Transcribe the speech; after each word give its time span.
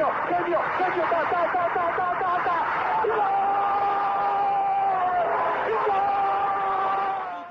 genio, 0.00 0.12
genio, 0.28 0.60
genio, 0.78 1.04
ta, 1.10 1.20
ta, 1.30 1.40
ta, 1.52 1.64
ta, 1.74 1.84
ta, 1.96 2.08
ta, 2.20 2.32
ta. 2.44 2.56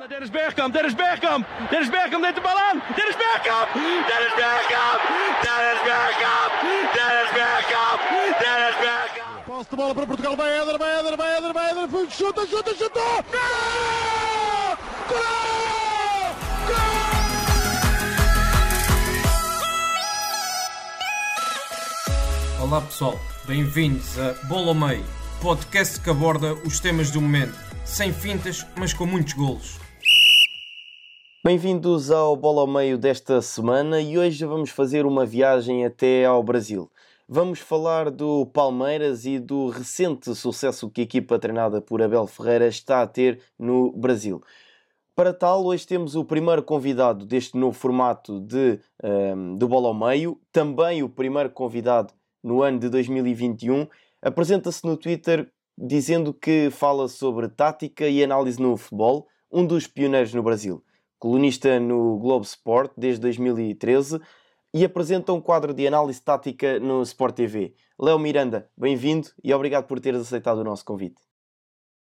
Dennis 0.10 0.32
Bergkamp, 0.32 0.74
Dennis 0.74 0.96
Bergkamp, 0.96 1.46
Dennis 1.70 1.90
Bergkamp 1.90 2.22
neemt 2.22 2.36
de 2.36 2.42
bal 2.42 2.58
aan. 2.58 2.82
Dennis 2.96 3.16
Bergkamp, 3.16 3.68
Dennis 4.10 4.34
Bergkamp, 4.42 5.00
Dennis 5.46 5.82
Bergkamp, 5.88 6.52
Dennis 6.96 7.32
Bergkamp, 7.38 8.00
Dennis 8.42 8.78
Bergkamp. 8.84 9.46
Posse 9.46 9.70
de 9.70 9.76
bola 9.76 9.94
para 9.94 10.06
Portugal, 10.06 10.36
vai 10.36 10.62
Eder, 10.62 10.78
vai 10.78 11.00
Eder, 11.00 11.18
vai 11.18 11.38
Eder, 11.38 11.54
vai 11.54 11.70
Eder, 11.72 11.88
chuta, 12.10 12.48
chuta, 12.48 12.74
chuta. 12.74 13.00
Gol! 13.32 14.78
Gol! 15.10 15.69
Olá 22.70 22.82
pessoal, 22.82 23.16
bem-vindos 23.48 24.20
a 24.20 24.34
Bola 24.48 24.68
ao 24.68 24.76
Meio, 24.76 25.04
podcast 25.42 26.00
que 26.00 26.08
aborda 26.08 26.54
os 26.54 26.80
temas 26.80 27.10
do 27.10 27.20
momento, 27.20 27.58
sem 27.84 28.14
fintas, 28.14 28.64
mas 28.78 28.94
com 28.94 29.08
muitos 29.08 29.34
golos. 29.34 29.80
Bem-vindos 31.44 32.12
ao 32.12 32.36
Bola 32.36 32.62
ao 32.62 32.68
Meio 32.68 32.96
desta 32.96 33.42
semana 33.42 34.00
e 34.00 34.20
hoje 34.20 34.46
vamos 34.46 34.70
fazer 34.70 35.08
uma 35.08 35.26
viagem 35.26 35.84
até 35.84 36.26
ao 36.26 36.44
Brasil. 36.44 36.88
Vamos 37.28 37.58
falar 37.58 38.12
do 38.12 38.46
Palmeiras 38.46 39.26
e 39.26 39.40
do 39.40 39.70
recente 39.70 40.36
sucesso 40.36 40.92
que 40.92 41.02
a 41.02 41.06
equipa 41.06 41.40
treinada 41.40 41.82
por 41.82 42.04
Abel 42.04 42.28
Ferreira 42.28 42.68
está 42.68 43.02
a 43.02 43.08
ter 43.08 43.42
no 43.58 43.92
Brasil. 43.94 44.44
Para 45.16 45.34
tal, 45.34 45.66
hoje 45.66 45.88
temos 45.88 46.16
o 46.16 46.24
primeiro 46.24 46.62
convidado 46.62 47.26
deste 47.26 47.58
novo 47.58 47.78
formato 47.78 48.40
de, 48.40 48.80
um, 49.04 49.58
do 49.58 49.68
Bola 49.68 49.88
ao 49.88 49.94
Meio, 49.96 50.40
também 50.52 51.02
o 51.02 51.10
primeiro 51.10 51.50
convidado 51.50 52.14
no 52.44 52.62
ano 52.62 52.80
de 52.80 52.90
2021, 52.90 53.88
apresenta-se 54.22 54.86
no 54.86 54.98
Twitter 54.98 55.52
dizendo 55.78 56.34
que 56.34 56.70
fala 56.72 57.08
sobre 57.08 57.48
tática 57.48 58.08
e 58.08 58.24
análise 58.24 58.62
no 58.62 58.76
futebol, 58.76 59.28
um 59.52 59.66
dos 59.66 59.88
pioneiros 59.88 60.34
no 60.34 60.44
Brasil. 60.44 60.84
Colunista 61.18 61.80
no 61.80 62.18
Globo 62.18 62.46
Sport 62.46 62.92
desde 62.98 63.22
2013 63.22 64.20
e 64.74 64.86
apresenta 64.86 65.34
um 65.34 65.42
quadro 65.42 65.74
de 65.74 65.88
análise 65.88 66.24
tática 66.24 66.80
no 66.80 67.02
Sport 67.02 67.36
TV. 67.36 67.74
Léo 68.00 68.20
Miranda, 68.20 68.68
bem-vindo 68.78 69.28
e 69.44 69.54
obrigado 69.54 69.86
por 69.88 70.00
teres 70.00 70.22
aceitado 70.22 70.60
o 70.60 70.64
nosso 70.64 70.86
convite. 70.86 71.18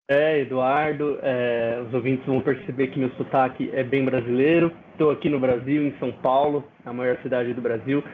É, 0.08 0.40
Eduardo, 0.40 1.18
é, 1.20 1.82
os 1.86 1.92
ouvintes 1.92 2.24
vão 2.26 2.40
perceber 2.40 2.88
que 2.88 2.98
meu 2.98 3.10
sotaque 3.16 3.70
é 3.72 3.82
bem 3.82 4.04
brasileiro. 4.04 4.70
Estou 4.92 5.10
aqui 5.10 5.28
no 5.28 5.40
Brasil, 5.40 5.84
em 5.84 5.98
São 5.98 6.12
Paulo, 6.12 6.62
a 6.84 6.92
maior 6.92 7.20
cidade 7.22 7.52
do 7.54 7.60
Brasil. 7.60 8.04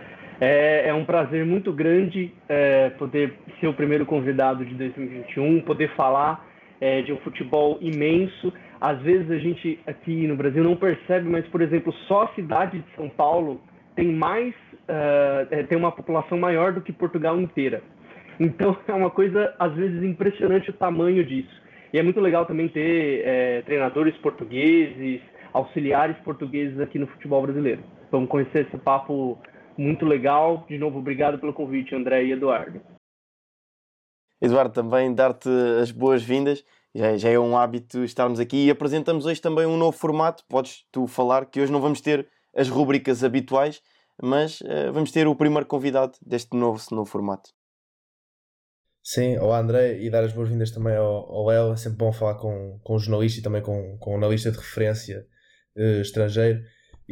É, 0.44 0.88
é 0.88 0.92
um 0.92 1.04
prazer 1.04 1.46
muito 1.46 1.72
grande 1.72 2.32
é, 2.48 2.90
poder 2.90 3.32
ser 3.60 3.68
o 3.68 3.74
primeiro 3.74 4.04
convidado 4.04 4.64
de 4.64 4.74
2021, 4.74 5.60
poder 5.60 5.94
falar 5.94 6.44
é, 6.80 7.00
de 7.00 7.12
um 7.12 7.16
futebol 7.18 7.78
imenso. 7.80 8.52
Às 8.80 9.00
vezes 9.02 9.30
a 9.30 9.38
gente 9.38 9.78
aqui 9.86 10.26
no 10.26 10.34
Brasil 10.34 10.64
não 10.64 10.74
percebe, 10.74 11.28
mas, 11.28 11.46
por 11.46 11.60
exemplo, 11.60 11.92
só 12.08 12.24
a 12.24 12.34
cidade 12.34 12.80
de 12.80 12.96
São 12.96 13.08
Paulo 13.08 13.60
tem 13.94 14.08
mais, 14.08 14.52
uh, 14.88 15.66
tem 15.68 15.78
uma 15.78 15.92
população 15.92 16.36
maior 16.36 16.72
do 16.72 16.80
que 16.80 16.92
Portugal 16.92 17.40
inteira. 17.40 17.80
Então 18.40 18.76
é 18.88 18.92
uma 18.92 19.10
coisa, 19.10 19.54
às 19.60 19.72
vezes, 19.74 20.02
impressionante 20.02 20.70
o 20.70 20.72
tamanho 20.72 21.24
disso. 21.24 21.62
E 21.92 22.00
é 22.00 22.02
muito 22.02 22.18
legal 22.18 22.46
também 22.46 22.66
ter 22.66 23.22
é, 23.24 23.62
treinadores 23.62 24.16
portugueses, 24.16 25.20
auxiliares 25.52 26.16
portugueses 26.24 26.80
aqui 26.80 26.98
no 26.98 27.06
futebol 27.06 27.42
brasileiro. 27.42 27.84
Vamos 28.10 28.28
conhecer 28.28 28.66
esse 28.66 28.76
papo 28.78 29.38
muito 29.76 30.04
legal. 30.04 30.64
De 30.68 30.78
novo, 30.78 30.98
obrigado 30.98 31.38
pelo 31.38 31.52
convite, 31.52 31.94
André 31.94 32.24
e 32.24 32.32
Eduardo. 32.32 32.80
Eduardo, 34.40 34.74
também 34.74 35.14
dar-te 35.14 35.48
as 35.80 35.90
boas-vindas. 35.90 36.64
Já, 36.94 37.16
já, 37.16 37.30
é 37.30 37.38
um 37.38 37.56
hábito 37.56 38.04
estarmos 38.04 38.38
aqui 38.38 38.66
e 38.66 38.70
apresentamos 38.70 39.24
hoje 39.24 39.40
também 39.40 39.64
um 39.66 39.76
novo 39.76 39.96
formato. 39.96 40.44
Podes 40.48 40.84
tu 40.90 41.06
falar 41.06 41.46
que 41.46 41.60
hoje 41.60 41.72
não 41.72 41.80
vamos 41.80 42.00
ter 42.00 42.28
as 42.54 42.68
rubricas 42.68 43.24
habituais, 43.24 43.80
mas 44.20 44.60
uh, 44.60 44.92
vamos 44.92 45.10
ter 45.10 45.26
o 45.26 45.34
primeiro 45.34 45.66
convidado 45.66 46.18
deste 46.20 46.56
novo, 46.56 46.82
novo 46.90 47.10
formato. 47.10 47.50
Sim, 49.02 49.36
ao 49.36 49.52
André 49.52 50.00
e 50.00 50.10
dar 50.10 50.22
as 50.22 50.32
boas-vindas 50.32 50.70
também 50.70 50.94
ao 50.94 51.46
Léo. 51.46 51.72
É 51.72 51.76
sempre 51.76 51.98
bom 51.98 52.12
falar 52.12 52.34
com, 52.34 52.78
com 52.84 52.96
um 52.96 52.98
jornalista 52.98 53.40
e 53.40 53.42
também 53.42 53.62
com, 53.62 53.96
com 53.98 54.12
um 54.12 54.16
analista 54.16 54.50
de 54.50 54.58
referência 54.58 55.26
uh, 55.76 56.00
estrangeiro. 56.00 56.60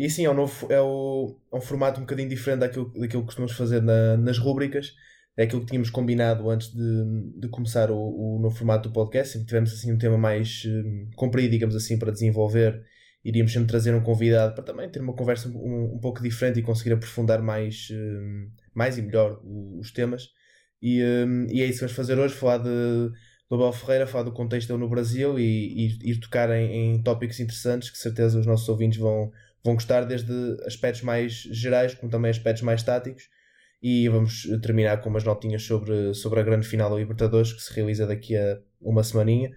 E 0.01 0.09
sim, 0.09 0.25
é 0.25 0.31
um, 0.31 0.35
novo, 0.35 0.67
é, 0.73 0.81
o, 0.81 1.37
é 1.53 1.57
um 1.57 1.61
formato 1.61 2.01
um 2.01 2.05
bocadinho 2.05 2.27
diferente 2.27 2.61
daquilo, 2.61 2.87
daquilo 2.87 3.21
que 3.21 3.27
costumamos 3.27 3.55
fazer 3.55 3.83
na, 3.83 4.17
nas 4.17 4.39
rúbricas. 4.39 4.95
É 5.37 5.43
aquilo 5.43 5.61
que 5.61 5.67
tínhamos 5.67 5.91
combinado 5.91 6.49
antes 6.49 6.73
de, 6.73 7.39
de 7.39 7.49
começar 7.49 7.91
o, 7.91 7.99
o 7.99 8.39
novo 8.41 8.57
formato 8.57 8.89
do 8.89 8.95
podcast. 8.95 9.35
Sempre 9.35 9.49
tivemos 9.49 9.71
assim 9.75 9.93
um 9.93 9.99
tema 9.99 10.17
mais 10.17 10.63
um, 10.65 11.11
comprido, 11.15 11.51
digamos 11.51 11.77
assim, 11.77 11.99
para 11.99 12.11
desenvolver. 12.11 12.83
Iríamos 13.23 13.53
sempre 13.53 13.69
trazer 13.69 13.95
um 13.95 14.03
convidado 14.03 14.55
para 14.55 14.65
também 14.65 14.89
ter 14.91 15.03
uma 15.03 15.13
conversa 15.13 15.51
um, 15.51 15.97
um 15.97 15.99
pouco 16.01 16.23
diferente 16.23 16.61
e 16.61 16.63
conseguir 16.63 16.95
aprofundar 16.95 17.43
mais, 17.43 17.89
um, 17.93 18.49
mais 18.75 18.97
e 18.97 19.03
melhor 19.03 19.39
os 19.45 19.93
temas. 19.93 20.31
E, 20.81 21.03
um, 21.03 21.47
e 21.51 21.61
é 21.61 21.67
isso 21.67 21.75
que 21.75 21.81
vamos 21.81 21.97
fazer 21.97 22.19
hoje: 22.19 22.33
falar 22.33 22.57
de, 22.57 23.13
Abel 23.51 23.73
Ferreira, 23.73 24.07
falar 24.07 24.25
do 24.25 24.33
contexto 24.33 24.69
dele 24.69 24.81
no 24.81 24.89
Brasil 24.89 25.39
e, 25.39 25.99
e 26.03 26.11
ir 26.11 26.21
tocar 26.21 26.49
em, 26.51 26.95
em 26.95 27.03
tópicos 27.03 27.39
interessantes 27.39 27.91
que 27.91 27.99
certeza 27.99 28.39
os 28.39 28.47
nossos 28.47 28.67
ouvintes 28.67 28.99
vão, 28.99 29.31
vão 29.65 29.75
gostar 29.75 30.05
desde 30.05 30.33
aspectos 30.67 31.03
mais 31.03 31.33
gerais 31.33 31.95
como 31.95 32.11
também 32.11 32.31
aspectos 32.31 32.63
mais 32.63 32.83
táticos 32.83 33.29
e 33.83 34.09
vamos 34.09 34.43
terminar 34.63 35.01
com 35.01 35.09
umas 35.09 35.25
notinhas 35.25 35.63
sobre, 35.63 36.13
sobre 36.15 36.41
a 36.41 36.43
grande 36.43 36.67
final 36.67 36.91
da 36.91 36.97
Libertadores 36.97 37.53
que 37.53 37.61
se 37.61 37.73
realiza 37.73 38.07
daqui 38.07 38.37
a 38.37 38.59
uma 38.81 39.03
semaninha. 39.03 39.51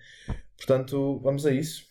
Portanto, 0.56 1.20
vamos 1.22 1.46
a 1.46 1.52
isso. 1.52 1.84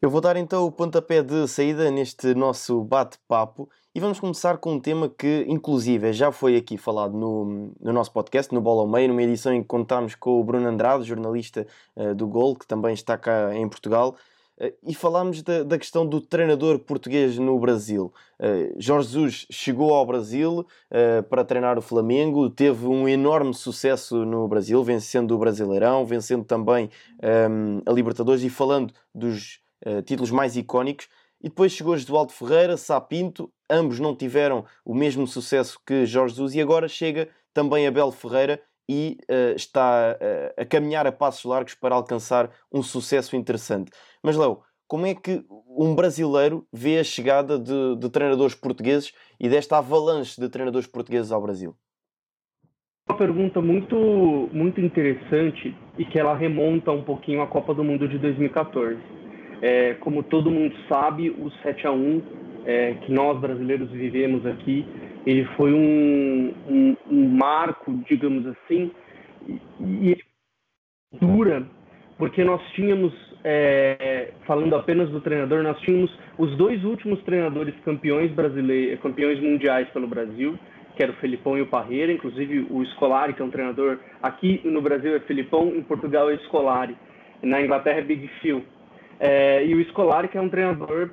Eu 0.00 0.10
vou 0.10 0.20
dar 0.20 0.36
então 0.36 0.66
o 0.66 0.72
pontapé 0.72 1.22
de 1.22 1.46
saída 1.46 1.88
neste 1.88 2.34
nosso 2.34 2.82
bate-papo 2.82 3.68
e 3.94 4.00
vamos 4.00 4.18
começar 4.18 4.58
com 4.58 4.72
um 4.72 4.80
tema 4.80 5.08
que, 5.08 5.44
inclusive, 5.46 6.12
já 6.12 6.32
foi 6.32 6.56
aqui 6.56 6.76
falado 6.76 7.16
no, 7.16 7.72
no 7.80 7.92
nosso 7.92 8.12
podcast, 8.12 8.52
no 8.52 8.60
Bola 8.60 8.82
ao 8.82 8.88
Meio, 8.88 9.08
numa 9.08 9.22
edição 9.22 9.52
em 9.52 9.62
que 9.62 9.68
contámos 9.68 10.16
com 10.16 10.40
o 10.40 10.44
Bruno 10.44 10.66
Andrade, 10.66 11.04
jornalista 11.04 11.66
uh, 11.94 12.14
do 12.16 12.26
Gol, 12.26 12.56
que 12.56 12.66
também 12.66 12.94
está 12.94 13.16
cá 13.16 13.54
em 13.54 13.68
Portugal, 13.68 14.16
e 14.82 14.94
falámos 14.94 15.42
da, 15.42 15.62
da, 15.62 15.78
questão 15.78 16.06
do 16.06 16.20
treinador 16.20 16.78
português 16.78 17.38
no 17.38 17.58
Brasil. 17.58 18.12
Uh, 18.38 18.74
Jorge 18.78 19.08
Jesus 19.08 19.46
chegou 19.50 19.94
ao 19.94 20.06
Brasil 20.06 20.60
uh, 20.60 21.22
para 21.24 21.44
treinar 21.44 21.78
o 21.78 21.82
Flamengo, 21.82 22.48
teve 22.50 22.86
um 22.86 23.08
enorme 23.08 23.54
sucesso 23.54 24.24
no 24.24 24.46
Brasil, 24.46 24.82
vencendo 24.84 25.34
o 25.34 25.38
Brasileirão, 25.38 26.04
vencendo 26.04 26.44
também 26.44 26.90
um, 27.22 27.26
ehm, 27.26 27.82
a 27.86 27.92
Libertadores 27.92 28.42
e 28.42 28.50
falando 28.50 28.92
dos 29.14 29.60
uh, 29.86 30.02
títulos 30.02 30.30
mais 30.30 30.56
icónicos. 30.56 31.08
E 31.40 31.48
depois 31.48 31.72
chegou 31.72 31.96
Josualdo 31.96 32.32
Ferreira, 32.32 32.76
Sapinto, 32.76 33.50
ambos 33.68 33.98
não 33.98 34.14
tiveram 34.14 34.64
o 34.84 34.94
mesmo 34.94 35.26
sucesso 35.26 35.80
que 35.84 36.06
Jorge 36.06 36.36
Jesus 36.36 36.54
e 36.54 36.60
agora 36.60 36.86
chega 36.86 37.28
também 37.52 37.86
Abel 37.86 38.12
Ferreira 38.12 38.60
e 38.88 39.16
está 39.56 40.16
a 40.56 40.64
caminhar 40.64 41.06
a 41.06 41.12
passos 41.12 41.44
largos 41.44 41.74
para 41.74 41.94
alcançar 41.94 42.50
um 42.72 42.82
sucesso 42.82 43.36
interessante. 43.36 43.90
Mas, 44.22 44.36
Léo, 44.36 44.62
como 44.92 45.06
é 45.06 45.14
que 45.14 45.42
um 45.66 45.94
brasileiro 45.94 46.66
vê 46.70 46.98
a 46.98 47.04
chegada 47.04 47.58
de, 47.58 47.96
de, 47.96 48.10
treinadores 48.10 48.54
portugueses 48.54 49.14
e 49.40 49.48
desta 49.48 49.78
avalanche 49.78 50.38
de 50.38 50.50
treinadores 50.50 50.86
portugueses 50.86 51.32
ao 51.32 51.40
Brasil? 51.40 51.74
Uma 53.08 53.16
pergunta 53.16 53.62
muito, 53.62 53.96
muito 54.52 54.80
interessante 54.80 55.74
e 55.98 56.04
que 56.04 56.18
ela 56.18 56.36
remonta 56.36 56.92
um 56.92 57.02
pouquinho 57.02 57.40
à 57.40 57.46
Copa 57.46 57.72
do 57.72 57.82
Mundo 57.82 58.06
de 58.06 58.18
2014. 58.18 58.98
É, 59.62 59.94
como 59.94 60.22
todo 60.22 60.50
mundo 60.50 60.74
sabe, 60.88 61.30
o 61.30 61.50
7 61.62 61.86
a 61.86 61.92
1 61.92 62.22
é, 62.66 62.94
que 62.94 63.12
nós 63.12 63.40
brasileiros 63.40 63.90
vivemos 63.90 64.44
aqui, 64.44 64.86
ele 65.26 65.44
foi 65.56 65.72
um, 65.72 66.54
um, 66.68 66.96
um 67.10 67.28
marco, 67.28 67.92
digamos 68.08 68.46
assim, 68.46 68.90
e, 69.80 70.12
e 70.12 70.18
dura, 71.18 71.66
porque 72.18 72.44
nós 72.44 72.60
tínhamos 72.72 73.12
é, 73.44 74.32
falando 74.46 74.74
apenas 74.74 75.10
do 75.10 75.20
treinador, 75.20 75.62
nós 75.62 75.78
tínhamos 75.80 76.10
os 76.38 76.56
dois 76.56 76.84
últimos 76.84 77.22
treinadores 77.22 77.74
campeões 77.84 78.30
brasileiros, 78.32 79.00
campeões 79.00 79.40
mundiais 79.40 79.88
pelo 79.90 80.06
Brasil, 80.06 80.58
que 80.96 81.02
era 81.02 81.12
o 81.12 81.16
Felipão 81.16 81.56
e 81.56 81.62
o 81.62 81.66
Parreira, 81.66 82.12
inclusive 82.12 82.66
o 82.70 82.84
Scolari, 82.86 83.32
que 83.32 83.42
é 83.42 83.44
um 83.44 83.50
treinador 83.50 83.98
aqui 84.22 84.60
no 84.64 84.80
Brasil 84.80 85.16
é 85.16 85.20
Felipão, 85.20 85.74
em 85.74 85.82
Portugal 85.82 86.30
é 86.30 86.36
Scolari, 86.38 86.96
na 87.42 87.60
Inglaterra 87.60 87.98
é 87.98 88.02
Big 88.02 88.28
Phil. 88.40 88.62
É, 89.18 89.64
e 89.64 89.74
o 89.74 89.84
Scolari, 89.90 90.28
que 90.28 90.36
é 90.36 90.40
um 90.40 90.48
treinador, 90.48 91.10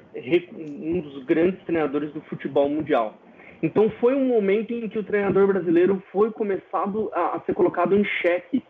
um 0.54 1.00
dos 1.00 1.24
grandes 1.26 1.64
treinadores 1.64 2.12
do 2.12 2.22
futebol 2.22 2.68
mundial. 2.68 3.18
Então 3.62 3.90
foi 4.00 4.16
um 4.16 4.26
momento 4.26 4.74
em 4.74 4.88
que 4.88 4.98
o 4.98 5.04
treinador 5.04 5.48
brasileiro 5.48 6.02
foi 6.12 6.32
começado 6.32 7.10
a, 7.14 7.36
a 7.36 7.40
ser 7.42 7.54
colocado 7.54 7.96
em 7.96 8.04
xeque 8.04 8.64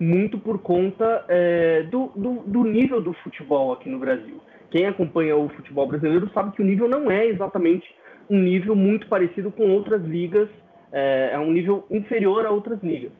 muito 0.00 0.38
por 0.38 0.58
conta 0.58 1.24
é, 1.28 1.84
do, 1.84 2.08
do, 2.16 2.32
do, 2.40 2.64
nível 2.64 3.00
do 3.00 3.12
futebol 3.14 3.72
aqui 3.72 3.88
no 3.88 3.98
Brasil. 3.98 4.40
Quem 4.70 4.86
acompanha 4.86 5.36
o 5.36 5.48
futebol 5.50 5.86
brasileiro 5.86 6.28
sabe 6.34 6.52
que 6.56 6.62
o 6.62 6.64
nível 6.64 6.88
não 6.88 7.10
é 7.10 7.26
exatamente 7.26 7.86
um 8.28 8.38
nível 8.38 8.74
muito 8.74 9.06
parecido 9.06 9.52
com 9.52 9.70
outras 9.70 10.02
ligas 10.02 10.48
é, 10.92 11.30
é 11.32 11.38
um 11.38 11.50
nível 11.50 11.86
inferior 11.90 12.44
a 12.46 12.50
outras 12.50 12.82
ligas. 12.82 13.12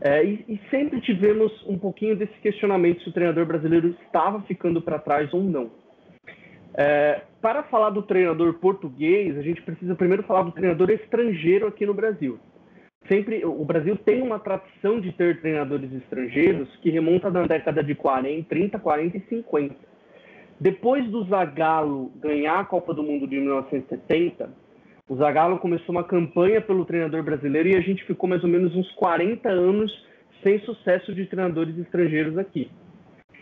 É, 0.00 0.24
e, 0.24 0.44
e, 0.48 0.60
sempre 0.70 1.00
tivemos 1.00 1.50
um 1.66 1.76
pouquinho 1.76 2.14
desse 2.14 2.34
questionamento 2.40 3.02
se 3.02 3.08
o 3.08 3.12
treinador 3.12 3.46
brasileiro 3.46 3.96
estava 4.04 4.40
ficando 4.42 4.80
para 4.80 4.98
trás 4.98 5.32
ou 5.32 5.42
não. 5.42 5.70
É, 6.80 7.22
para 7.42 7.64
falar 7.64 7.90
do 7.90 8.02
treinador 8.02 8.54
português, 8.54 9.36
a 9.36 9.42
gente 9.42 9.60
precisa 9.62 9.96
primeiro 9.96 10.22
falar 10.22 10.42
do 10.42 10.52
treinador 10.52 10.88
estrangeiro 10.90 11.66
aqui 11.66 11.84
no 11.84 11.92
Brasil. 11.92 12.38
Sempre, 13.08 13.44
o 13.44 13.64
Brasil 13.64 13.96
tem 13.96 14.22
uma 14.22 14.38
tradição 14.38 15.00
de 15.00 15.10
ter 15.10 15.40
treinadores 15.40 15.92
estrangeiros 15.92 16.68
que 16.76 16.88
remonta 16.88 17.32
da 17.32 17.42
década 17.42 17.82
de 17.82 17.96
40, 17.96 18.48
30, 18.48 18.78
40 18.78 19.16
e 19.16 19.20
50. 19.28 19.74
Depois 20.60 21.04
do 21.10 21.24
Zagallo 21.24 22.12
ganhar 22.20 22.60
a 22.60 22.64
Copa 22.64 22.94
do 22.94 23.02
Mundo 23.02 23.26
de 23.26 23.40
1970, 23.40 24.48
o 25.08 25.16
Zagallo 25.16 25.58
começou 25.58 25.92
uma 25.92 26.04
campanha 26.04 26.60
pelo 26.60 26.84
treinador 26.84 27.24
brasileiro 27.24 27.70
e 27.70 27.76
a 27.76 27.80
gente 27.80 28.04
ficou 28.04 28.28
mais 28.28 28.44
ou 28.44 28.48
menos 28.48 28.76
uns 28.76 28.88
40 28.92 29.48
anos 29.48 29.90
sem 30.44 30.60
sucesso 30.60 31.12
de 31.12 31.26
treinadores 31.26 31.76
estrangeiros 31.76 32.38
aqui. 32.38 32.70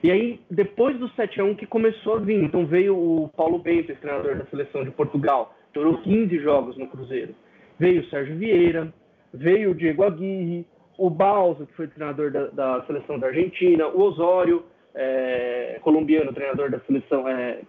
E 0.03 0.11
aí, 0.11 0.41
depois 0.51 0.99
do 0.99 1.09
7 1.11 1.41
a 1.41 1.45
1 1.45 1.55
que 1.55 1.67
começou 1.67 2.17
a 2.17 2.19
vir, 2.19 2.43
então 2.43 2.67
veio 2.67 2.97
o 2.97 3.29
Paulo 3.37 3.59
Bento, 3.59 3.95
treinador 3.97 4.37
da 4.37 4.45
seleção 4.47 4.85
de 4.85 4.91
Portugal, 4.91 5.55
durou 5.73 5.99
15 5.99 6.39
jogos 6.41 6.77
no 6.77 6.87
Cruzeiro. 6.87 7.35
Veio 7.79 8.03
o 8.03 8.07
Sérgio 8.07 8.37
Vieira, 8.37 8.93
veio 9.33 9.71
o 9.71 9.75
Diego 9.75 10.05
Aguirre, 10.05 10.67
o 10.99 11.11
Balsa, 11.11 11.67
que 11.67 11.73
foi 11.75 11.89
treinador 11.89 12.31
da, 12.31 12.47
da 12.47 12.87
seleção 12.87 13.19
da 13.19 13.29
Argentina, 13.29 13.87
o 13.89 14.01
Osório, 14.01 14.65
é, 14.95 15.79
colombiano, 15.83 16.33
treinador 16.33 16.71
da 16.71 16.81
seleção, 16.81 17.29
é, 17.29 17.61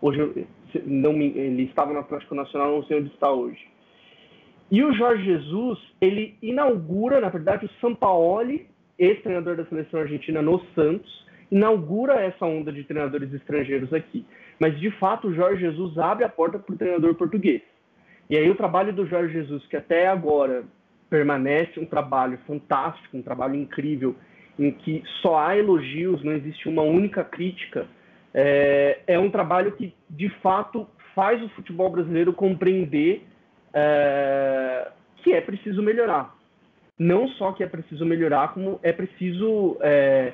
hoje 0.00 0.46
não 0.84 1.12
me, 1.12 1.26
ele 1.26 1.64
estava 1.64 1.92
no 1.92 2.00
Atlético 2.00 2.34
Nacional, 2.34 2.72
não 2.72 2.84
sei 2.84 2.98
onde 2.98 3.08
está 3.12 3.30
hoje. 3.30 3.64
E 4.70 4.82
o 4.82 4.92
Jorge 4.92 5.24
Jesus, 5.24 5.78
ele 6.00 6.36
inaugura, 6.42 7.20
na 7.20 7.28
verdade, 7.28 7.66
o 7.66 7.70
Sampaoli, 7.80 8.66
ex-treinador 8.98 9.56
da 9.56 9.66
seleção 9.66 10.00
argentina 10.00 10.42
no 10.42 10.60
Santos, 10.74 11.23
inaugura 11.50 12.14
essa 12.14 12.44
onda 12.44 12.72
de 12.72 12.84
treinadores 12.84 13.32
estrangeiros 13.32 13.92
aqui. 13.92 14.24
Mas, 14.58 14.78
de 14.78 14.90
fato, 14.92 15.28
o 15.28 15.34
Jorge 15.34 15.62
Jesus 15.62 15.98
abre 15.98 16.24
a 16.24 16.28
porta 16.28 16.58
para 16.58 16.74
o 16.74 16.78
treinador 16.78 17.14
português. 17.14 17.62
E 18.28 18.36
aí 18.36 18.48
o 18.48 18.54
trabalho 18.54 18.92
do 18.92 19.06
Jorge 19.06 19.34
Jesus, 19.34 19.66
que 19.66 19.76
até 19.76 20.06
agora 20.06 20.64
permanece 21.10 21.78
um 21.78 21.84
trabalho 21.84 22.38
fantástico, 22.46 23.16
um 23.16 23.22
trabalho 23.22 23.54
incrível, 23.54 24.16
em 24.58 24.70
que 24.70 25.02
só 25.20 25.38
há 25.38 25.56
elogios, 25.56 26.22
não 26.24 26.32
existe 26.32 26.68
uma 26.68 26.82
única 26.82 27.22
crítica, 27.22 27.86
é, 28.32 29.00
é 29.06 29.18
um 29.18 29.30
trabalho 29.30 29.72
que, 29.72 29.94
de 30.08 30.28
fato, 30.40 30.88
faz 31.14 31.42
o 31.42 31.48
futebol 31.50 31.90
brasileiro 31.90 32.32
compreender 32.32 33.22
é, 33.72 34.88
que 35.22 35.32
é 35.32 35.40
preciso 35.40 35.82
melhorar. 35.82 36.34
Não 36.98 37.28
só 37.28 37.52
que 37.52 37.62
é 37.62 37.66
preciso 37.66 38.04
melhorar, 38.04 38.54
como 38.54 38.78
é 38.82 38.92
preciso 38.92 39.76
é, 39.80 40.32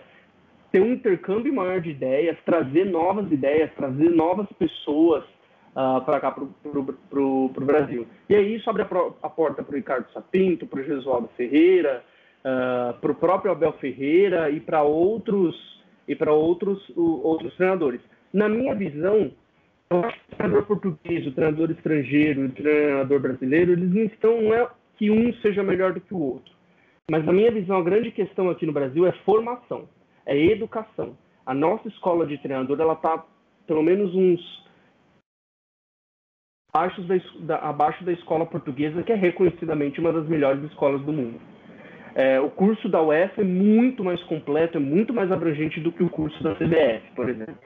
ter 0.71 0.81
um 0.81 0.93
intercâmbio 0.93 1.53
maior 1.53 1.81
de 1.81 1.91
ideias, 1.91 2.37
trazer 2.45 2.85
novas 2.87 3.31
ideias, 3.31 3.71
trazer 3.75 4.11
novas 4.11 4.47
pessoas 4.59 5.25
uh, 5.25 5.99
ah, 5.99 6.03
para 6.05 6.21
cá, 6.21 6.31
para 6.31 7.21
o 7.21 7.49
Brasil. 7.61 8.07
E 8.29 8.35
aí 8.35 8.55
isso 8.57 8.69
abre 8.71 8.83
a, 8.83 8.87
a 9.23 9.29
porta 9.29 9.63
para 9.63 9.73
o 9.73 9.77
Ricardo 9.77 10.11
Sapinto, 10.13 10.67
para 10.67 10.81
o 10.81 10.85
Jesualdo 10.85 11.29
Ferreira, 11.37 12.03
uh, 12.45 12.49
ah, 12.49 12.95
para 13.01 13.13
o 13.13 13.15
próprio 13.15 13.53
Abel 13.53 13.73
Ferreira 13.75 14.51
e 14.51 14.61
para 14.61 14.83
outros 14.83 15.57
e 16.07 16.15
para 16.15 16.33
outros 16.33 16.81
outros 16.97 17.55
treinadores. 17.57 18.01
Na 18.33 18.49
minha 18.49 18.75
visão, 18.75 19.33
o 19.93 20.03
treinador 20.37 20.67
português, 20.67 21.27
o 21.27 21.33
treinador 21.33 21.71
estrangeiro, 21.71 22.47
o 22.47 22.51
treinador 22.51 23.21
brasileiro, 23.21 23.73
eles 23.73 23.93
não 23.93 24.05
estão 24.05 24.41
não 24.41 24.55
é 24.55 24.69
que 24.97 25.11
um 25.11 25.33
seja 25.35 25.63
melhor 25.63 25.93
do 25.93 26.01
que 26.01 26.15
o 26.15 26.21
outro. 26.21 26.53
Mas 27.11 27.25
na 27.25 27.33
minha 27.33 27.51
visão, 27.51 27.79
a 27.79 27.83
grande 27.83 28.13
questão 28.13 28.51
aqui 28.51 28.65
no 28.65 28.73
Brasil 28.73 29.05
é 29.05 29.13
formação, 29.25 29.89
é 30.27 30.37
educação. 30.37 31.17
A 31.45 31.55
nossa 31.55 31.89
escola 31.89 32.27
de 32.27 32.39
treinador, 32.39 32.81
ela 32.81 32.93
está 32.93 33.25
pelo 33.67 33.83
menos 33.83 34.15
uns 34.15 34.41
abaixo 36.73 37.03
da, 37.41 37.57
abaixo 37.57 38.05
da 38.05 38.13
escola 38.13 38.47
portuguesa, 38.47 39.03
que 39.03 39.13
é 39.13 39.17
reconhecidamente 39.17 40.01
uma 40.01 40.13
das 40.13 40.27
melhores 40.29 40.63
escolas 40.65 41.01
do 41.03 41.13
mundo. 41.13 41.41
É, 42.15 42.41
o 42.41 42.51
curso 42.51 42.89
da 42.89 43.01
UF 43.01 43.41
é 43.41 43.45
muito 43.45 44.03
mais 44.03 44.23
completo, 44.25 44.79
é 44.79 44.81
muito 44.81 45.13
mais 45.13 45.31
abrangente 45.31 45.81
do 45.81 45.93
que 45.93 46.03
o 46.03 46.11
curso 46.11 46.43
da 46.43 46.55
CBF, 46.55 47.03
por 47.15 47.29
exemplo. 47.29 47.57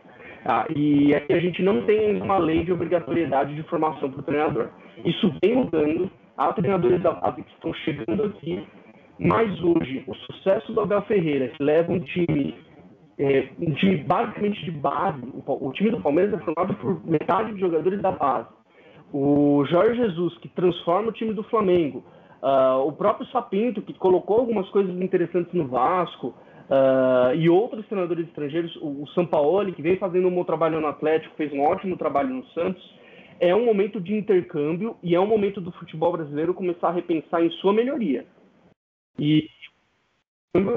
Ah, 0.44 0.66
e 0.74 1.14
aqui 1.14 1.32
a 1.32 1.40
gente 1.40 1.62
não 1.62 1.86
tem 1.86 2.20
uma 2.20 2.36
lei 2.36 2.64
de 2.64 2.72
obrigatoriedade 2.72 3.54
de 3.54 3.62
formação 3.64 4.10
para 4.10 4.20
o 4.20 4.24
treinador. 4.24 4.68
Isso 5.04 5.32
vem 5.42 5.56
mudando, 5.56 6.10
há 6.36 6.52
treinadores 6.52 7.02
da 7.02 7.12
base 7.12 7.42
que 7.42 7.52
estão 7.52 7.72
chegando 7.72 8.24
aqui, 8.24 8.66
mas 9.18 9.62
hoje 9.62 10.04
o 10.06 10.14
sucesso 10.14 10.72
do 10.72 10.80
Abel 10.80 11.02
Ferreira, 11.02 11.48
que 11.48 11.62
leva 11.62 11.92
um 11.92 12.00
time, 12.00 12.54
é, 13.18 13.48
basicamente 14.06 14.64
de 14.64 14.70
base, 14.70 15.22
o, 15.46 15.68
o 15.68 15.72
time 15.72 15.90
do 15.90 16.00
Palmeiras 16.00 16.34
é 16.34 16.44
formado 16.44 16.74
por 16.74 17.04
metade 17.06 17.54
de 17.54 17.60
jogadores 17.60 18.00
da 18.00 18.12
base. 18.12 18.48
O 19.12 19.64
Jorge 19.66 19.96
Jesus, 19.96 20.36
que 20.38 20.48
transforma 20.48 21.08
o 21.08 21.12
time 21.12 21.32
do 21.32 21.44
Flamengo, 21.44 22.04
Uh, 22.44 22.86
o 22.86 22.92
próprio 22.92 23.26
Sapinto, 23.28 23.80
que 23.80 23.94
colocou 23.94 24.40
algumas 24.40 24.68
coisas 24.68 24.94
interessantes 25.00 25.50
no 25.54 25.66
Vasco, 25.66 26.34
uh, 26.68 27.34
e 27.34 27.48
outros 27.48 27.86
treinadores 27.86 28.28
estrangeiros, 28.28 28.76
o, 28.82 29.02
o 29.02 29.08
Sampaoli, 29.14 29.72
que 29.72 29.80
vem 29.80 29.96
fazendo 29.96 30.28
um 30.28 30.30
bom 30.30 30.44
trabalho 30.44 30.78
no 30.78 30.86
Atlético, 30.86 31.34
fez 31.36 31.50
um 31.54 31.62
ótimo 31.62 31.96
trabalho 31.96 32.34
no 32.34 32.44
Santos. 32.48 32.82
É 33.40 33.56
um 33.56 33.64
momento 33.64 33.98
de 33.98 34.14
intercâmbio 34.14 34.94
e 35.02 35.14
é 35.14 35.20
um 35.20 35.26
momento 35.26 35.58
do 35.58 35.72
futebol 35.72 36.12
brasileiro 36.12 36.52
começar 36.52 36.88
a 36.88 36.92
repensar 36.92 37.42
em 37.42 37.50
sua 37.52 37.72
melhoria. 37.72 38.26
E 39.18 39.48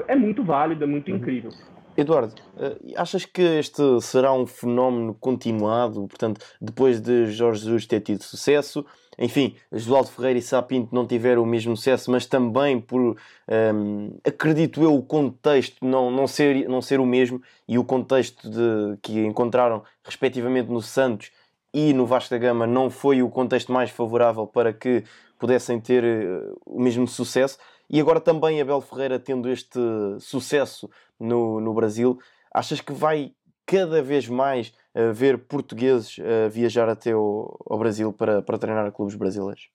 é 0.06 0.16
muito 0.16 0.42
válido, 0.44 0.84
é 0.84 0.86
muito 0.86 1.10
uhum. 1.10 1.16
incrível. 1.16 1.50
Eduardo, 1.96 2.34
eh, 2.56 2.94
achas 2.96 3.24
que 3.24 3.42
este 3.42 3.82
será 4.00 4.32
um 4.32 4.46
fenómeno 4.46 5.14
continuado? 5.14 6.06
Portanto, 6.06 6.40
depois 6.60 7.00
de 7.00 7.26
Jorge 7.26 7.62
Jesus 7.62 7.86
ter 7.86 8.00
tido 8.00 8.22
sucesso, 8.22 8.86
enfim, 9.18 9.56
Josualdo 9.72 10.10
Ferreira 10.10 10.38
e 10.38 10.42
Sapinto 10.42 10.94
não 10.94 11.04
tiveram 11.04 11.42
o 11.42 11.46
mesmo 11.46 11.76
sucesso, 11.76 12.08
mas 12.08 12.24
também 12.24 12.80
por, 12.80 13.16
ehm, 13.48 14.10
acredito 14.24 14.80
eu, 14.80 14.94
o 14.94 15.02
contexto 15.02 15.84
não, 15.84 16.08
não, 16.08 16.28
ser, 16.28 16.68
não 16.68 16.80
ser 16.80 17.00
o 17.00 17.06
mesmo 17.06 17.42
e 17.66 17.76
o 17.78 17.84
contexto 17.84 18.48
de, 18.48 18.96
que 19.02 19.18
encontraram 19.26 19.82
respectivamente 20.04 20.70
no 20.70 20.80
Santos 20.80 21.32
e 21.74 21.92
no 21.92 22.06
Vasco 22.06 22.30
da 22.30 22.38
Gama 22.38 22.64
não 22.64 22.90
foi 22.90 23.22
o 23.22 23.28
contexto 23.28 23.72
mais 23.72 23.90
favorável 23.90 24.46
para 24.46 24.72
que 24.72 25.02
pudessem 25.36 25.80
ter 25.80 26.04
uh, 26.04 26.60
o 26.64 26.80
mesmo 26.80 27.06
sucesso. 27.08 27.58
E 27.90 28.00
agora 28.00 28.20
também 28.20 28.60
Abel 28.60 28.80
Ferreira 28.80 29.18
tendo 29.18 29.48
este 29.48 29.78
sucesso 30.20 30.90
no, 31.18 31.60
no 31.60 31.72
Brasil, 31.72 32.18
achas 32.52 32.80
que 32.80 32.92
vai 32.92 33.32
cada 33.64 34.02
vez 34.02 34.28
mais 34.28 34.72
uh, 34.94 35.12
ver 35.12 35.38
portugueses 35.38 36.16
uh, 36.18 36.50
viajar 36.50 36.88
até 36.88 37.14
o, 37.14 37.56
ao 37.66 37.78
Brasil 37.78 38.12
para, 38.12 38.42
para 38.42 38.58
treinar 38.58 38.90
clubes 38.92 39.14
brasileiros? 39.14 39.68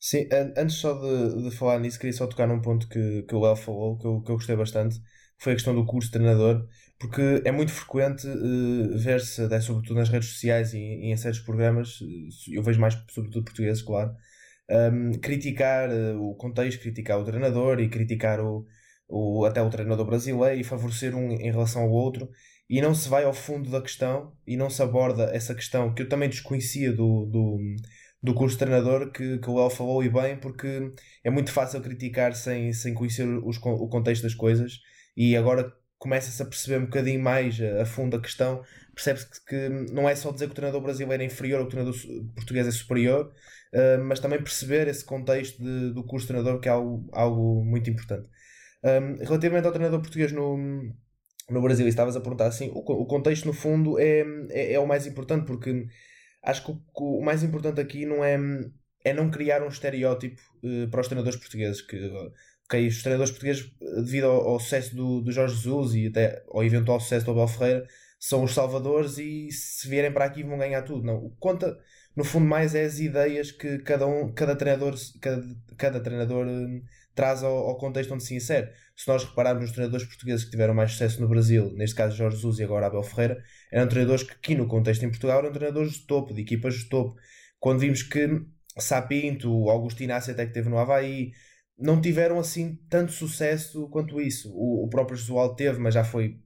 Sim, 0.00 0.28
antes 0.56 0.76
só 0.76 0.94
de, 0.94 1.44
de 1.44 1.56
falar 1.56 1.78
nisso, 1.78 1.96
queria 1.96 2.12
só 2.12 2.26
tocar 2.26 2.48
num 2.48 2.60
ponto 2.60 2.88
que, 2.88 3.22
que 3.22 3.34
o 3.36 3.40
Léo 3.40 3.54
falou, 3.54 3.96
que 3.96 4.04
eu, 4.04 4.20
que 4.20 4.30
eu 4.32 4.34
gostei 4.34 4.56
bastante, 4.56 4.98
que 4.98 5.44
foi 5.44 5.52
a 5.52 5.54
questão 5.54 5.72
do 5.72 5.86
curso 5.86 6.08
de 6.08 6.14
treinador, 6.14 6.66
porque 6.98 7.40
é 7.44 7.52
muito 7.52 7.70
frequente 7.72 8.26
uh, 8.26 8.98
ver-se, 8.98 9.48
sobretudo 9.60 9.94
nas 9.94 10.08
redes 10.08 10.30
sociais 10.30 10.74
e, 10.74 10.78
e, 10.78 11.12
em 11.12 11.16
certos 11.16 11.40
programas, 11.40 12.00
eu 12.48 12.62
vejo 12.64 12.80
mais 12.80 12.94
sobretudo 13.10 13.44
portugueses, 13.44 13.80
claro, 13.80 14.12
um, 14.70 15.12
criticar 15.20 15.90
uh, 15.90 16.20
o 16.20 16.34
contexto, 16.34 16.80
criticar 16.80 17.18
o 17.18 17.24
treinador 17.24 17.80
e 17.80 17.88
criticar 17.88 18.40
o, 18.40 18.66
o, 19.08 19.44
até 19.44 19.62
o 19.62 19.70
treinador 19.70 20.06
brasileiro 20.06 20.60
e 20.60 20.64
favorecer 20.64 21.14
um 21.14 21.32
em 21.32 21.50
relação 21.50 21.82
ao 21.82 21.90
outro. 21.90 22.28
E 22.68 22.80
não 22.80 22.94
se 22.94 23.08
vai 23.08 23.24
ao 23.24 23.34
fundo 23.34 23.70
da 23.70 23.82
questão 23.82 24.32
e 24.46 24.56
não 24.56 24.70
se 24.70 24.82
aborda 24.82 25.24
essa 25.34 25.54
questão 25.54 25.92
que 25.94 26.02
eu 26.02 26.08
também 26.08 26.28
desconhecia 26.28 26.90
do, 26.92 27.26
do, 27.26 27.58
do 28.22 28.34
curso 28.34 28.54
de 28.54 28.60
treinador 28.60 29.10
que, 29.12 29.38
que 29.38 29.50
o 29.50 29.60
El 29.60 29.68
falou 29.68 30.02
e 30.02 30.08
bem 30.08 30.38
porque 30.38 30.92
é 31.22 31.30
muito 31.30 31.52
fácil 31.52 31.82
criticar 31.82 32.34
sem, 32.34 32.72
sem 32.72 32.94
conhecer 32.94 33.26
os, 33.44 33.58
o 33.58 33.88
contexto 33.88 34.22
das 34.22 34.34
coisas. 34.34 34.78
E 35.16 35.36
agora 35.36 35.70
começa-se 35.98 36.42
a 36.42 36.46
perceber 36.46 36.78
um 36.78 36.86
bocadinho 36.86 37.22
mais 37.22 37.60
a, 37.60 37.82
a 37.82 37.84
fundo 37.84 38.16
a 38.16 38.20
questão. 38.20 38.62
Percebe-se 38.94 39.26
que, 39.26 39.40
que, 39.46 39.68
não 39.92 40.08
é 40.08 40.14
só 40.14 40.32
dizer 40.32 40.46
que 40.46 40.52
o 40.52 40.54
treinador 40.54 40.80
brasileiro 40.80 41.22
é 41.22 41.26
inferior 41.26 41.60
ou 41.60 41.66
que 41.66 41.74
o 41.76 41.78
treinador 41.78 42.00
português 42.34 42.66
é 42.66 42.70
superior 42.70 43.32
uh, 43.74 44.02
mas 44.04 44.20
também 44.20 44.42
perceber 44.42 44.88
esse 44.88 45.04
contexto 45.04 45.62
de, 45.62 45.92
do 45.92 46.04
curso 46.04 46.26
de 46.26 46.32
treinador 46.32 46.60
que 46.60 46.68
é 46.68 46.72
algo, 46.72 47.08
algo 47.12 47.64
muito 47.64 47.90
importante 47.90 48.28
um, 48.82 49.24
relativamente 49.24 49.66
ao 49.66 49.72
treinador 49.72 50.00
português 50.00 50.32
no, 50.32 50.56
no 51.48 51.62
Brasil, 51.62 51.86
e 51.86 51.88
estavas 51.88 52.16
a 52.16 52.20
perguntar 52.20 52.46
assim, 52.46 52.70
o, 52.74 52.80
o 52.80 53.06
contexto 53.06 53.46
no 53.46 53.52
fundo 53.52 53.98
é, 53.98 54.24
é, 54.50 54.74
é, 54.74 54.78
o 54.78 54.86
mais 54.86 55.06
importante, 55.06 55.46
porque 55.46 55.86
acho 56.42 56.64
que 56.64 56.72
o, 56.72 57.18
o, 57.18 57.24
mais 57.24 57.42
importante 57.42 57.80
aqui 57.80 58.04
não 58.04 58.24
é, 58.24 58.38
é 59.04 59.12
não 59.12 59.30
criar 59.30 59.62
um 59.62 59.68
estereótipo 59.68 60.40
uh, 60.64 60.88
para 60.90 61.00
os 61.00 61.06
treinadores 61.06 61.38
portugueses, 61.38 61.80
que 61.80 61.96
okay, 62.66 62.88
os 62.88 63.02
treinadores 63.02 63.30
portugueses, 63.30 63.70
devido 64.04 64.26
ao, 64.26 64.48
ao, 64.48 64.60
sucesso 64.60 64.94
do, 64.96 65.20
do 65.20 65.32
Jorge 65.32 65.54
Jesus 65.54 65.94
e 65.94 66.06
até 66.08 66.42
ao 66.50 66.64
eventual 66.64 67.00
sucesso 67.00 67.24
do 67.24 67.32
Abel 67.32 67.48
Ferreira, 67.48 67.86
são 68.18 68.44
os 68.44 68.54
salvadores 68.54 69.18
e 69.18 69.50
se 69.50 69.88
vierem 69.88 70.12
para 70.12 70.24
aqui 70.24 70.44
vão 70.44 70.58
ganhar 70.58 70.82
tudo. 70.82 71.04
Não, 71.04 71.30
conta, 71.40 71.76
no 72.16 72.24
fundo 72.24 72.46
mais 72.46 72.74
é 72.74 72.84
as 72.84 72.98
ideias 72.98 73.50
que 73.50 73.78
cada 73.78 74.06
um, 74.06 74.32
cada 74.32 74.54
treinador, 74.54 74.94
cada, 75.20 75.42
cada 75.76 76.00
treinador 76.00 76.46
hum, 76.46 76.82
traz 77.14 77.42
ao, 77.42 77.56
ao, 77.68 77.78
contexto 77.78 78.12
onde 78.12 78.24
se 78.24 78.34
insere. 78.34 78.70
Se 78.96 79.08
nós 79.08 79.24
repararmos 79.24 79.62
nos 79.62 79.72
treinadores 79.72 80.06
portugueses 80.06 80.44
que 80.44 80.50
tiveram 80.50 80.74
mais 80.74 80.92
sucesso 80.92 81.20
no 81.20 81.28
Brasil, 81.28 81.72
neste 81.74 81.96
caso 81.96 82.16
Jorge 82.16 82.36
Jesus 82.36 82.58
e 82.58 82.64
agora 82.64 82.86
Abel 82.86 83.02
Ferreira, 83.02 83.42
eram 83.70 83.88
treinadores 83.88 84.22
que 84.22 84.32
aqui 84.32 84.54
no 84.54 84.66
contexto 84.66 85.04
em 85.04 85.08
Portugal 85.10 85.38
eram 85.38 85.52
treinadores 85.52 85.92
de 85.92 86.06
topo, 86.06 86.34
de 86.34 86.42
equipas 86.42 86.74
de 86.74 86.88
topo. 86.88 87.16
Quando 87.58 87.80
vimos 87.80 88.02
que 88.02 88.28
Sapinto, 88.78 89.70
Augusto 89.70 90.02
Inácio 90.02 90.32
até 90.32 90.46
que 90.46 90.52
teve 90.52 90.68
no 90.68 90.78
Havaí, 90.78 91.32
não 91.78 92.00
tiveram 92.00 92.38
assim 92.38 92.78
tanto 92.88 93.12
sucesso 93.12 93.88
quanto 93.88 94.20
isso. 94.20 94.50
O, 94.54 94.84
o 94.84 94.88
próprio 94.88 95.16
Josualdo 95.16 95.56
teve, 95.56 95.78
mas 95.78 95.94
já 95.94 96.04
foi 96.04 96.38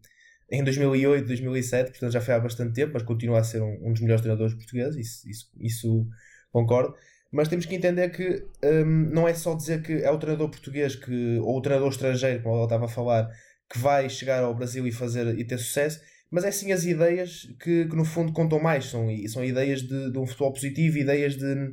em 0.50 0.62
2008, 0.62 1.26
2007, 1.26 1.90
portanto 1.90 2.12
já 2.12 2.20
foi 2.20 2.34
há 2.34 2.38
bastante 2.38 2.72
tempo, 2.72 2.92
mas 2.94 3.02
continua 3.02 3.40
a 3.40 3.44
ser 3.44 3.62
um, 3.62 3.78
um 3.82 3.92
dos 3.92 4.00
melhores 4.00 4.22
treinadores 4.22 4.54
portugueses, 4.54 4.96
isso, 4.96 5.28
isso, 5.28 5.50
isso, 5.60 6.06
concordo. 6.52 6.94
Mas 7.32 7.48
temos 7.48 7.66
que 7.66 7.74
entender 7.74 8.08
que 8.10 8.46
um, 8.64 9.10
não 9.12 9.26
é 9.26 9.34
só 9.34 9.54
dizer 9.54 9.82
que 9.82 9.92
é 9.92 10.10
o 10.10 10.18
treinador 10.18 10.48
português 10.48 10.94
que, 10.94 11.38
ou 11.38 11.58
o 11.58 11.60
treinador 11.60 11.90
estrangeiro, 11.90 12.42
como 12.42 12.54
ele 12.54 12.64
estava 12.64 12.84
a 12.84 12.88
falar, 12.88 13.28
que 13.68 13.78
vai 13.78 14.08
chegar 14.08 14.42
ao 14.44 14.54
Brasil 14.54 14.86
e 14.86 14.92
fazer 14.92 15.38
e 15.38 15.44
ter 15.44 15.58
sucesso, 15.58 16.00
mas 16.30 16.44
é 16.44 16.50
sim 16.50 16.72
as 16.72 16.84
ideias 16.84 17.48
que, 17.60 17.86
que 17.86 17.96
no 17.96 18.04
fundo 18.04 18.32
contam 18.32 18.60
mais, 18.60 18.86
são, 18.86 19.08
são 19.28 19.44
ideias 19.44 19.82
de, 19.82 20.10
de 20.12 20.18
um 20.18 20.26
futebol 20.26 20.52
positivo, 20.52 20.98
ideias 20.98 21.36
de, 21.36 21.72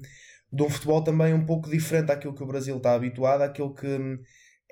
de 0.51 0.63
um 0.63 0.69
futebol 0.69 1.03
também 1.03 1.33
um 1.33 1.45
pouco 1.45 1.69
diferente 1.69 2.07
daquilo 2.07 2.35
que 2.35 2.43
o 2.43 2.47
Brasil 2.47 2.77
está 2.77 2.93
habituado, 2.93 3.41
àquilo 3.41 3.73
que 3.73 3.87
hum, 3.87 4.19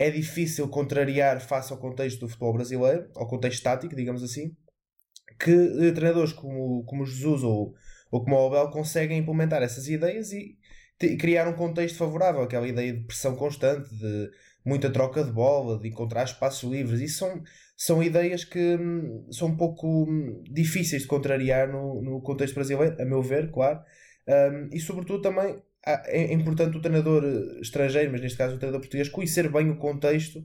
é 0.02 0.10
difícil 0.10 0.68
contrariar 0.68 1.40
face 1.40 1.72
ao 1.72 1.78
contexto 1.78 2.22
do 2.22 2.28
futebol 2.28 2.54
brasileiro, 2.54 3.08
ao 3.16 3.28
contexto 3.28 3.62
tático, 3.62 3.96
digamos 3.96 4.24
assim, 4.24 4.56
que 5.40 5.52
eh, 5.52 5.92
treinadores 5.92 6.34
como, 6.34 6.84
como 6.86 7.06
Jesus 7.06 7.44
ou, 7.44 7.76
ou 8.10 8.24
como 8.24 8.48
Abel 8.48 8.72
conseguem 8.72 9.20
implementar 9.20 9.62
essas 9.62 9.88
ideias 9.88 10.32
e 10.32 10.58
criar 11.20 11.48
um 11.48 11.54
contexto 11.54 11.98
favorável, 11.98 12.42
aquela 12.42 12.68
ideia 12.68 12.94
de 12.94 13.04
pressão 13.06 13.36
constante, 13.36 13.96
de 13.96 14.32
muita 14.66 14.92
troca 14.92 15.24
de 15.24 15.32
bola, 15.32 15.80
de 15.80 15.90
encontrar 15.90 16.24
espaços 16.24 16.68
livres. 16.70 17.00
Isso 17.00 17.20
são, 17.20 17.44
são 17.78 18.04
ideias 18.04 18.44
que 18.44 18.78
hum, 18.78 19.28
são 19.32 19.50
um 19.50 19.58
pouco 19.58 20.06
hum, 20.10 20.42
difíceis 20.50 21.04
de 21.04 21.08
contrariar 21.08 21.72
no, 21.72 22.02
no 22.02 22.22
contexto 22.22 22.56
brasileiro, 22.56 23.00
a 23.00 23.06
meu 23.06 23.22
ver, 23.22 23.52
claro. 23.52 23.80
Um, 24.28 24.70
e 24.72 24.80
sobretudo 24.80 25.22
também 25.22 25.62
é 25.86 26.34
importante 26.34 26.78
o 26.78 26.82
treinador 26.82 27.24
eh, 27.24 27.60
estrangeiro, 27.62 28.12
mas 28.12 28.22
neste 28.22 28.38
caso 28.38 28.56
o 28.56 28.58
treinador 28.58 28.82
português, 28.82 29.10
conhecer 29.10 29.52
bem 29.52 29.70
o 29.70 29.78
contexto 29.78 30.44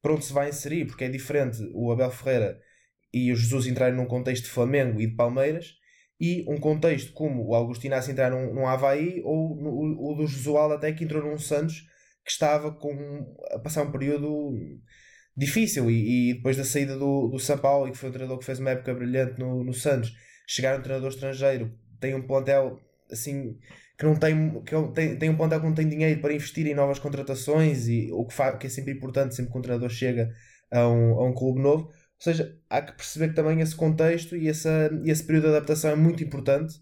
para 0.00 0.12
onde 0.12 0.24
se 0.24 0.32
vai 0.32 0.48
inserir, 0.48 0.86
porque 0.86 1.04
é 1.04 1.08
diferente 1.08 1.58
o 1.74 1.92
Abel 1.92 2.10
Ferreira 2.10 2.58
e 3.12 3.32
o 3.32 3.36
Jesus 3.36 3.66
entrarem 3.66 3.96
num 3.96 4.06
contexto 4.06 4.44
de 4.44 4.50
Flamengo 4.50 5.00
e 5.00 5.06
de 5.06 5.16
Palmeiras 5.16 5.74
e 6.20 6.44
um 6.48 6.58
contexto 6.58 7.12
como 7.12 7.46
o 7.46 7.54
Augusto 7.54 7.86
Inácio 7.86 8.10
entrar 8.10 8.30
num, 8.30 8.52
num 8.52 8.66
Havaí 8.66 9.22
ou 9.24 9.56
no, 9.56 10.10
o 10.10 10.14
do 10.14 10.26
Josual 10.26 10.72
até 10.72 10.92
que 10.92 11.04
entrou 11.04 11.22
num 11.22 11.38
Santos 11.38 11.84
que 12.24 12.30
estava 12.30 12.72
com, 12.72 13.36
a 13.52 13.58
passar 13.58 13.84
um 13.84 13.92
período 13.92 14.52
difícil 15.36 15.90
e, 15.90 16.30
e 16.30 16.34
depois 16.34 16.56
da 16.56 16.64
saída 16.64 16.98
do, 16.98 17.28
do 17.28 17.38
São 17.38 17.56
Paulo 17.56 17.88
e 17.88 17.92
que 17.92 17.98
foi 17.98 18.08
um 18.08 18.12
treinador 18.12 18.38
que 18.38 18.44
fez 18.44 18.58
uma 18.58 18.70
época 18.70 18.92
brilhante 18.94 19.38
no, 19.38 19.62
no 19.62 19.72
Santos 19.72 20.12
chegar 20.46 20.78
um 20.78 20.82
treinador 20.82 21.10
estrangeiro 21.10 21.72
tem 22.00 22.14
um 22.14 22.26
plantel 22.26 22.80
assim 23.10 23.56
que 23.98 24.04
não 24.04 24.14
tem, 24.14 24.62
que 24.62 24.74
tem, 24.94 25.16
tem 25.18 25.28
um 25.28 25.36
plantel 25.36 25.60
que 25.60 25.66
não 25.66 25.74
tem 25.74 25.88
dinheiro 25.88 26.20
para 26.20 26.32
investir 26.32 26.66
em 26.68 26.74
novas 26.74 27.00
contratações 27.00 27.88
e 27.88 28.08
o 28.12 28.24
que, 28.24 28.58
que 28.58 28.66
é 28.68 28.70
sempre 28.70 28.92
importante 28.92 29.34
sempre 29.34 29.50
que 29.52 29.58
um 29.58 29.62
treinador 29.62 29.90
chega 29.90 30.30
a 30.70 30.88
um, 30.88 31.18
a 31.18 31.26
um 31.26 31.34
clube 31.34 31.60
novo. 31.60 31.86
Ou 31.86 31.92
seja, 32.20 32.56
há 32.70 32.80
que 32.80 32.92
perceber 32.92 33.30
que 33.30 33.34
também 33.34 33.60
esse 33.60 33.74
contexto 33.74 34.36
e 34.36 34.48
essa, 34.48 34.90
esse 35.04 35.24
período 35.24 35.44
de 35.44 35.56
adaptação 35.56 35.90
é 35.90 35.96
muito 35.96 36.22
importante, 36.22 36.74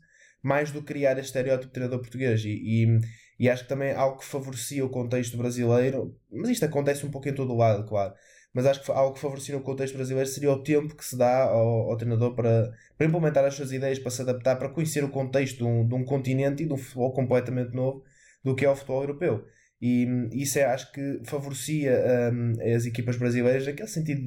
mais 0.43 0.71
do 0.71 0.81
que 0.81 0.89
criar 0.89 1.13
este 1.13 1.27
estereótipo 1.27 1.69
de 1.69 1.73
treinador 1.73 2.01
português. 2.01 2.45
E, 2.45 2.51
e, 2.51 3.01
e 3.39 3.49
acho 3.49 3.63
que 3.63 3.69
também 3.69 3.91
é 3.91 3.95
algo 3.95 4.19
que 4.19 4.25
favorecia 4.25 4.85
o 4.85 4.91
contexto 4.91 5.39
brasileiro, 5.39 6.15
mas 6.31 6.51
isto 6.51 6.65
acontece 6.67 7.07
um 7.07 7.11
pouco 7.11 7.29
em 7.29 7.35
todo 7.35 7.53
o 7.53 7.57
lado, 7.57 7.87
claro 7.87 8.15
mas 8.55 8.67
acho 8.67 8.83
que 8.83 8.91
algo 8.91 9.15
que 9.15 9.21
favorecia 9.21 9.55
no 9.55 9.63
contexto 9.63 9.95
brasileiro 9.95 10.29
seria 10.29 10.51
o 10.51 10.63
tempo 10.63 10.95
que 10.95 11.05
se 11.05 11.17
dá 11.17 11.45
ao, 11.45 11.91
ao 11.91 11.97
treinador 11.97 12.35
para, 12.35 12.73
para 12.97 13.07
implementar 13.07 13.45
as 13.45 13.55
suas 13.55 13.73
ideias, 13.73 13.99
para 13.99 14.11
se 14.11 14.23
adaptar, 14.23 14.57
para 14.57 14.69
conhecer 14.69 15.05
o 15.05 15.11
contexto 15.11 15.59
de 15.59 15.65
um, 15.65 15.87
de 15.87 15.95
um 15.95 16.05
continente 16.05 16.63
e 16.63 16.67
de 16.67 16.73
um 16.73 16.77
futebol 16.77 17.13
completamente 17.13 17.75
novo 17.75 18.03
do 18.43 18.55
que 18.55 18.65
é 18.65 18.71
o 18.71 18.77
futebol 18.77 19.03
europeu. 19.03 19.45
E 19.81 20.07
isso 20.33 20.59
é, 20.59 20.65
acho 20.65 20.91
que 20.93 21.21
favorecia 21.25 22.01
um, 22.33 22.75
as 22.75 22.87
equipas 22.87 23.17
brasileiras, 23.17 23.69
aquele 23.69 23.89
sentido 23.89 24.23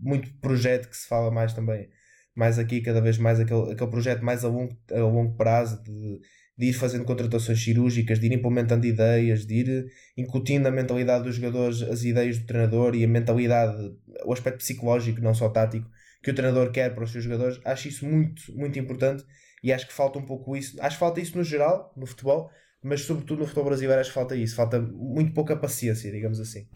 muito 0.00 0.32
projeto 0.40 0.88
que 0.88 0.96
se 0.96 1.06
fala 1.06 1.30
mais 1.30 1.52
também, 1.52 1.88
mais 2.34 2.58
aqui, 2.58 2.80
cada 2.80 3.00
vez 3.00 3.18
mais 3.18 3.38
aquele, 3.38 3.72
aquele 3.72 3.90
projeto 3.90 4.24
mais 4.24 4.44
a 4.44 4.48
longo, 4.48 4.76
a 4.92 4.98
longo 4.98 5.36
prazo 5.36 5.82
de 5.82 6.20
de 6.58 6.66
ir 6.66 6.72
fazendo 6.72 7.04
contratações 7.04 7.62
cirúrgicas, 7.62 8.18
de 8.18 8.26
ir 8.26 8.32
implementando 8.32 8.84
ideias, 8.84 9.46
de 9.46 9.54
ir 9.54 9.86
incutindo 10.16 10.64
na 10.64 10.70
mentalidade 10.72 11.24
dos 11.24 11.36
jogadores 11.36 11.82
as 11.82 12.02
ideias 12.02 12.36
do 12.38 12.46
treinador 12.46 12.96
e 12.96 13.04
a 13.04 13.08
mentalidade, 13.08 13.94
o 14.24 14.32
aspecto 14.32 14.58
psicológico, 14.58 15.20
não 15.20 15.32
só 15.32 15.48
tático, 15.48 15.88
que 16.20 16.32
o 16.32 16.34
treinador 16.34 16.72
quer 16.72 16.92
para 16.92 17.04
os 17.04 17.12
seus 17.12 17.22
jogadores. 17.22 17.60
Acho 17.64 17.86
isso 17.86 18.04
muito, 18.04 18.42
muito 18.56 18.76
importante 18.76 19.24
e 19.62 19.72
acho 19.72 19.86
que 19.86 19.92
falta 19.92 20.18
um 20.18 20.26
pouco 20.26 20.56
isso. 20.56 20.76
Acho 20.82 20.96
que 20.96 21.00
falta 21.00 21.20
isso 21.20 21.38
no 21.38 21.44
geral, 21.44 21.92
no 21.96 22.06
futebol, 22.06 22.50
mas 22.82 23.02
sobretudo 23.02 23.38
no 23.38 23.46
futebol 23.46 23.66
brasileiro 23.66 24.00
acho 24.00 24.10
que 24.10 24.14
falta 24.14 24.34
isso. 24.34 24.56
Falta 24.56 24.80
muito 24.80 25.32
pouca 25.32 25.56
paciência, 25.56 26.10
digamos 26.10 26.40
assim. 26.40 26.66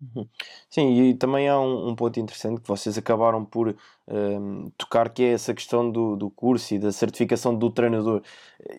Uhum. 0.00 0.26
Sim, 0.70 1.10
e 1.10 1.14
também 1.14 1.48
há 1.48 1.60
um, 1.60 1.88
um, 1.88 1.94
ponto 1.94 2.18
interessante 2.18 2.60
que 2.60 2.68
vocês 2.68 2.96
acabaram 2.96 3.44
por 3.44 3.68
um, 3.68 3.74
ehm, 4.08 4.70
tocar, 4.78 5.10
que 5.10 5.22
é 5.22 5.32
essa 5.32 5.52
questão 5.52 5.90
do, 5.90 6.16
do 6.16 6.30
curso 6.30 6.74
e 6.74 6.78
da 6.78 6.90
certificação 6.90 7.54
do 7.54 7.70
treinador. 7.70 8.22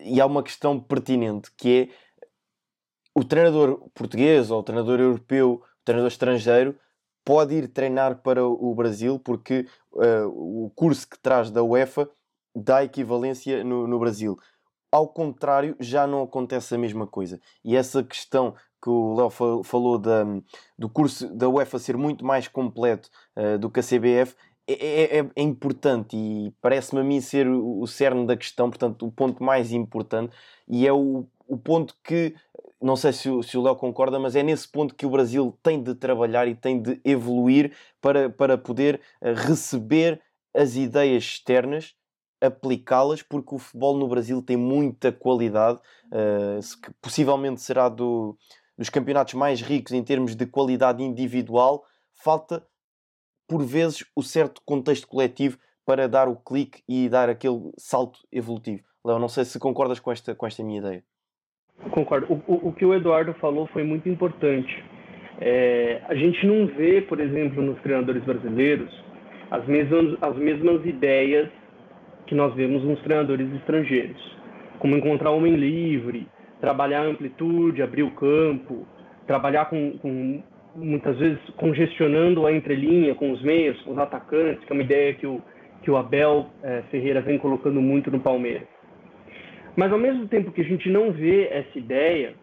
E 0.02 0.20
há 0.20 0.26
uma 0.26 0.42
questão 0.42 0.80
pertinente 0.80 1.50
que 1.56 1.90
é 1.90 2.12
o 3.14 3.22
treinador 3.24 3.88
português 3.94 4.50
ou 4.50 4.60
o 4.60 4.62
treinador 4.62 4.98
europeu, 4.98 5.62
o 5.62 5.84
treinador 5.84 6.10
estrangeiro, 6.10 6.76
pode 7.24 7.54
ir 7.54 7.68
treinar 7.68 8.20
para 8.22 8.44
o 8.44 8.74
Brasil 8.74 9.18
porque 9.18 9.66
uh, 9.92 10.64
o 10.64 10.70
curso 10.74 11.08
que 11.08 11.18
traz 11.18 11.50
da 11.50 11.62
UEFA 11.62 12.08
dá 12.54 12.82
equivalência 12.82 13.62
no, 13.62 13.86
no 13.86 13.98
Brasil. 13.98 14.38
Ao 14.90 15.08
contrário, 15.08 15.76
já 15.78 16.06
não 16.06 16.22
acontece 16.22 16.74
a 16.74 16.78
mesma 16.78 17.06
coisa. 17.06 17.40
E 17.64 17.76
essa 17.76 18.02
questão 18.02 18.54
que 18.82 18.90
o 18.90 19.14
Léo 19.14 19.62
falou 19.62 19.96
da, 19.96 20.24
do 20.76 20.88
curso 20.88 21.28
da 21.34 21.48
UEFA 21.48 21.78
ser 21.78 21.96
muito 21.96 22.24
mais 22.24 22.48
completo 22.48 23.08
uh, 23.36 23.58
do 23.58 23.70
que 23.70 23.80
a 23.80 23.82
CBF 23.82 24.34
é, 24.66 24.72
é, 24.72 25.18
é, 25.18 25.30
é 25.36 25.42
importante 25.42 26.16
e 26.16 26.52
parece-me 26.60 27.00
a 27.00 27.04
mim 27.04 27.20
ser 27.20 27.46
o, 27.48 27.80
o 27.80 27.86
cerne 27.86 28.26
da 28.26 28.36
questão, 28.36 28.70
portanto, 28.70 29.06
o 29.06 29.12
ponto 29.12 29.42
mais 29.42 29.72
importante 29.72 30.34
e 30.68 30.86
é 30.86 30.92
o, 30.92 31.26
o 31.46 31.56
ponto 31.56 31.96
que, 32.02 32.34
não 32.80 32.96
sei 32.96 33.12
se, 33.12 33.28
se 33.42 33.58
o 33.58 33.62
Léo 33.62 33.76
concorda, 33.76 34.18
mas 34.18 34.36
é 34.36 34.42
nesse 34.42 34.68
ponto 34.68 34.94
que 34.94 35.06
o 35.06 35.10
Brasil 35.10 35.56
tem 35.62 35.82
de 35.82 35.94
trabalhar 35.94 36.46
e 36.48 36.54
tem 36.54 36.80
de 36.80 37.00
evoluir 37.04 37.72
para, 38.00 38.30
para 38.30 38.56
poder 38.56 39.00
uh, 39.20 39.34
receber 39.34 40.20
as 40.54 40.76
ideias 40.76 41.24
externas 41.24 41.94
aplicá-las, 42.40 43.22
porque 43.22 43.54
o 43.54 43.58
futebol 43.58 43.96
no 43.96 44.08
Brasil 44.08 44.42
tem 44.42 44.56
muita 44.56 45.12
qualidade, 45.12 45.78
uh, 46.06 46.80
que 46.82 46.90
possivelmente 47.00 47.60
será 47.60 47.88
do, 47.88 48.36
dos 48.76 48.90
campeonatos 48.90 49.34
mais 49.34 49.60
ricos 49.60 49.92
em 49.92 50.02
termos 50.02 50.34
de 50.34 50.46
qualidade 50.46 51.02
individual, 51.02 51.84
falta 52.22 52.64
por 53.48 53.64
vezes 53.64 54.04
o 54.16 54.22
certo 54.22 54.62
contexto 54.64 55.06
coletivo 55.06 55.58
para 55.84 56.08
dar 56.08 56.28
o 56.28 56.36
clique 56.36 56.82
e 56.88 57.08
dar 57.08 57.28
aquele 57.28 57.72
salto 57.76 58.20
evolutivo. 58.30 58.82
Léo, 59.04 59.18
não 59.18 59.28
sei 59.28 59.44
se 59.44 59.58
concordas 59.58 59.98
com 59.98 60.12
esta, 60.12 60.34
com 60.34 60.46
esta 60.46 60.62
minha 60.62 60.78
ideia. 60.78 61.04
Concordo. 61.90 62.26
O, 62.32 62.52
o, 62.52 62.68
o 62.68 62.72
que 62.72 62.84
o 62.84 62.94
Eduardo 62.94 63.34
falou 63.34 63.66
foi 63.66 63.82
muito 63.82 64.08
importante. 64.08 64.84
É, 65.40 66.00
a 66.06 66.14
gente 66.14 66.46
não 66.46 66.66
vê, 66.66 67.02
por 67.02 67.18
exemplo, 67.18 67.62
nos 67.62 67.80
treinadores 67.82 68.22
brasileiros 68.24 68.92
as 69.50 69.66
mesmas, 69.66 70.16
as 70.22 70.36
mesmas 70.36 70.86
ideias 70.86 71.50
que 72.26 72.34
nós 72.34 72.54
vemos 72.54 72.82
nos 72.84 73.00
treinadores 73.02 73.52
estrangeiros, 73.56 74.36
como 74.78 74.96
encontrar 74.96 75.30
homem 75.30 75.54
livre, 75.56 76.26
trabalhar 76.62 77.00
a 77.00 77.06
amplitude, 77.06 77.82
abrir 77.82 78.04
o 78.04 78.12
campo, 78.12 78.86
trabalhar 79.26 79.64
com, 79.64 79.98
com 79.98 80.40
muitas 80.76 81.18
vezes 81.18 81.40
congestionando 81.56 82.46
a 82.46 82.52
entrelinha 82.52 83.16
com 83.16 83.32
os 83.32 83.42
meios, 83.42 83.82
com 83.82 83.90
os 83.90 83.98
atacantes, 83.98 84.64
que 84.64 84.72
é 84.72 84.74
uma 84.74 84.84
ideia 84.84 85.12
que 85.12 85.26
o, 85.26 85.42
que 85.82 85.90
o 85.90 85.96
Abel 85.96 86.46
é, 86.62 86.82
Ferreira 86.82 87.20
vem 87.20 87.36
colocando 87.36 87.80
muito 87.80 88.12
no 88.12 88.20
Palmeiras. 88.20 88.68
Mas 89.74 89.90
ao 89.90 89.98
mesmo 89.98 90.28
tempo 90.28 90.52
que 90.52 90.60
a 90.60 90.64
gente 90.64 90.88
não 90.88 91.10
vê 91.10 91.48
essa 91.48 91.76
ideia, 91.76 92.34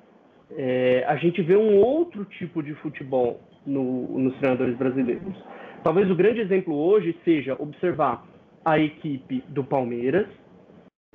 é, 0.52 1.06
a 1.08 1.16
gente 1.16 1.42
vê 1.42 1.56
um 1.56 1.78
outro 1.78 2.26
tipo 2.26 2.62
de 2.62 2.74
futebol 2.76 3.40
no, 3.66 4.20
nos 4.20 4.36
treinadores 4.40 4.76
brasileiros. 4.76 5.34
Talvez 5.82 6.12
o 6.12 6.16
grande 6.16 6.42
exemplo 6.42 6.76
hoje 6.76 7.16
seja 7.24 7.56
observar 7.58 8.26
a 8.66 8.78
equipe 8.78 9.42
do 9.48 9.64
Palmeiras, 9.64 10.28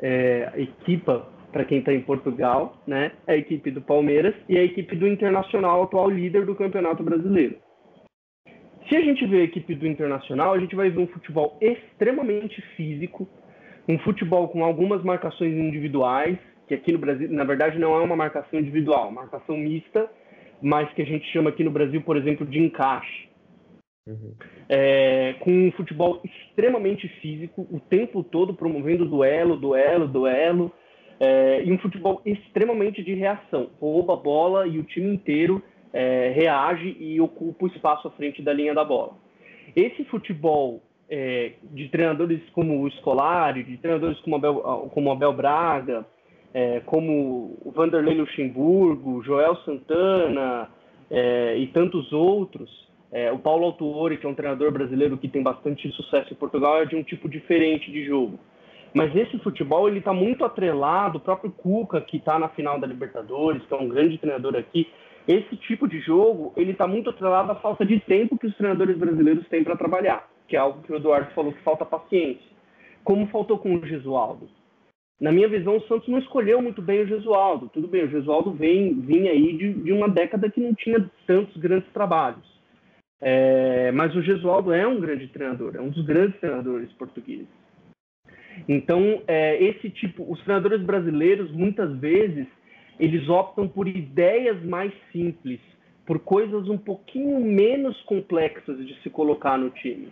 é, 0.01 0.51
a 0.55 0.59
equipa 0.59 1.34
para 1.55 1.65
quem 1.65 1.79
está 1.79 1.93
em 1.93 2.01
Portugal, 2.01 2.83
né? 2.85 3.13
É 3.29 3.35
a 3.35 3.37
equipe 3.37 3.71
do 3.71 3.81
Palmeiras 3.81 4.35
e 4.49 4.59
a 4.59 4.65
equipe 4.65 4.97
do 4.97 5.07
Internacional, 5.07 5.85
atual 5.85 6.11
líder 6.11 6.45
do 6.45 6.57
Campeonato 6.57 7.05
Brasileiro. 7.05 7.55
Se 8.89 8.97
a 8.97 9.01
gente 9.01 9.25
vê 9.25 9.43
a 9.43 9.45
equipe 9.45 9.73
do 9.77 9.87
Internacional, 9.87 10.53
a 10.53 10.59
gente 10.59 10.75
vai 10.75 10.91
ver 10.91 10.99
um 10.99 11.07
futebol 11.07 11.57
extremamente 11.61 12.61
físico, 12.77 13.29
um 13.89 13.97
futebol 14.01 14.49
com 14.49 14.65
algumas 14.65 15.05
marcações 15.05 15.55
individuais, 15.55 16.37
que 16.67 16.75
aqui 16.75 16.91
no 16.91 16.99
Brasil, 16.99 17.31
na 17.31 17.45
verdade, 17.45 17.79
não 17.79 17.95
é 17.95 18.01
uma 18.01 18.17
marcação 18.17 18.59
individual, 18.59 19.13
marcação 19.13 19.57
mista, 19.57 20.11
mas 20.61 20.93
que 20.93 21.03
a 21.03 21.07
gente 21.07 21.25
chama 21.33 21.51
aqui 21.51 21.63
no 21.63 21.71
Brasil, 21.71 22.03
por 22.03 22.17
exemplo, 22.17 22.45
de 22.45 22.59
encaixe. 22.59 23.29
Uhum. 24.09 24.35
É, 24.69 25.35
com 25.39 25.51
um 25.53 25.71
futebol 25.73 26.21
extremamente 26.25 27.07
físico, 27.21 27.65
o 27.71 27.79
tempo 27.79 28.25
todo 28.25 28.55
promovendo 28.55 29.09
duelo, 29.09 29.57
duelo, 29.57 30.09
duelo, 30.09 30.73
é, 31.21 31.63
e 31.65 31.73
um 31.73 31.79
futebol 31.79 32.21
extremamente 32.25 33.03
de 33.03 33.15
reação. 33.15 33.71
Rouba 33.81 34.15
a 34.15 34.17
bola 34.17 34.67
e 34.67 34.79
o 34.79 34.85
time 34.85 35.15
inteiro 35.15 35.63
é, 35.93 36.33
reage 36.35 36.97
e 36.99 37.21
ocupa 37.21 37.65
o 37.65 37.69
espaço 37.69 38.09
à 38.09 38.11
frente 38.13 38.43
da 38.43 38.53
linha 38.53 38.75
da 38.75 38.85
bola. 38.85 39.13
Esse 39.77 40.05
futebol 40.05 40.83
é, 41.09 41.53
de 41.63 41.89
treinadores 41.89 42.41
como 42.51 42.83
o 42.83 42.91
Scolari, 42.93 43.63
de 43.63 43.77
treinadores 43.77 44.19
como 44.21 44.37
Abel, 44.37 44.55
como 44.93 45.11
Abel 45.11 45.33
Braga, 45.33 46.05
é, 46.53 46.81
como 46.81 47.59
o 47.65 47.73
Vanderlei 47.75 48.15
Luxemburgo, 48.15 49.23
Joel 49.23 49.57
Santana 49.65 50.69
é, 51.11 51.57
e 51.59 51.67
tantos 51.69 52.13
outros, 52.13 52.71
é, 53.13 53.31
o 53.31 53.39
Paulo 53.39 53.67
Autuori, 53.67 54.17
que 54.17 54.27
é 54.27 54.29
um 54.29 54.35
treinador 54.35 54.73
brasileiro 54.73 55.17
que 55.17 55.29
tem 55.29 55.43
bastante 55.43 55.89
sucesso 55.93 56.33
em 56.33 56.37
Portugal, 56.37 56.83
é 56.83 56.87
de 56.87 56.97
um 56.97 57.03
tipo 57.03 57.29
diferente 57.29 57.91
de 57.91 58.05
jogo. 58.05 58.39
Mas 58.95 59.15
esse 59.17 59.37
futebol 59.41 59.89
ele 59.89 59.99
está 59.99 60.13
muito 60.13 60.45
atrelado, 60.45 61.19
o 61.19 61.21
próprio 61.21 61.51
Cuca, 61.51 62.01
que 62.01 62.19
está 62.19 62.39
na 62.39 62.49
final 62.49 62.79
da 62.79 62.87
Libertadores, 62.87 63.67
que 63.67 63.75
é 63.75 63.77
um 63.77 63.89
grande 63.89 64.17
treinador 64.19 64.55
aqui, 64.55 64.89
esse 65.27 65.57
tipo 65.57 65.89
de 65.89 65.99
jogo 66.01 66.53
ele 66.57 66.73
está 66.73 66.87
muito 66.87 67.11
atrelado 67.11 67.51
à 67.51 67.55
falta 67.57 67.85
de 67.85 67.99
tempo 68.01 68.39
que 68.39 68.47
os 68.47 68.57
treinadores 68.57 68.97
brasileiros 68.97 69.49
têm 69.49 69.65
para 69.65 69.77
trabalhar, 69.77 70.29
que 70.47 70.55
é 70.55 70.59
algo 70.59 70.83
que 70.83 70.93
o 70.93 70.97
Eduardo 70.97 71.33
falou 71.35 71.53
que 71.53 71.63
falta 71.63 71.85
paciência. 71.85 72.55
Como 73.03 73.27
faltou 73.27 73.59
com 73.59 73.75
o 73.75 73.87
Gesualdo. 73.87 74.49
Na 75.21 75.33
minha 75.33 75.49
visão, 75.49 75.77
o 75.77 75.83
Santos 75.83 76.09
não 76.09 76.19
escolheu 76.19 76.61
muito 76.61 76.83
bem 76.83 77.03
o 77.03 77.07
Gesualdo. 77.07 77.71
Tudo 77.73 77.89
bem, 77.89 78.05
o 78.05 78.11
Gesualdo 78.11 78.53
vem, 78.53 79.01
vinha 79.01 79.31
aí 79.31 79.57
de, 79.57 79.73
de 79.73 79.93
uma 79.93 80.09
década 80.09 80.51
que 80.51 80.61
não 80.61 80.75
tinha 80.75 81.11
tantos 81.27 81.57
grandes 81.57 81.91
trabalhos. 81.93 82.45
É, 83.21 83.91
mas 83.93 84.15
o 84.15 84.23
Gesualdo 84.23 84.73
é 84.73 84.87
um 84.87 85.01
grande 85.01 85.27
treinador, 85.29 85.77
é 85.77 85.81
um 85.81 85.89
dos 85.89 86.05
grandes 86.05 86.39
treinadores 86.41 86.93
portugueses. 86.93 87.64
Então, 88.69 89.23
é, 89.27 89.63
esse 89.63 89.91
tipo, 89.91 90.31
os 90.31 90.41
treinadores 90.43 90.83
brasileiros, 90.83 91.51
muitas 91.53 91.97
vezes, 91.99 92.47
eles 92.99 93.29
optam 93.29 93.69
por 93.69 93.89
ideias 93.89 94.63
mais 94.65 94.93
simples, 95.13 95.61
por 96.07 96.19
coisas 96.21 96.69
um 96.69 96.79
pouquinho 96.79 97.41
menos 97.41 98.01
complexas 98.03 98.79
de 98.87 98.95
se 99.03 99.11
colocar 99.11 99.59
no 99.59 99.71
time. 99.71 100.09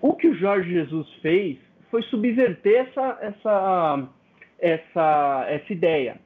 O 0.00 0.14
que 0.14 0.28
o 0.28 0.34
Jorge 0.34 0.72
Jesus 0.72 1.08
fez 1.20 1.58
foi 1.90 2.02
subverter 2.04 2.88
essa, 2.88 3.18
essa, 3.20 4.08
essa, 4.58 5.46
essa 5.48 5.72
ideia. 5.72 6.20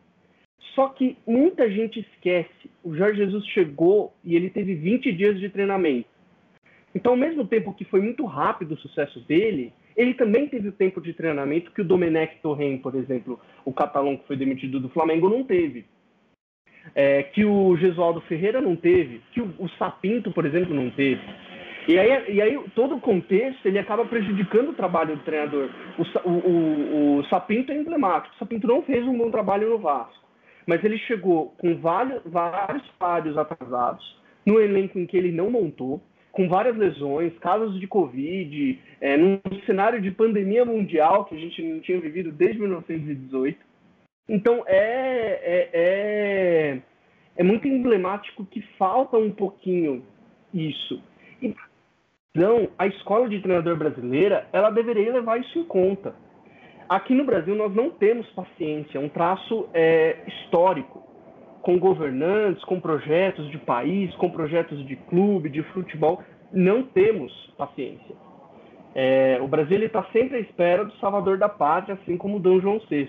Só 0.75 0.89
que 0.89 1.17
muita 1.27 1.71
gente 1.71 2.01
esquece. 2.01 2.71
O 2.83 2.95
Jorge 2.95 3.25
Jesus 3.25 3.45
chegou 3.49 4.15
e 4.25 4.37
ele 4.37 4.51
teve 4.51 4.75
20 4.75 5.13
dias 5.13 5.39
de 5.39 5.49
treinamento. 5.49 6.09
Então, 6.95 7.13
ao 7.13 7.19
mesmo 7.19 7.47
tempo 7.47 7.75
que 7.75 7.85
foi 7.85 8.01
muito 8.01 8.25
rápido 8.25 8.73
o 8.73 8.79
sucesso 8.79 9.21
dele, 9.21 9.73
ele 9.97 10.15
também 10.15 10.49
teve 10.49 10.69
o 10.69 10.73
tempo 10.73 11.01
de 11.01 11.13
treinamento 11.13 11.73
que 11.73 11.81
o 11.81 11.85
Domenech 11.85 12.37
Torren, 12.43 12.79
por 12.79 12.95
exemplo, 12.95 13.41
o 13.65 13.73
catalão 13.73 14.17
que 14.17 14.27
foi 14.27 14.37
demitido 14.37 14.81
do 14.81 14.89
Flamengo, 14.89 15.29
não 15.29 15.45
teve. 15.45 15.85
É, 16.95 17.23
que 17.23 17.45
o 17.45 17.77
Gesualdo 17.77 18.23
Ferreira 18.23 18.61
não 18.61 18.75
teve, 18.75 19.21
que 19.33 19.41
o, 19.41 19.53
o 19.59 19.69
Sapinto, 19.71 20.33
por 20.33 20.47
exemplo, 20.47 20.75
não 20.75 20.91
teve. 20.91 21.21
E 21.89 21.99
aí, 21.99 22.35
e 22.35 22.43
aí 22.43 22.59
todo 22.75 22.97
o 22.97 23.01
contexto 23.01 23.67
ele 23.67 23.79
acaba 23.79 24.05
prejudicando 24.05 24.71
o 24.71 24.75
trabalho 24.75 25.17
do 25.17 25.23
treinador. 25.23 25.71
O, 25.99 26.29
o, 26.29 27.19
o, 27.19 27.25
Sapinto 27.25 27.73
é 27.73 27.77
emblemático. 27.77 28.35
O 28.35 28.39
Sapinto 28.39 28.67
não 28.67 28.83
fez 28.83 29.05
um 29.07 29.17
bom 29.17 29.31
trabalho 29.31 29.71
no 29.71 29.79
Vasco, 29.79 30.25
mas 30.67 30.83
ele 30.85 30.99
chegou 30.99 31.51
com 31.59 31.77
vários, 31.79 32.23
vários 32.25 33.37
atrasados, 33.37 34.05
no 34.47 34.61
elenco 34.61 34.99
em 34.99 35.07
que 35.07 35.17
ele 35.17 35.33
não 35.33 35.51
montou, 35.51 36.03
com 36.33 36.49
várias 36.49 36.77
lesões, 36.77 37.37
casos 37.39 37.79
de 37.81 37.87
Covid, 37.87 38.79
é, 39.01 39.17
num 39.17 39.41
cenário 39.67 40.01
de 40.01 40.11
pandemia 40.11 40.65
mundial 40.65 41.25
que 41.25 41.35
a 41.35 41.39
gente 41.39 41.63
não 41.63 41.81
tinha 41.81 42.01
vivido 42.01 42.31
desde 42.31 42.61
1918. 42.61 43.59
Então 44.29 44.63
é, 44.67 45.41
é, 45.43 45.71
é, 45.73 46.79
é 47.37 47.43
muito 47.43 47.67
emblemático 47.67 48.45
que 48.45 48.63
falta 48.79 49.17
um 49.17 49.31
pouquinho 49.31 50.05
isso. 50.55 51.03
Então, 51.43 52.69
a 52.79 52.87
escola 52.87 53.29
de 53.29 53.41
treinador 53.41 53.77
brasileira, 53.77 54.47
ela 54.53 54.71
deveria 54.71 55.13
levar 55.13 55.41
isso 55.41 55.59
em 55.59 55.65
conta. 55.65 56.15
Aqui 56.89 57.13
no 57.13 57.25
Brasil, 57.25 57.55
nós 57.57 57.75
não 57.75 57.91
temos 57.91 58.29
paciência, 58.31 58.99
é 58.99 59.01
um 59.01 59.09
traço 59.09 59.69
é, 59.75 60.25
histórico 60.27 61.10
com 61.63 61.79
governantes, 61.79 62.65
com 62.65 62.81
projetos 62.81 63.51
de 63.51 63.59
país, 63.59 64.15
com 64.17 64.31
projetos 64.31 64.87
de 64.87 64.97
clube, 64.97 65.49
de 65.49 65.63
futebol. 65.65 66.23
Não 66.53 66.83
temos 66.83 67.33
paciência. 67.57 68.15
É, 68.95 69.39
o 69.41 69.47
Brasil 69.47 69.83
está 69.85 70.05
sempre 70.13 70.39
à 70.39 70.41
espera 70.41 70.85
do 70.85 70.93
salvador 70.97 71.39
da 71.39 71.49
pátria, 71.49 71.95
assim 71.95 72.17
como 72.17 72.37
o 72.37 72.41
D. 72.41 72.61
João 72.61 72.81
VI. 72.89 73.09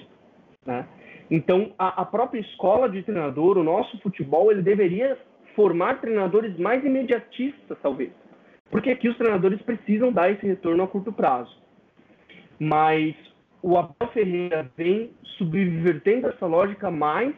Né? 0.65 0.85
Então, 1.29 1.73
a, 1.77 2.01
a, 2.01 2.05
própria 2.05 2.39
escola 2.39 2.89
de 2.89 3.01
treinador, 3.01 3.57
o 3.57 3.63
nosso 3.63 3.97
futebol, 4.01 4.51
ele 4.51 4.61
deveria 4.61 5.17
formar 5.55 5.99
treinadores 5.99 6.57
mais 6.59 6.83
imediatistas, 6.83 7.77
talvez. 7.81 8.11
Porque 8.69 8.91
aqui 8.91 9.09
os 9.09 9.17
treinadores 9.17 9.61
precisam 9.63 10.11
dar 10.11 10.31
esse 10.31 10.45
retorno 10.45 10.83
a 10.83 10.87
curto 10.87 11.11
prazo. 11.11 11.51
Mas 12.59 13.15
o 13.61 13.77
Abel 13.77 14.09
Ferreira 14.13 14.69
vem 14.77 15.11
subvertendo 15.37 16.27
essa 16.27 16.45
lógica 16.45 16.91
mais 16.91 17.33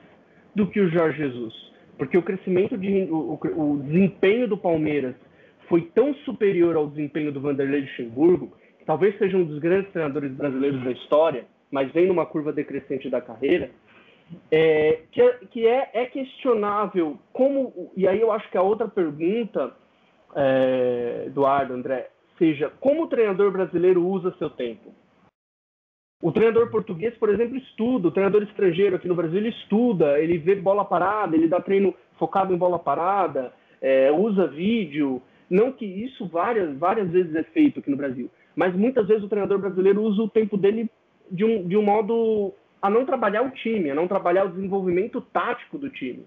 do 0.56 0.68
que 0.68 0.80
o 0.80 0.90
Jorge 0.90 1.18
Jesus. 1.18 1.54
Porque 1.98 2.18
o 2.18 2.22
crescimento, 2.22 2.78
de, 2.78 3.08
o, 3.10 3.40
o 3.56 3.78
desempenho 3.84 4.48
do 4.48 4.58
Palmeiras 4.58 5.16
foi 5.68 5.82
tão 5.94 6.14
superior 6.26 6.76
ao 6.76 6.88
desempenho 6.88 7.32
do 7.32 7.40
Vanderlei 7.40 7.82
Luxemburgo, 7.82 8.52
que 8.80 8.86
talvez 8.86 9.18
seja 9.18 9.38
um 9.38 9.44
dos 9.44 9.60
grandes 9.60 9.92
treinadores 9.92 10.32
brasileiros 10.32 10.84
da 10.84 10.92
história, 10.92 11.46
mas 11.72 11.92
vem 11.92 12.08
numa 12.08 12.26
curva 12.26 12.52
decrescente 12.52 13.10
da 13.10 13.22
carreira, 13.22 13.72
é, 14.52 15.00
que, 15.12 15.22
é, 15.22 15.40
que 15.52 15.68
é, 15.68 15.90
é, 15.94 16.06
questionável 16.06 17.18
como. 17.32 17.92
E 17.96 18.08
aí 18.08 18.20
eu 18.20 18.32
acho 18.32 18.50
que 18.50 18.58
a 18.58 18.62
outra 18.62 18.88
pergunta, 18.88 19.76
é, 20.36 21.24
Eduardo, 21.28 21.74
André, 21.74 22.10
seja 22.38 22.72
como 22.80 23.04
o 23.04 23.08
treinador 23.08 23.52
brasileiro 23.52 24.06
usa 24.06 24.34
seu 24.38 24.50
tempo. 24.50 24.94
O 26.24 26.32
treinador 26.32 26.70
português, 26.70 27.14
por 27.18 27.28
exemplo, 27.28 27.58
estuda. 27.58 28.08
O 28.08 28.12
treinador 28.12 28.44
estrangeiro 28.44 28.96
aqui 28.96 29.10
no 29.10 29.14
Brasil, 29.14 29.40
ele 29.40 29.50
estuda, 29.50 30.18
ele 30.18 30.38
vê 30.38 30.56
bola 30.56 30.86
parada, 30.86 31.36
ele 31.36 31.50
dá 31.50 31.60
treino 31.60 31.94
focado 32.18 32.54
em 32.54 32.58
bola 32.58 32.80
parada, 32.80 33.52
é, 33.82 34.10
usa 34.10 34.48
vídeo. 34.48 35.22
Não 35.50 35.74
que 35.74 35.86
isso 35.86 36.26
várias, 36.28 36.78
várias 36.78 37.10
vezes 37.10 37.36
é 37.36 37.44
feito 37.44 37.82
aqui 37.82 37.92
no 37.92 37.98
Brasil, 37.98 38.32
mas 38.56 38.74
muitas 38.74 39.06
vezes 39.06 39.22
o 39.22 39.28
treinador 39.28 39.60
brasileiro 39.60 40.02
usa 40.02 40.22
o 40.22 40.30
tempo 40.30 40.56
dele 40.56 40.90
de 41.30 41.44
um, 41.44 41.68
de 41.68 41.76
um 41.76 41.84
modo 41.84 42.54
a 42.82 42.90
não 42.90 43.06
trabalhar 43.06 43.42
o 43.42 43.52
time, 43.52 43.92
a 43.92 43.96
não 43.96 44.08
trabalhar 44.08 44.46
o 44.46 44.52
desenvolvimento 44.54 45.20
tático 45.20 45.78
do 45.78 45.90
time. 45.90 46.26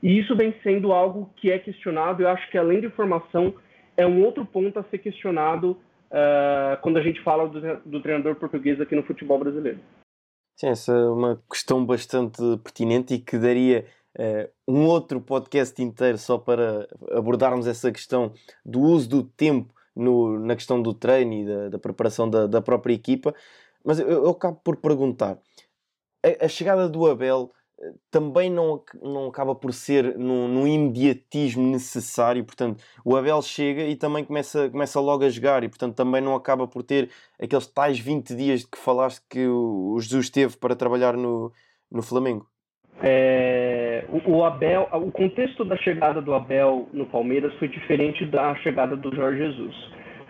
E 0.00 0.16
isso 0.16 0.36
vem 0.36 0.54
sendo 0.62 0.92
algo 0.92 1.28
que 1.34 1.50
é 1.50 1.58
questionado. 1.58 2.22
Eu 2.22 2.28
acho 2.28 2.48
que 2.52 2.56
além 2.56 2.80
de 2.80 2.88
formação, 2.90 3.52
é 3.96 4.06
um 4.06 4.22
outro 4.22 4.44
ponto 4.44 4.78
a 4.78 4.84
ser 4.84 4.98
questionado 4.98 5.76
uh, 6.14 6.80
quando 6.80 6.98
a 6.98 7.02
gente 7.02 7.20
fala 7.22 7.48
do, 7.48 7.60
do 7.84 8.00
treinador 8.00 8.36
português 8.36 8.80
aqui 8.80 8.94
no 8.94 9.02
futebol 9.02 9.38
brasileiro. 9.38 9.80
Sim, 10.56 10.68
essa 10.68 10.92
é 10.92 11.08
uma 11.08 11.42
questão 11.50 11.84
bastante 11.84 12.40
pertinente 12.62 13.14
e 13.14 13.18
que 13.18 13.36
daria 13.36 13.84
uh, 14.16 14.72
um 14.72 14.86
outro 14.86 15.20
podcast 15.20 15.82
inteiro 15.82 16.16
só 16.16 16.38
para 16.38 16.88
abordarmos 17.10 17.66
essa 17.66 17.90
questão 17.90 18.32
do 18.64 18.80
uso 18.80 19.08
do 19.08 19.24
tempo 19.24 19.74
no, 19.94 20.38
na 20.38 20.54
questão 20.54 20.80
do 20.80 20.94
treino 20.94 21.32
e 21.32 21.46
da, 21.46 21.68
da 21.70 21.78
preparação 21.78 22.30
da, 22.30 22.46
da, 22.46 22.62
própria 22.62 22.94
equipa. 22.94 23.34
Mas 23.84 23.98
eu, 23.98 24.08
eu 24.08 24.30
acabo 24.30 24.60
por 24.62 24.76
perguntar: 24.76 25.38
a, 26.24 26.44
a 26.44 26.48
chegada 26.48 26.88
do 26.88 27.06
Abel 27.06 27.52
também 28.10 28.50
não, 28.50 28.82
não 29.02 29.26
acaba 29.26 29.54
por 29.54 29.72
ser 29.72 30.16
num, 30.16 30.66
imediatismo 30.66 31.62
necessário. 31.62 32.44
Portanto, 32.44 32.82
o 33.04 33.16
Abel 33.16 33.40
chega 33.42 33.82
e 33.82 33.96
também 33.96 34.24
começa, 34.24 34.70
começa 34.70 35.00
logo 35.00 35.24
a 35.24 35.28
jogar, 35.28 35.64
e 35.64 35.68
portanto 35.68 35.94
também 35.94 36.20
não 36.20 36.34
acaba 36.34 36.66
por 36.66 36.82
ter 36.82 37.10
aqueles 37.40 37.66
tais 37.66 37.98
20 37.98 38.34
dias 38.34 38.60
de 38.60 38.68
que 38.68 38.78
falaste 38.78 39.22
que 39.28 39.46
o 39.46 39.96
Jesus 40.00 40.30
teve 40.30 40.56
para 40.56 40.76
trabalhar 40.76 41.16
no, 41.16 41.52
no 41.90 42.02
Flamengo. 42.02 42.46
É, 43.02 44.04
o, 44.08 44.36
o, 44.36 44.44
Abel, 44.44 44.88
o 44.92 45.10
contexto 45.10 45.64
da 45.64 45.76
chegada 45.76 46.22
do 46.22 46.32
Abel 46.32 46.88
no 46.92 47.06
Palmeiras 47.06 47.52
foi 47.58 47.68
diferente 47.68 48.24
da 48.24 48.54
chegada 48.56 48.96
do 48.96 49.14
Jorge 49.14 49.38
Jesus. 49.38 49.74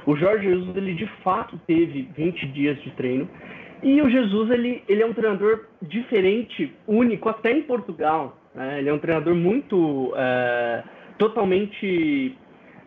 O 0.07 0.17
Jorge 0.17 0.49
Jesus 0.49 0.77
ele 0.77 0.95
de 0.95 1.07
fato 1.23 1.59
teve 1.67 2.03
20 2.17 2.47
dias 2.49 2.83
de 2.83 2.91
treino 2.93 3.29
e 3.85 4.01
o 4.01 4.09
Jesus, 4.09 4.51
ele, 4.51 4.83
ele 4.89 5.03
é 5.03 5.07
um 5.07 5.13
treinador 5.13 5.67
diferente, 5.83 6.73
único, 6.89 7.29
até 7.29 7.53
em 7.53 7.63
Portugal. 7.63 8.39
Né? 8.55 8.79
Ele 8.79 8.89
é 8.89 8.93
um 8.95 8.99
treinador 8.99 9.35
muito, 9.35 10.15
é, 10.17 10.83
totalmente 11.19 12.35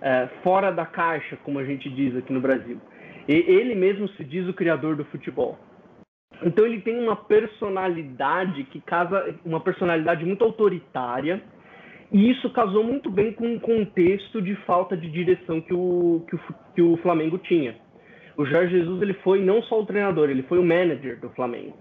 é, 0.01 0.27
fora 0.43 0.71
da 0.71 0.87
caixa, 0.87 1.37
como 1.43 1.59
a 1.59 1.63
gente 1.63 1.87
diz 1.87 2.15
aqui 2.15 2.33
no 2.33 2.41
Brasil. 2.41 2.81
E 3.27 3.33
ele 3.33 3.75
mesmo 3.75 4.07
se 4.09 4.23
diz 4.23 4.47
o 4.47 4.53
criador 4.53 4.95
do 4.95 5.05
futebol. 5.05 5.59
Então 6.43 6.65
ele 6.65 6.81
tem 6.81 6.99
uma 6.99 7.15
personalidade 7.15 8.63
que 8.65 8.81
casa, 8.81 9.35
uma 9.45 9.59
personalidade 9.59 10.25
muito 10.25 10.43
autoritária, 10.43 11.41
e 12.11 12.31
isso 12.31 12.49
casou 12.51 12.83
muito 12.83 13.09
bem 13.09 13.33
com 13.33 13.55
o 13.55 13.59
contexto 13.59 14.41
de 14.41 14.55
falta 14.65 14.95
de 14.95 15.09
direção 15.09 15.59
que 15.59 15.73
o, 15.73 16.25
que 16.27 16.35
o, 16.35 16.39
que 16.75 16.81
o 16.81 16.97
Flamengo 16.97 17.37
tinha. 17.37 17.75
O 18.37 18.45
Jorge 18.45 18.77
Jesus 18.77 19.01
ele 19.01 19.15
foi 19.15 19.43
não 19.43 19.63
só 19.63 19.81
o 19.81 19.85
treinador, 19.85 20.29
ele 20.29 20.43
foi 20.43 20.59
o 20.59 20.63
manager 20.63 21.19
do 21.19 21.29
Flamengo. 21.31 21.75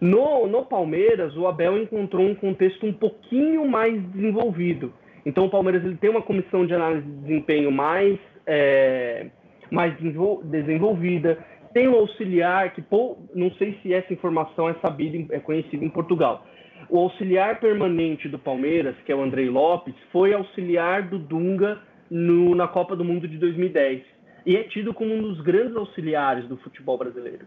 No, 0.00 0.48
no 0.48 0.64
Palmeiras, 0.64 1.36
o 1.36 1.46
Abel 1.46 1.78
encontrou 1.80 2.26
um 2.26 2.34
contexto 2.34 2.84
um 2.84 2.92
pouquinho 2.92 3.68
mais 3.68 4.02
desenvolvido. 4.10 4.92
Então 5.24 5.44
o 5.44 5.50
Palmeiras 5.50 5.84
ele 5.84 5.96
tem 5.96 6.10
uma 6.10 6.22
comissão 6.22 6.66
de 6.66 6.74
análise 6.74 7.06
de 7.06 7.12
desempenho 7.20 7.70
mais, 7.70 8.18
é, 8.46 9.26
mais 9.70 9.94
desenvolvida, 9.96 11.38
tem 11.72 11.86
um 11.86 11.94
auxiliar 11.94 12.72
que, 12.72 12.82
pô, 12.82 13.18
não 13.32 13.52
sei 13.52 13.78
se 13.80 13.94
essa 13.94 14.12
informação 14.12 14.68
é 14.68 14.74
sabida, 14.82 15.32
é 15.32 15.38
conhecida 15.38 15.84
em 15.84 15.90
Portugal. 15.90 16.44
O 16.88 16.98
auxiliar 16.98 17.60
permanente 17.60 18.28
do 18.28 18.40
Palmeiras, 18.40 18.96
que 19.06 19.12
é 19.12 19.14
o 19.14 19.22
Andrei 19.22 19.48
Lopes, 19.48 19.94
foi 20.10 20.32
auxiliar 20.34 21.02
do 21.02 21.18
Dunga 21.18 21.78
no, 22.10 22.56
na 22.56 22.66
Copa 22.66 22.96
do 22.96 23.04
Mundo 23.04 23.28
de 23.28 23.38
2010 23.38 24.02
e 24.44 24.56
é 24.56 24.64
tido 24.64 24.92
como 24.94 25.14
um 25.14 25.22
dos 25.22 25.40
grandes 25.40 25.76
auxiliares 25.76 26.46
do 26.48 26.56
futebol 26.58 26.98
brasileiro. 26.98 27.46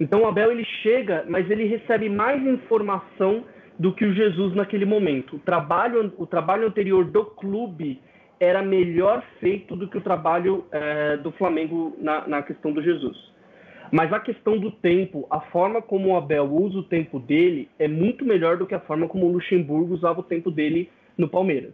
Então 0.00 0.22
o 0.22 0.26
Abel 0.26 0.52
ele 0.52 0.64
chega, 0.82 1.24
mas 1.28 1.50
ele 1.50 1.64
recebe 1.64 2.08
mais 2.08 2.44
informação 2.46 3.44
do 3.78 3.92
que 3.92 4.04
o 4.04 4.14
Jesus 4.14 4.54
naquele 4.54 4.84
momento. 4.84 5.36
O 5.36 5.38
trabalho, 5.38 6.12
o 6.16 6.26
trabalho 6.26 6.66
anterior 6.66 7.04
do 7.04 7.24
clube 7.24 8.00
era 8.40 8.62
melhor 8.62 9.24
feito 9.40 9.74
do 9.76 9.88
que 9.88 9.98
o 9.98 10.00
trabalho 10.00 10.64
é, 10.70 11.16
do 11.16 11.32
Flamengo 11.32 11.96
na, 11.98 12.26
na 12.26 12.42
questão 12.42 12.72
do 12.72 12.82
Jesus. 12.82 13.16
Mas 13.90 14.12
a 14.12 14.20
questão 14.20 14.58
do 14.58 14.70
tempo, 14.70 15.26
a 15.30 15.40
forma 15.40 15.80
como 15.80 16.10
o 16.10 16.16
Abel 16.16 16.44
usa 16.44 16.78
o 16.78 16.82
tempo 16.82 17.18
dele 17.18 17.68
é 17.78 17.88
muito 17.88 18.24
melhor 18.24 18.56
do 18.56 18.66
que 18.66 18.74
a 18.74 18.80
forma 18.80 19.08
como 19.08 19.26
o 19.26 19.32
Luxemburgo 19.32 19.94
usava 19.94 20.20
o 20.20 20.24
tempo 20.24 20.50
dele 20.50 20.90
no 21.16 21.28
Palmeiras. 21.28 21.72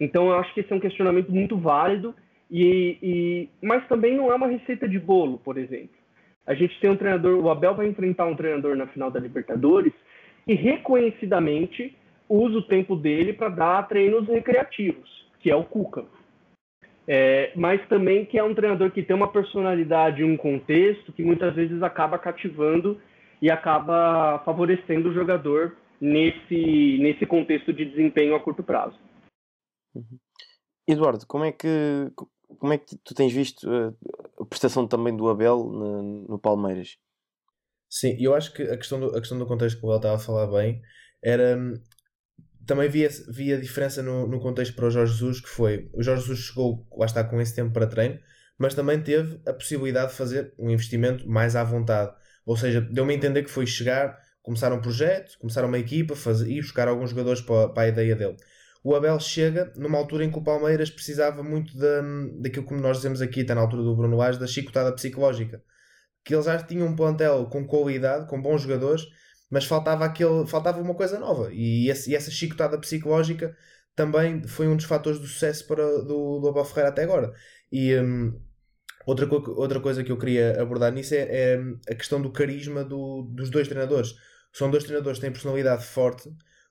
Então 0.00 0.28
eu 0.28 0.38
acho 0.38 0.52
que 0.52 0.60
esse 0.60 0.72
é 0.72 0.76
um 0.76 0.80
questionamento 0.80 1.30
muito 1.30 1.56
válido, 1.56 2.14
e, 2.50 2.98
e, 3.02 3.48
mas 3.60 3.86
também 3.88 4.16
não 4.16 4.30
é 4.30 4.34
uma 4.34 4.46
receita 4.46 4.88
de 4.88 4.98
bolo, 4.98 5.38
por 5.38 5.58
exemplo. 5.58 5.96
A 6.46 6.54
gente 6.54 6.78
tem 6.80 6.90
um 6.90 6.96
treinador, 6.96 7.42
o 7.42 7.50
Abel 7.50 7.74
vai 7.74 7.88
enfrentar 7.88 8.26
um 8.26 8.36
treinador 8.36 8.76
na 8.76 8.86
final 8.86 9.10
da 9.10 9.18
Libertadores 9.18 9.92
que 10.44 10.54
reconhecidamente 10.54 11.96
usa 12.28 12.58
o 12.58 12.66
tempo 12.66 12.94
dele 12.94 13.32
para 13.32 13.48
dar 13.48 13.88
treinos 13.88 14.28
recreativos, 14.28 15.08
que 15.40 15.50
é 15.50 15.56
o 15.56 15.64
Cuca. 15.64 16.04
É, 17.08 17.52
mas 17.54 17.86
também 17.88 18.24
que 18.24 18.38
é 18.38 18.42
um 18.42 18.54
treinador 18.54 18.90
que 18.90 19.02
tem 19.02 19.14
uma 19.14 19.30
personalidade 19.30 20.22
e 20.22 20.24
um 20.24 20.36
contexto 20.36 21.12
que 21.12 21.22
muitas 21.22 21.54
vezes 21.54 21.82
acaba 21.82 22.18
cativando 22.18 23.00
e 23.40 23.50
acaba 23.50 24.40
favorecendo 24.44 25.10
o 25.10 25.14
jogador 25.14 25.76
nesse, 26.00 26.98
nesse 26.98 27.24
contexto 27.24 27.72
de 27.72 27.84
desempenho 27.84 28.34
a 28.34 28.40
curto 28.40 28.62
prazo. 28.62 28.98
Uhum. 29.94 30.18
Eduardo, 30.88 31.26
como 31.26 31.44
é 31.44 31.52
que 31.52 32.10
como 32.58 32.72
é 32.72 32.78
que 32.78 32.96
tu 33.04 33.14
tens 33.14 33.32
visto 33.32 33.68
a, 33.70 33.92
a 34.40 34.46
prestação 34.46 34.86
também 34.86 35.16
do 35.16 35.28
Abel 35.28 35.64
no, 35.64 36.38
Palmeiras? 36.38 36.96
Sim, 37.88 38.16
eu 38.18 38.34
acho 38.34 38.52
que 38.52 38.62
a 38.62 38.76
questão 38.76 38.98
do, 39.00 39.16
a 39.16 39.20
questão 39.20 39.38
do 39.38 39.46
contexto 39.46 39.78
que 39.78 39.86
o 39.86 39.88
Abel 39.90 39.96
estava 39.96 40.16
a 40.16 40.18
falar 40.18 40.46
bem 40.46 40.82
era 41.22 41.58
também 42.66 42.88
via, 42.88 43.08
via 43.28 43.58
diferença 43.58 44.02
no, 44.02 44.26
no 44.26 44.40
contexto 44.40 44.74
para 44.74 44.86
o 44.86 44.90
Jorge 44.90 45.12
Jesus, 45.12 45.40
que 45.40 45.48
foi 45.48 45.88
o 45.94 46.02
Jorge 46.02 46.22
Jesus 46.22 46.46
chegou, 46.46 46.86
lá 46.96 47.06
está, 47.06 47.22
com 47.22 47.40
esse 47.40 47.54
tempo 47.54 47.72
para 47.72 47.86
treino, 47.86 48.18
mas 48.58 48.74
também 48.74 49.00
teve 49.00 49.40
a 49.46 49.52
possibilidade 49.52 50.10
de 50.10 50.16
fazer 50.16 50.52
um 50.58 50.70
investimento 50.70 51.28
mais 51.28 51.54
à 51.54 51.62
vontade. 51.62 52.12
Ou 52.44 52.56
seja, 52.56 52.80
deu-me 52.80 53.12
a 53.14 53.16
entender 53.16 53.42
que 53.42 53.50
foi 53.50 53.66
chegar, 53.66 54.18
começar 54.42 54.72
um 54.72 54.80
projeto, 54.80 55.38
começar 55.38 55.64
uma 55.64 55.78
equipa, 55.78 56.16
fazer, 56.16 56.50
e 56.50 56.60
buscar 56.60 56.88
alguns 56.88 57.10
jogadores 57.10 57.40
para, 57.40 57.68
para 57.68 57.82
a 57.84 57.88
ideia 57.88 58.16
dele. 58.16 58.36
O 58.86 58.94
Abel 58.94 59.18
chega 59.18 59.72
numa 59.74 59.98
altura 59.98 60.24
em 60.24 60.30
que 60.30 60.38
o 60.38 60.44
Palmeiras 60.44 60.88
precisava 60.88 61.42
muito 61.42 61.76
da, 61.76 62.02
daquilo 62.38 62.64
que 62.64 62.74
nós 62.74 62.98
dizemos 62.98 63.20
aqui, 63.20 63.40
está 63.40 63.52
na 63.52 63.60
altura 63.60 63.82
do 63.82 63.96
Bruno 63.96 64.16
Lage, 64.16 64.38
da 64.38 64.46
chicotada 64.46 64.94
psicológica. 64.94 65.60
Que 66.24 66.32
eles 66.32 66.44
já 66.44 66.56
tinham 66.62 66.86
um 66.86 66.94
plantel 66.94 67.46
com 67.46 67.66
qualidade, 67.66 68.28
com 68.28 68.40
bons 68.40 68.62
jogadores, 68.62 69.02
mas 69.50 69.64
faltava, 69.64 70.04
aquele, 70.04 70.46
faltava 70.46 70.80
uma 70.80 70.94
coisa 70.94 71.18
nova. 71.18 71.48
E, 71.52 71.90
esse, 71.90 72.12
e 72.12 72.14
essa 72.14 72.30
chicotada 72.30 72.78
psicológica 72.78 73.56
também 73.96 74.46
foi 74.46 74.68
um 74.68 74.76
dos 74.76 74.84
fatores 74.84 75.18
do 75.18 75.26
sucesso 75.26 75.66
para, 75.66 75.84
do, 76.04 76.38
do 76.38 76.48
Abel 76.48 76.64
Ferreira 76.64 76.90
até 76.90 77.02
agora. 77.02 77.32
E 77.72 77.92
um, 77.96 78.40
outra, 79.04 79.26
outra 79.28 79.80
coisa 79.80 80.04
que 80.04 80.12
eu 80.12 80.16
queria 80.16 80.62
abordar 80.62 80.92
nisso 80.92 81.12
é, 81.12 81.26
é 81.28 81.58
a 81.90 81.94
questão 81.96 82.22
do 82.22 82.30
carisma 82.30 82.84
do, 82.84 83.22
dos 83.34 83.50
dois 83.50 83.66
treinadores. 83.66 84.14
São 84.52 84.70
dois 84.70 84.84
treinadores 84.84 85.18
que 85.18 85.24
têm 85.24 85.32
personalidade 85.32 85.84
forte, 85.84 86.30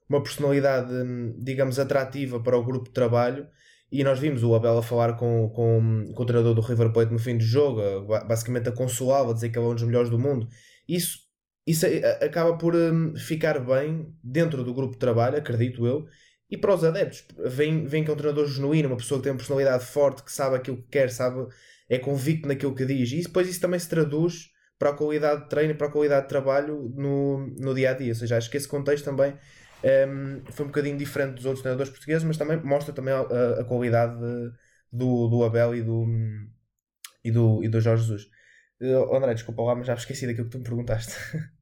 uma 0.09 0.21
personalidade, 0.21 0.93
hum, 0.93 1.35
digamos, 1.39 1.79
atrativa 1.79 2.39
para 2.39 2.57
o 2.57 2.63
grupo 2.63 2.85
de 2.85 2.93
trabalho. 2.93 3.47
E 3.91 4.03
nós 4.03 4.19
vimos 4.19 4.43
o 4.43 4.53
Abel 4.55 4.77
a 4.77 4.83
falar 4.83 5.13
com, 5.13 5.49
com, 5.49 6.11
com 6.13 6.23
o 6.23 6.25
treinador 6.25 6.53
do 6.53 6.61
River 6.61 6.91
Plate 6.91 7.13
no 7.13 7.19
fim 7.19 7.37
do 7.37 7.43
jogo, 7.43 7.81
basicamente 8.27 8.67
a 8.67 8.71
consolá-lo, 8.71 9.31
a 9.31 9.33
dizer 9.33 9.49
que 9.49 9.57
ele 9.57 9.65
é 9.65 9.69
um 9.69 9.75
dos 9.75 9.83
melhores 9.83 10.09
do 10.09 10.19
mundo. 10.19 10.47
Isso 10.87 11.25
isso 11.65 11.85
acaba 12.21 12.57
por 12.57 12.75
um, 12.75 13.15
ficar 13.15 13.59
bem 13.59 14.13
dentro 14.23 14.63
do 14.63 14.73
grupo 14.73 14.93
de 14.93 14.99
trabalho, 14.99 15.37
acredito 15.37 15.85
eu, 15.85 16.05
e 16.49 16.57
para 16.57 16.75
os 16.75 16.83
adeptos. 16.83 17.25
Vem, 17.43 17.87
vem 17.87 18.03
que 18.03 18.11
é 18.11 18.13
um 18.13 18.17
treinador 18.17 18.47
genuíno, 18.47 18.89
uma 18.89 18.97
pessoa 18.97 19.19
que 19.19 19.23
tem 19.23 19.31
uma 19.31 19.37
personalidade 19.37 19.83
forte, 19.83 20.23
que 20.23 20.31
sabe 20.31 20.55
aquilo 20.55 20.77
que 20.77 20.89
quer, 20.89 21.09
sabe, 21.09 21.47
é 21.89 21.97
convicto 21.97 22.47
naquilo 22.47 22.75
que 22.75 22.85
diz, 22.85 23.11
e 23.11 23.21
depois 23.23 23.49
isso 23.49 23.59
também 23.59 23.79
se 23.79 23.89
traduz 23.89 24.51
para 24.77 24.89
a 24.89 24.93
qualidade 24.93 25.43
de 25.43 25.49
treino 25.49 25.71
e 25.71 25.75
para 25.75 25.87
a 25.87 25.91
qualidade 25.91 26.23
de 26.23 26.29
trabalho 26.29 26.93
no, 26.95 27.47
no 27.57 27.73
dia 27.73 27.91
a 27.91 27.93
dia. 27.93 28.09
Ou 28.09 28.15
seja, 28.15 28.37
acho 28.37 28.49
que 28.51 28.57
esse 28.57 28.67
contexto 28.67 29.05
também 29.05 29.35
um, 29.83 30.41
foi 30.51 30.65
um 30.65 30.69
bocadinho 30.69 30.97
diferente 30.97 31.35
dos 31.35 31.45
outros 31.45 31.61
treinadores 31.61 31.91
portugueses, 31.91 32.23
mas 32.23 32.37
também 32.37 32.57
mostra 32.63 32.93
também 32.93 33.13
a, 33.13 33.21
a 33.61 33.63
qualidade 33.63 34.17
de, 34.19 34.51
do, 34.91 35.27
do 35.27 35.43
Abel 35.43 35.75
e 35.75 35.81
do, 35.83 36.05
e 37.23 37.31
do, 37.31 37.63
e 37.63 37.67
do 37.67 37.81
Jorge 37.81 38.03
Jesus. 38.03 38.29
Uh, 38.81 39.15
André, 39.15 39.33
desculpa 39.33 39.61
lá, 39.63 39.75
mas 39.75 39.87
já 39.87 39.93
esqueci 39.93 40.27
daquilo 40.27 40.45
que 40.45 40.51
tu 40.51 40.57
me 40.57 40.63
perguntaste. 40.63 41.13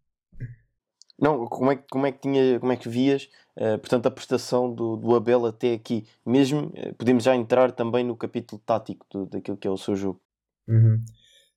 Não, 1.20 1.46
como 1.48 1.72
é, 1.72 1.76
como 1.90 2.06
é 2.06 2.12
que 2.12 2.20
tinha, 2.20 2.60
como 2.60 2.72
é 2.72 2.76
que 2.76 2.90
vias, 2.90 3.30
uh, 3.56 3.78
portanto, 3.78 4.08
a 4.08 4.12
prestação 4.12 4.74
do, 4.74 4.98
do 4.98 5.16
Abel 5.16 5.46
até 5.46 5.74
aqui? 5.74 6.06
Mesmo, 6.26 6.68
uh, 6.68 6.94
podemos 6.96 7.24
já 7.24 7.36
entrar 7.36 7.72
também 7.72 8.04
no 8.04 8.18
capítulo 8.18 8.62
tático 8.66 9.06
do, 9.12 9.26
daquilo 9.28 9.58
que 9.58 9.68
é 9.68 9.72
o 9.72 9.78
seu 9.78 9.96
jogo. 9.96 10.20
Uhum. 10.68 11.04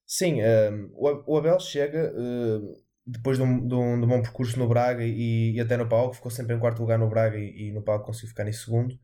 Sim, 0.07 0.41
um, 0.41 0.91
o 1.27 1.37
Abel 1.37 1.59
chega 1.59 2.13
uh, 2.13 2.86
depois 3.07 3.39
de 3.39 3.45
um, 3.45 3.67
de, 3.67 3.75
um, 3.75 4.01
de 4.01 4.05
um, 4.05 4.09
bom 4.09 4.23
percurso 4.23 4.59
no 4.59 4.69
Braga 4.69 5.05
e, 5.05 5.55
e, 5.55 5.61
até 5.61 5.77
no 5.77 5.89
Paulo, 5.89 6.13
ficou 6.13 6.31
sempre 6.31 6.57
em 6.57 6.59
quarto 6.59 6.81
lugar 6.81 6.99
no 6.99 7.09
Braga 7.09 7.39
e, 7.39 7.69
e 7.69 7.73
no 7.73 7.83
Paulo 7.83 8.03
conseguiu 8.03 8.31
ficar 8.31 8.49
em 8.49 8.53
segundo. 8.53 8.99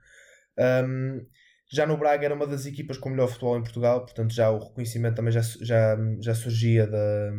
Um, 0.58 1.24
já 1.70 1.86
no 1.86 1.96
Braga 1.96 2.24
era 2.24 2.34
uma 2.34 2.46
das 2.46 2.66
equipas 2.66 2.98
com 2.98 3.10
melhor 3.10 3.28
futebol 3.28 3.56
em 3.56 3.62
Portugal, 3.62 4.04
portanto 4.04 4.32
já 4.34 4.50
o 4.50 4.58
reconhecimento 4.58 5.16
também 5.16 5.32
já, 5.32 5.40
já, 5.40 5.96
já 6.20 6.34
surgia 6.34 6.86
da, 6.86 7.32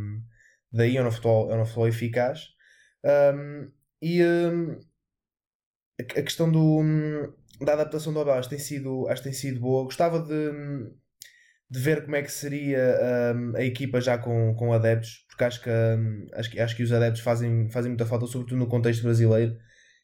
daí, 0.72 0.98
é 0.98 1.04
um 1.04 1.12
futebol, 1.12 1.52
é 1.52 1.62
um 1.62 1.66
futebol 1.66 1.88
eficaz. 1.88 2.48
Um, 3.06 3.72
e 4.02 4.24
um, 4.24 4.80
a, 6.00 6.04
questão 6.04 6.52
do, 6.52 6.82
da 7.62 7.74
adaptação 7.74 8.14
do 8.14 8.20
Abel 8.20 8.34
acho 8.34 8.50
que 8.50 8.56
tem 8.56 8.64
sido, 8.64 9.08
acho 9.08 9.22
que 9.22 9.30
tem 9.30 9.38
sido 9.38 9.60
boa. 9.60 9.84
Gostava 9.84 10.20
de, 10.20 10.52
de 11.74 11.80
ver 11.80 12.04
como 12.04 12.16
é 12.16 12.22
que 12.22 12.32
seria 12.32 13.34
um, 13.36 13.56
a 13.56 13.64
equipa 13.64 14.00
já 14.00 14.16
com, 14.16 14.54
com 14.54 14.72
adeptos, 14.72 15.26
porque 15.28 15.44
acho 15.44 15.64
que, 15.64 15.70
acho 16.34 16.52
que, 16.52 16.60
acho 16.60 16.76
que 16.76 16.84
os 16.84 16.92
adeptos 16.94 17.24
fazem, 17.24 17.68
fazem 17.72 17.90
muita 17.90 18.06
falta, 18.06 18.28
sobretudo 18.28 18.60
no 18.60 18.68
contexto 18.68 19.02
brasileiro. 19.02 19.58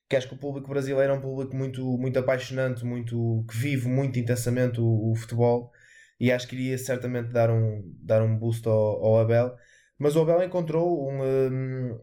Que 0.10 0.16
acho 0.16 0.28
que 0.28 0.34
o 0.34 0.40
público 0.40 0.68
brasileiro 0.68 1.14
é 1.14 1.16
um 1.16 1.22
público 1.22 1.56
muito, 1.56 1.86
muito 2.00 2.18
apaixonante, 2.18 2.84
muito, 2.84 3.46
que 3.48 3.56
vive 3.56 3.88
muito 3.88 4.18
intensamente 4.18 4.82
o, 4.82 5.12
o 5.12 5.16
futebol 5.16 5.72
e 6.20 6.32
acho 6.32 6.48
que 6.48 6.56
iria 6.56 6.78
certamente 6.80 7.30
dar 7.32 7.52
um, 7.52 7.84
dar 8.02 8.24
um 8.24 8.36
boost 8.36 8.68
ao, 8.68 9.06
ao 9.06 9.20
Abel. 9.20 9.56
Mas 10.00 10.16
o 10.16 10.22
Abel 10.22 10.42
encontrou 10.44 11.12
um, 11.12 12.00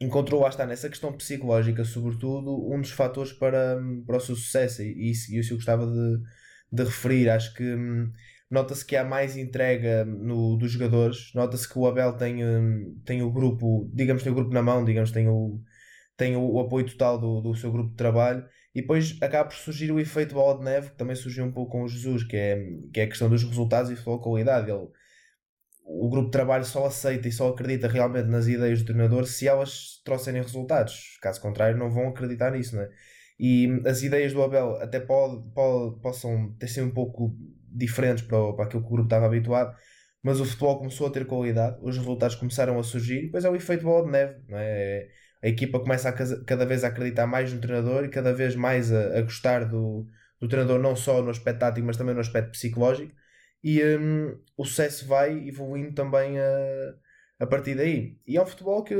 encontrou 0.00 0.42
lá 0.42 0.48
está 0.50 0.64
nessa 0.64 0.88
questão 0.88 1.12
psicológica, 1.12 1.84
sobretudo, 1.84 2.72
um 2.72 2.80
dos 2.80 2.92
fatores 2.92 3.32
para, 3.32 3.78
para 4.06 4.16
o 4.18 4.20
seu 4.20 4.36
sucesso, 4.36 4.82
e 4.82 5.10
isso, 5.10 5.34
isso 5.34 5.52
eu 5.54 5.56
gostava 5.56 5.86
de, 5.86 6.18
de 6.70 6.84
referir. 6.84 7.28
Acho 7.30 7.52
que 7.54 7.64
hum, 7.64 8.12
nota-se 8.50 8.84
que 8.84 8.96
há 8.96 9.04
mais 9.04 9.36
entrega 9.36 10.04
no, 10.04 10.56
dos 10.56 10.72
jogadores, 10.72 11.32
nota-se 11.34 11.68
que 11.68 11.78
o 11.78 11.86
Abel 11.86 12.12
tem, 12.14 12.44
hum, 12.44 13.00
tem 13.04 13.22
o 13.22 13.30
grupo, 13.30 13.90
digamos, 13.92 14.22
tem 14.22 14.32
o 14.32 14.34
grupo 14.34 14.52
na 14.52 14.62
mão, 14.62 14.84
digamos, 14.84 15.10
tem 15.10 15.28
o, 15.28 15.60
tem 16.16 16.36
o, 16.36 16.60
apoio 16.60 16.86
total 16.86 17.18
do, 17.18 17.40
do 17.40 17.54
seu 17.54 17.70
grupo 17.72 17.90
de 17.90 17.96
trabalho. 17.96 18.46
E 18.74 18.82
depois 18.82 19.16
acaba 19.22 19.48
por 19.48 19.56
surgir 19.56 19.90
o 19.90 19.98
efeito 19.98 20.34
bola 20.34 20.58
de 20.58 20.64
neve, 20.64 20.90
que 20.90 20.96
também 20.96 21.16
surgiu 21.16 21.44
um 21.44 21.52
pouco 21.52 21.72
com 21.72 21.82
o 21.82 21.88
Jesus, 21.88 22.24
que 22.24 22.36
é, 22.36 22.62
que 22.92 23.00
é 23.00 23.04
a 23.04 23.08
questão 23.08 23.28
dos 23.28 23.42
resultados 23.42 23.90
e 23.90 23.94
a 23.94 24.18
qualidade. 24.18 24.70
Ele, 24.70 24.86
o 25.86 26.08
grupo 26.10 26.26
de 26.26 26.32
trabalho 26.32 26.64
só 26.64 26.84
aceita 26.86 27.28
e 27.28 27.32
só 27.32 27.48
acredita 27.48 27.88
realmente 27.88 28.26
nas 28.28 28.46
ideias 28.48 28.80
do 28.80 28.86
treinador 28.86 29.24
se 29.24 29.48
elas 29.48 30.00
trouxerem 30.04 30.42
resultados. 30.42 31.16
Caso 31.22 31.40
contrário, 31.40 31.78
não 31.78 31.90
vão 31.90 32.08
acreditar 32.08 32.50
nisso, 32.50 32.76
não 32.76 32.82
é? 32.82 32.90
E 33.38 33.82
as 33.86 34.02
ideias 34.02 34.32
do 34.32 34.42
Abel 34.42 34.76
até 34.76 34.98
pode, 34.98 35.42
pode, 35.54 36.00
possam 36.00 36.54
ter 36.58 36.68
sido 36.68 36.86
um 36.86 36.90
pouco 36.90 37.36
diferentes 37.76 38.24
para, 38.24 38.52
para 38.54 38.64
aquilo 38.64 38.82
que 38.82 38.88
o 38.88 38.92
grupo 38.92 39.06
estava 39.06 39.26
habituado, 39.26 39.76
mas 40.22 40.40
o 40.40 40.44
futebol 40.44 40.78
começou 40.78 41.06
a 41.06 41.10
ter 41.10 41.26
qualidade, 41.26 41.78
os 41.82 41.96
resultados 41.96 42.36
começaram 42.36 42.78
a 42.78 42.82
surgir, 42.82 43.18
e 43.18 43.26
depois 43.26 43.44
é 43.44 43.50
o 43.50 43.56
efeito 43.56 43.84
bola 43.84 44.04
de 44.06 44.10
neve, 44.10 44.40
é? 44.50 45.08
A 45.42 45.48
equipa 45.48 45.78
começa 45.78 46.08
a 46.08 46.12
cada 46.44 46.66
vez 46.66 46.82
a 46.82 46.88
acreditar 46.88 47.26
mais 47.26 47.52
no 47.52 47.60
treinador 47.60 48.04
e 48.04 48.08
cada 48.08 48.32
vez 48.32 48.56
mais 48.56 48.92
a, 48.92 49.18
a 49.18 49.22
gostar 49.22 49.64
do, 49.64 50.06
do 50.40 50.48
treinador, 50.48 50.80
não 50.80 50.96
só 50.96 51.22
no 51.22 51.30
aspecto 51.30 51.60
tático, 51.60 51.86
mas 51.86 51.96
também 51.96 52.14
no 52.14 52.20
aspecto 52.20 52.50
psicológico, 52.50 53.12
e 53.62 53.80
um, 53.84 54.36
o 54.56 54.64
sucesso 54.64 55.06
vai 55.06 55.46
evoluindo 55.46 55.92
também 55.94 56.38
a, 56.38 56.94
a 57.40 57.46
partir 57.46 57.74
daí. 57.76 58.18
E 58.26 58.36
é 58.36 58.42
um 58.42 58.46
futebol 58.46 58.82
que, 58.82 58.94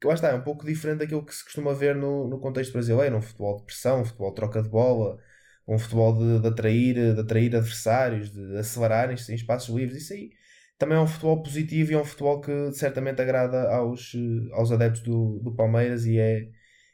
que 0.00 0.06
lá 0.06 0.14
está, 0.14 0.28
é 0.28 0.34
um 0.34 0.42
pouco 0.42 0.66
diferente 0.66 0.98
daquilo 0.98 1.24
que 1.24 1.34
se 1.34 1.44
costuma 1.44 1.72
ver 1.72 1.94
no, 1.94 2.28
no 2.28 2.38
contexto 2.40 2.72
brasileiro, 2.72 3.16
um 3.16 3.22
futebol 3.22 3.56
de 3.58 3.64
pressão, 3.64 4.02
um 4.02 4.04
futebol 4.04 4.30
de 4.30 4.36
troca 4.36 4.62
de 4.62 4.68
bola, 4.68 5.18
um 5.66 5.78
futebol 5.78 6.16
de, 6.16 6.40
de 6.40 6.48
atrair, 6.48 7.14
de 7.14 7.20
atrair 7.20 7.54
adversários, 7.54 8.30
de 8.30 8.56
acelerarem-se 8.56 9.32
em 9.32 9.34
espaços 9.34 9.74
livres, 9.74 10.02
isso 10.02 10.12
aí 10.12 10.30
também 10.78 10.98
é 10.98 11.00
um 11.00 11.06
futebol 11.06 11.42
positivo 11.42 11.92
e 11.92 11.94
é 11.94 11.98
um 11.98 12.04
futebol 12.04 12.40
que 12.40 12.72
certamente 12.72 13.20
agrada 13.22 13.70
aos, 13.74 14.12
aos 14.52 14.70
adeptos 14.70 15.02
do, 15.02 15.38
do 15.38 15.54
Palmeiras 15.54 16.04
e 16.04 16.18
é, 16.18 16.48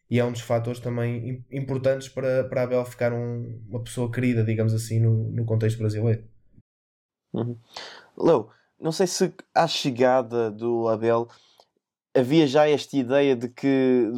e 0.08 0.20
é 0.20 0.24
um 0.24 0.32
dos 0.32 0.42
fatores 0.42 0.78
também 0.78 1.44
importantes 1.50 2.08
para, 2.08 2.44
para 2.44 2.62
Abel 2.62 2.84
ficar 2.84 3.12
um, 3.12 3.60
uma 3.68 3.82
pessoa 3.82 4.10
querida, 4.10 4.44
digamos 4.44 4.72
assim, 4.72 5.00
no, 5.00 5.30
no 5.32 5.44
contexto 5.44 5.78
brasileiro. 5.78 6.24
Uhum. 7.32 7.58
Não 8.80 8.92
sei 8.92 9.06
se 9.06 9.32
à 9.54 9.66
chegada 9.66 10.50
do 10.50 10.88
Abel 10.88 11.28
havia 12.14 12.46
já 12.46 12.68
esta 12.68 12.96
ideia 12.96 13.34
de 13.34 13.48
que 13.48 14.10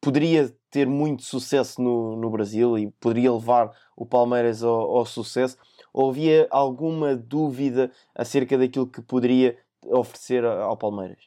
poderia 0.00 0.54
ter 0.72 0.86
muito 0.86 1.22
sucesso 1.22 1.80
no, 1.80 2.16
no 2.16 2.30
Brasil 2.30 2.78
e 2.78 2.90
poderia 3.00 3.30
levar 3.30 3.70
o 3.94 4.06
Palmeiras 4.06 4.64
ao, 4.64 4.96
ao 4.96 5.04
sucesso, 5.04 5.56
ou 5.92 6.10
havia 6.10 6.48
alguma 6.50 7.14
dúvida 7.14 7.90
acerca 8.16 8.56
daquilo 8.56 8.90
que 8.90 9.02
poderia 9.02 9.56
oferecer 9.84 10.44
ao 10.44 10.76
Palmeiras? 10.76 11.18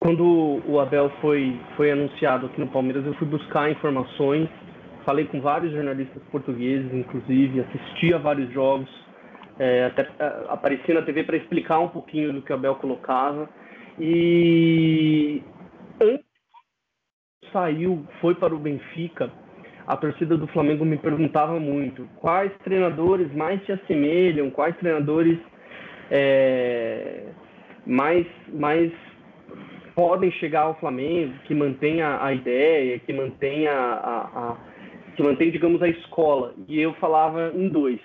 Quando 0.00 0.62
o 0.66 0.80
Abel 0.80 1.10
foi, 1.20 1.60
foi 1.76 1.90
anunciado 1.90 2.46
aqui 2.46 2.60
no 2.60 2.68
Palmeiras, 2.68 3.04
eu 3.04 3.14
fui 3.14 3.26
buscar 3.26 3.70
informações, 3.70 4.48
falei 5.04 5.26
com 5.26 5.40
vários 5.40 5.72
jornalistas 5.72 6.22
portugueses, 6.30 6.92
inclusive, 6.92 7.60
assisti 7.60 8.14
a 8.14 8.18
vários 8.18 8.52
jogos, 8.52 8.88
é, 9.58 9.86
até 9.86 10.02
é, 10.18 10.46
apareci 10.48 10.92
na 10.92 11.02
TV 11.02 11.24
para 11.24 11.36
explicar 11.36 11.80
um 11.80 11.88
pouquinho 11.88 12.32
do 12.32 12.42
que 12.42 12.52
o 12.52 12.56
Abel 12.56 12.76
colocava. 12.76 13.48
E 13.98 15.42
antes 16.00 16.25
saiu, 17.52 18.06
foi 18.20 18.34
para 18.34 18.54
o 18.54 18.58
Benfica, 18.58 19.30
a 19.86 19.96
torcida 19.96 20.36
do 20.36 20.46
Flamengo 20.48 20.84
me 20.84 20.96
perguntava 20.96 21.60
muito 21.60 22.08
quais 22.16 22.52
treinadores 22.64 23.32
mais 23.32 23.64
se 23.64 23.72
assemelham, 23.72 24.50
quais 24.50 24.76
treinadores 24.78 25.38
é, 26.10 27.22
mais, 27.86 28.26
mais 28.48 28.92
podem 29.94 30.30
chegar 30.32 30.62
ao 30.62 30.78
Flamengo, 30.78 31.32
que 31.44 31.54
mantenha 31.54 32.22
a 32.22 32.32
ideia, 32.32 32.98
que 32.98 33.12
mantenha 33.12 33.72
a, 33.72 34.18
a, 34.18 34.56
que 35.14 35.22
mantém, 35.22 35.50
digamos, 35.50 35.80
a 35.82 35.88
escola. 35.88 36.52
E 36.68 36.80
eu 36.80 36.92
falava 36.94 37.52
em 37.54 37.68
dois, 37.68 38.00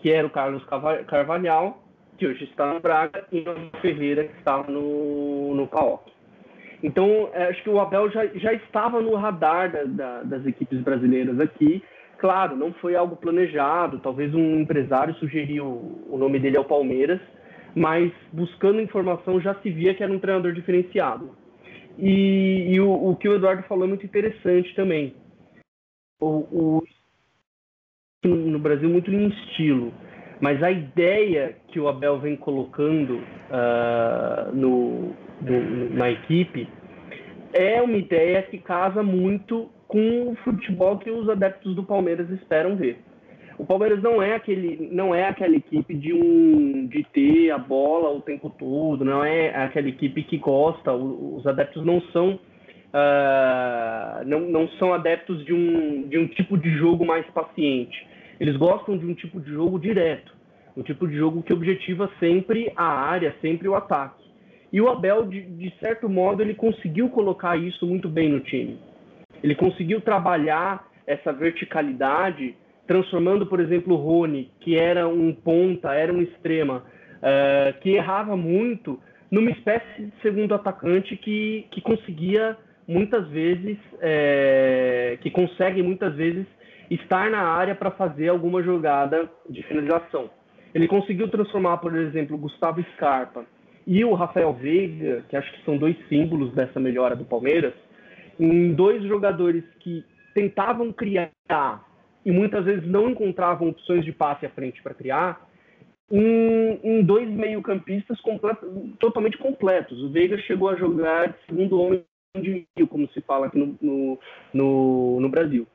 que 0.00 0.10
era 0.10 0.26
o 0.26 0.30
Carlos 0.30 0.62
Carvalhal, 1.06 1.82
que 2.18 2.26
hoje 2.26 2.44
está 2.44 2.72
no 2.72 2.80
Braga, 2.80 3.26
e 3.32 3.40
o 3.40 3.80
Ferreira, 3.80 4.24
que 4.24 4.38
estava 4.38 4.70
no, 4.70 5.54
no 5.54 5.66
PAOK. 5.68 6.12
Então, 6.82 7.30
é, 7.32 7.44
acho 7.44 7.62
que 7.62 7.70
o 7.70 7.78
Abel 7.78 8.10
já, 8.10 8.26
já 8.26 8.52
estava 8.52 9.00
no 9.00 9.14
radar 9.14 9.70
da, 9.70 9.84
da, 9.84 10.22
das 10.22 10.46
equipes 10.46 10.80
brasileiras 10.80 11.38
aqui. 11.38 11.82
Claro, 12.18 12.56
não 12.56 12.72
foi 12.74 12.94
algo 12.94 13.16
planejado, 13.16 13.98
talvez 13.98 14.34
um 14.34 14.60
empresário 14.60 15.14
sugeriu 15.14 15.66
o 16.08 16.16
nome 16.16 16.38
dele 16.38 16.56
ao 16.56 16.64
Palmeiras, 16.64 17.20
mas 17.74 18.12
buscando 18.32 18.80
informação 18.80 19.40
já 19.40 19.54
se 19.56 19.70
via 19.70 19.94
que 19.94 20.02
era 20.02 20.12
um 20.12 20.18
treinador 20.18 20.52
diferenciado. 20.52 21.30
E, 21.98 22.74
e 22.74 22.80
o, 22.80 23.10
o, 23.10 23.16
que 23.16 23.28
o 23.28 23.34
Eduardo 23.34 23.62
falou 23.64 23.84
é 23.84 23.88
muito 23.88 24.06
interessante 24.06 24.74
também. 24.74 25.14
O, 26.20 26.26
o, 26.26 26.82
no 28.24 28.58
Brasil, 28.58 28.88
muito 28.88 29.10
em 29.10 29.28
estilo, 29.28 29.92
mas 30.42 30.60
a 30.60 30.72
ideia 30.72 31.54
que 31.68 31.78
o 31.78 31.86
Abel 31.86 32.18
vem 32.18 32.34
colocando 32.34 33.14
uh, 33.14 34.52
no, 34.52 35.12
do, 35.40 35.94
na 35.94 36.10
equipe 36.10 36.68
é 37.52 37.80
uma 37.80 37.96
ideia 37.96 38.42
que 38.42 38.58
casa 38.58 39.04
muito 39.04 39.70
com 39.86 40.32
o 40.32 40.34
futebol 40.42 40.98
que 40.98 41.08
os 41.08 41.28
adeptos 41.28 41.76
do 41.76 41.84
Palmeiras 41.84 42.28
esperam 42.30 42.74
ver. 42.74 42.98
O 43.56 43.64
Palmeiras 43.64 44.02
não 44.02 44.20
é 44.20 44.34
aquele, 44.34 44.88
não 44.90 45.14
é 45.14 45.28
aquela 45.28 45.54
equipe 45.54 45.94
de 45.94 46.12
um 46.12 46.88
de 46.88 47.04
ter 47.12 47.52
a 47.52 47.58
bola 47.58 48.10
o 48.10 48.20
tempo 48.20 48.50
todo, 48.50 49.04
não 49.04 49.24
é 49.24 49.54
aquela 49.54 49.88
equipe 49.88 50.24
que 50.24 50.38
gosta. 50.38 50.92
Os 50.92 51.46
adeptos 51.46 51.84
não 51.86 52.00
são 52.12 52.40
uh, 52.92 54.24
não, 54.26 54.40
não 54.40 54.66
são 54.70 54.92
adeptos 54.92 55.44
de 55.44 55.52
um, 55.52 56.08
de 56.08 56.18
um 56.18 56.26
tipo 56.26 56.58
de 56.58 56.70
jogo 56.78 57.06
mais 57.06 57.24
paciente. 57.26 58.10
Eles 58.42 58.56
gostam 58.56 58.98
de 58.98 59.06
um 59.06 59.14
tipo 59.14 59.40
de 59.40 59.52
jogo 59.52 59.78
direto, 59.78 60.34
um 60.76 60.82
tipo 60.82 61.06
de 61.06 61.16
jogo 61.16 61.44
que 61.44 61.52
objetiva 61.52 62.10
sempre 62.18 62.72
a 62.74 62.82
área, 62.82 63.32
sempre 63.40 63.68
o 63.68 63.76
ataque. 63.76 64.20
E 64.72 64.80
o 64.80 64.88
Abel, 64.88 65.28
de, 65.28 65.42
de 65.42 65.72
certo 65.78 66.08
modo, 66.08 66.42
ele 66.42 66.52
conseguiu 66.52 67.08
colocar 67.08 67.56
isso 67.56 67.86
muito 67.86 68.08
bem 68.08 68.28
no 68.28 68.40
time. 68.40 68.80
Ele 69.44 69.54
conseguiu 69.54 70.00
trabalhar 70.00 70.84
essa 71.06 71.32
verticalidade, 71.32 72.56
transformando, 72.84 73.46
por 73.46 73.60
exemplo, 73.60 73.94
o 73.94 73.96
Rony, 73.96 74.50
que 74.58 74.76
era 74.76 75.06
um 75.06 75.32
ponta, 75.32 75.94
era 75.94 76.12
um 76.12 76.20
extrema, 76.20 76.78
uh, 77.18 77.80
que 77.80 77.90
errava 77.90 78.36
muito, 78.36 78.98
numa 79.30 79.52
espécie 79.52 80.06
de 80.06 80.12
segundo 80.20 80.52
atacante 80.52 81.16
que, 81.16 81.68
que 81.70 81.80
conseguia 81.80 82.58
muitas 82.88 83.28
vezes, 83.28 83.78
é, 84.00 85.16
que 85.20 85.30
consegue 85.30 85.80
muitas 85.80 86.12
vezes 86.16 86.44
estar 86.94 87.30
na 87.30 87.42
área 87.42 87.74
para 87.74 87.90
fazer 87.90 88.28
alguma 88.28 88.62
jogada 88.62 89.30
de 89.48 89.62
finalização. 89.62 90.30
Ele 90.74 90.88
conseguiu 90.88 91.28
transformar, 91.28 91.78
por 91.78 91.94
exemplo, 91.96 92.38
Gustavo 92.38 92.82
Scarpa, 92.94 93.44
e 93.86 94.04
o 94.04 94.14
Rafael 94.14 94.52
Veiga, 94.52 95.24
que 95.28 95.36
acho 95.36 95.52
que 95.52 95.64
são 95.64 95.76
dois 95.76 95.96
símbolos 96.08 96.52
dessa 96.54 96.78
melhora 96.78 97.16
do 97.16 97.24
Palmeiras, 97.24 97.74
em 98.38 98.72
dois 98.72 99.02
jogadores 99.04 99.64
que 99.80 100.04
tentavam 100.34 100.92
criar 100.92 101.30
e 102.24 102.30
muitas 102.30 102.64
vezes 102.64 102.86
não 102.88 103.10
encontravam 103.10 103.68
opções 103.68 104.04
de 104.04 104.12
passe 104.12 104.46
à 104.46 104.50
frente 104.50 104.80
para 104.82 104.94
criar, 104.94 105.48
em, 106.10 106.80
em 106.82 107.02
dois 107.02 107.28
meio-campistas 107.28 108.20
complet, 108.20 108.58
totalmente 109.00 109.38
completos. 109.38 110.00
O 110.02 110.10
Veiga 110.10 110.38
chegou 110.38 110.68
a 110.68 110.76
jogar 110.76 111.36
segundo 111.48 111.80
homem 111.80 112.04
de 112.36 112.66
meio, 112.76 112.88
como 112.88 113.08
se 113.08 113.20
fala 113.22 113.46
aqui 113.46 113.58
no, 113.58 113.76
no, 113.80 114.18
no, 114.52 115.20
no 115.20 115.28
Brasil. 115.28 115.66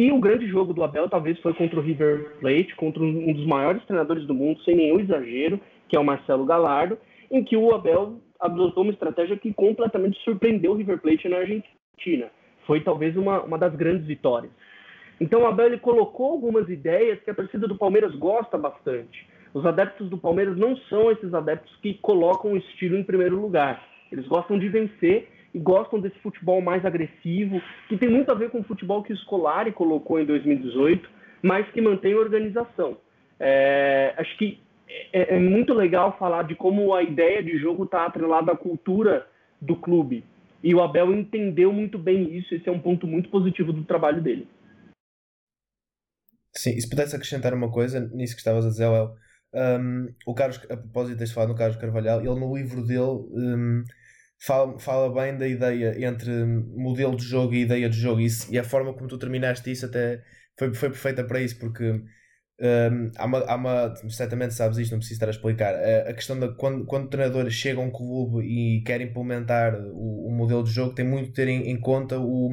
E 0.00 0.10
o 0.10 0.18
grande 0.18 0.48
jogo 0.48 0.72
do 0.72 0.82
Abel 0.82 1.10
talvez 1.10 1.38
foi 1.40 1.52
contra 1.52 1.78
o 1.78 1.82
River 1.82 2.38
Plate, 2.40 2.74
contra 2.74 3.02
um 3.02 3.34
dos 3.34 3.44
maiores 3.44 3.84
treinadores 3.84 4.26
do 4.26 4.32
mundo, 4.32 4.58
sem 4.62 4.74
nenhum 4.74 4.98
exagero, 4.98 5.60
que 5.90 5.94
é 5.94 6.00
o 6.00 6.04
Marcelo 6.04 6.46
Galardo, 6.46 6.96
em 7.30 7.44
que 7.44 7.54
o 7.54 7.74
Abel 7.74 8.18
adotou 8.40 8.82
uma 8.82 8.94
estratégia 8.94 9.36
que 9.36 9.52
completamente 9.52 10.18
surpreendeu 10.24 10.72
o 10.72 10.74
River 10.74 11.02
Plate 11.02 11.28
na 11.28 11.36
Argentina. 11.36 12.30
Foi 12.66 12.80
talvez 12.80 13.14
uma, 13.14 13.42
uma 13.42 13.58
das 13.58 13.76
grandes 13.76 14.06
vitórias. 14.06 14.50
Então 15.20 15.42
o 15.42 15.46
Abel 15.46 15.66
ele 15.66 15.78
colocou 15.78 16.30
algumas 16.32 16.66
ideias 16.70 17.20
que 17.20 17.30
a 17.30 17.34
torcida 17.34 17.68
do 17.68 17.76
Palmeiras 17.76 18.14
gosta 18.14 18.56
bastante. 18.56 19.28
Os 19.52 19.66
adeptos 19.66 20.08
do 20.08 20.16
Palmeiras 20.16 20.56
não 20.56 20.78
são 20.88 21.10
esses 21.10 21.34
adeptos 21.34 21.76
que 21.82 21.92
colocam 22.00 22.52
o 22.52 22.56
estilo 22.56 22.96
em 22.96 23.04
primeiro 23.04 23.38
lugar. 23.38 23.86
Eles 24.10 24.26
gostam 24.26 24.58
de 24.58 24.66
vencer 24.66 25.28
e 25.52 25.58
gostam 25.58 26.00
desse 26.00 26.18
futebol 26.20 26.60
mais 26.60 26.84
agressivo, 26.84 27.60
que 27.88 27.96
tem 27.96 28.08
muito 28.08 28.30
a 28.30 28.34
ver 28.34 28.50
com 28.50 28.60
o 28.60 28.64
futebol 28.64 29.02
que 29.02 29.12
o 29.12 29.16
Scolari 29.16 29.72
colocou 29.72 30.20
em 30.20 30.24
2018, 30.24 31.08
mas 31.42 31.68
que 31.70 31.80
mantém 31.80 32.14
organização. 32.14 32.96
É, 33.38 34.14
acho 34.16 34.36
que 34.36 34.60
é, 35.12 35.36
é, 35.36 35.38
muito 35.38 35.72
legal 35.72 36.16
falar 36.18 36.42
de 36.42 36.54
como 36.54 36.94
a 36.94 37.02
ideia 37.02 37.42
de 37.42 37.58
jogo 37.58 37.84
está 37.84 38.06
atrelada 38.06 38.52
à 38.52 38.56
cultura 38.56 39.26
do 39.60 39.76
clube. 39.76 40.24
E 40.62 40.74
o 40.74 40.82
Abel 40.82 41.12
entendeu 41.14 41.72
muito 41.72 41.98
bem 41.98 42.36
isso, 42.36 42.54
esse 42.54 42.68
é 42.68 42.72
um 42.72 42.80
ponto 42.80 43.06
muito 43.06 43.30
positivo 43.30 43.72
do 43.72 43.84
trabalho 43.84 44.22
dele. 44.22 44.46
Sim, 46.54 46.70
e 46.70 46.80
se 46.80 46.90
pudesse 46.90 47.14
acrescentar 47.14 47.54
uma 47.54 47.70
coisa 47.70 48.00
nisso 48.12 48.34
que 48.34 48.40
estavas 48.40 48.66
a 48.66 48.68
dizer, 48.68 48.88
Léo, 48.88 49.14
um, 49.54 50.08
o 50.26 50.34
Carlos, 50.34 50.58
a 50.70 50.76
propósito 50.76 51.18
de 51.18 51.32
falar 51.32 51.48
no 51.48 51.56
Carlos 51.56 51.76
Carvalhal, 51.76 52.20
ele 52.20 52.38
no 52.38 52.56
livro 52.56 52.84
dele 52.84 53.00
um, 53.00 53.84
fala, 54.40 54.78
fala 54.78 55.12
bem 55.12 55.36
da 55.36 55.46
ideia 55.46 56.04
entre 56.06 56.44
modelo 56.44 57.16
de 57.16 57.24
jogo 57.24 57.54
e 57.54 57.62
ideia 57.62 57.88
de 57.88 57.96
jogo, 57.96 58.20
e, 58.20 58.26
isso, 58.26 58.52
e 58.52 58.58
a 58.58 58.64
forma 58.64 58.94
como 58.94 59.08
tu 59.08 59.18
terminaste 59.18 59.70
isso 59.70 59.86
até 59.86 60.22
foi, 60.58 60.74
foi 60.74 60.90
perfeita 60.90 61.24
para 61.24 61.40
isso, 61.40 61.58
porque 61.58 61.84
um, 62.62 63.10
há, 63.16 63.24
uma, 63.26 63.38
há 63.40 63.54
uma, 63.56 63.94
certamente 64.10 64.54
sabes 64.54 64.78
isto, 64.78 64.92
não 64.92 64.98
preciso 64.98 65.16
estar 65.16 65.28
a 65.28 65.30
explicar. 65.30 65.74
A, 65.74 66.10
a 66.10 66.14
questão 66.14 66.38
de 66.38 66.54
quando, 66.56 66.84
quando 66.86 67.06
o 67.06 67.08
treinador 67.08 67.48
chega 67.50 67.80
a 67.80 67.84
um 67.84 67.90
clube 67.90 68.44
e 68.44 68.82
quer 68.82 69.00
implementar 69.00 69.74
o, 69.74 70.28
o 70.28 70.30
modelo 70.30 70.62
de 70.62 70.70
jogo, 70.70 70.94
tem 70.94 71.04
muito 71.06 71.28
de 71.28 71.32
ter 71.34 71.48
em, 71.48 71.70
em, 71.70 71.80
conta 71.80 72.18
o, 72.18 72.50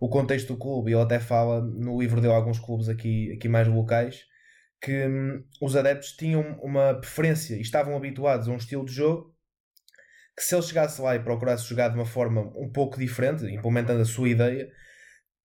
o 0.00 0.08
contexto 0.08 0.48
do 0.48 0.58
clube. 0.58 0.92
Ele 0.92 1.00
até 1.00 1.18
fala 1.18 1.62
no 1.62 1.98
livro 2.00 2.20
dele 2.20 2.34
alguns 2.34 2.58
clubes 2.58 2.88
aqui, 2.88 3.32
aqui 3.32 3.48
mais 3.48 3.66
locais 3.68 4.24
que 4.80 5.06
hum, 5.06 5.42
os 5.60 5.74
adeptos 5.74 6.12
tinham 6.12 6.42
uma 6.62 6.94
preferência 6.94 7.56
e 7.56 7.60
estavam 7.60 7.96
habituados 7.96 8.48
a 8.48 8.52
um 8.52 8.56
estilo 8.56 8.84
de 8.84 8.92
jogo 8.92 9.34
que 10.36 10.44
se 10.44 10.54
ele 10.54 10.62
chegasse 10.62 11.00
lá 11.00 11.16
e 11.16 11.20
procurasse 11.20 11.66
jogar 11.66 11.88
de 11.88 11.96
uma 11.96 12.04
forma 12.04 12.42
um 12.54 12.70
pouco 12.70 12.98
diferente, 12.98 13.44
implementando 13.46 14.02
a 14.02 14.04
sua 14.04 14.28
ideia, 14.28 14.70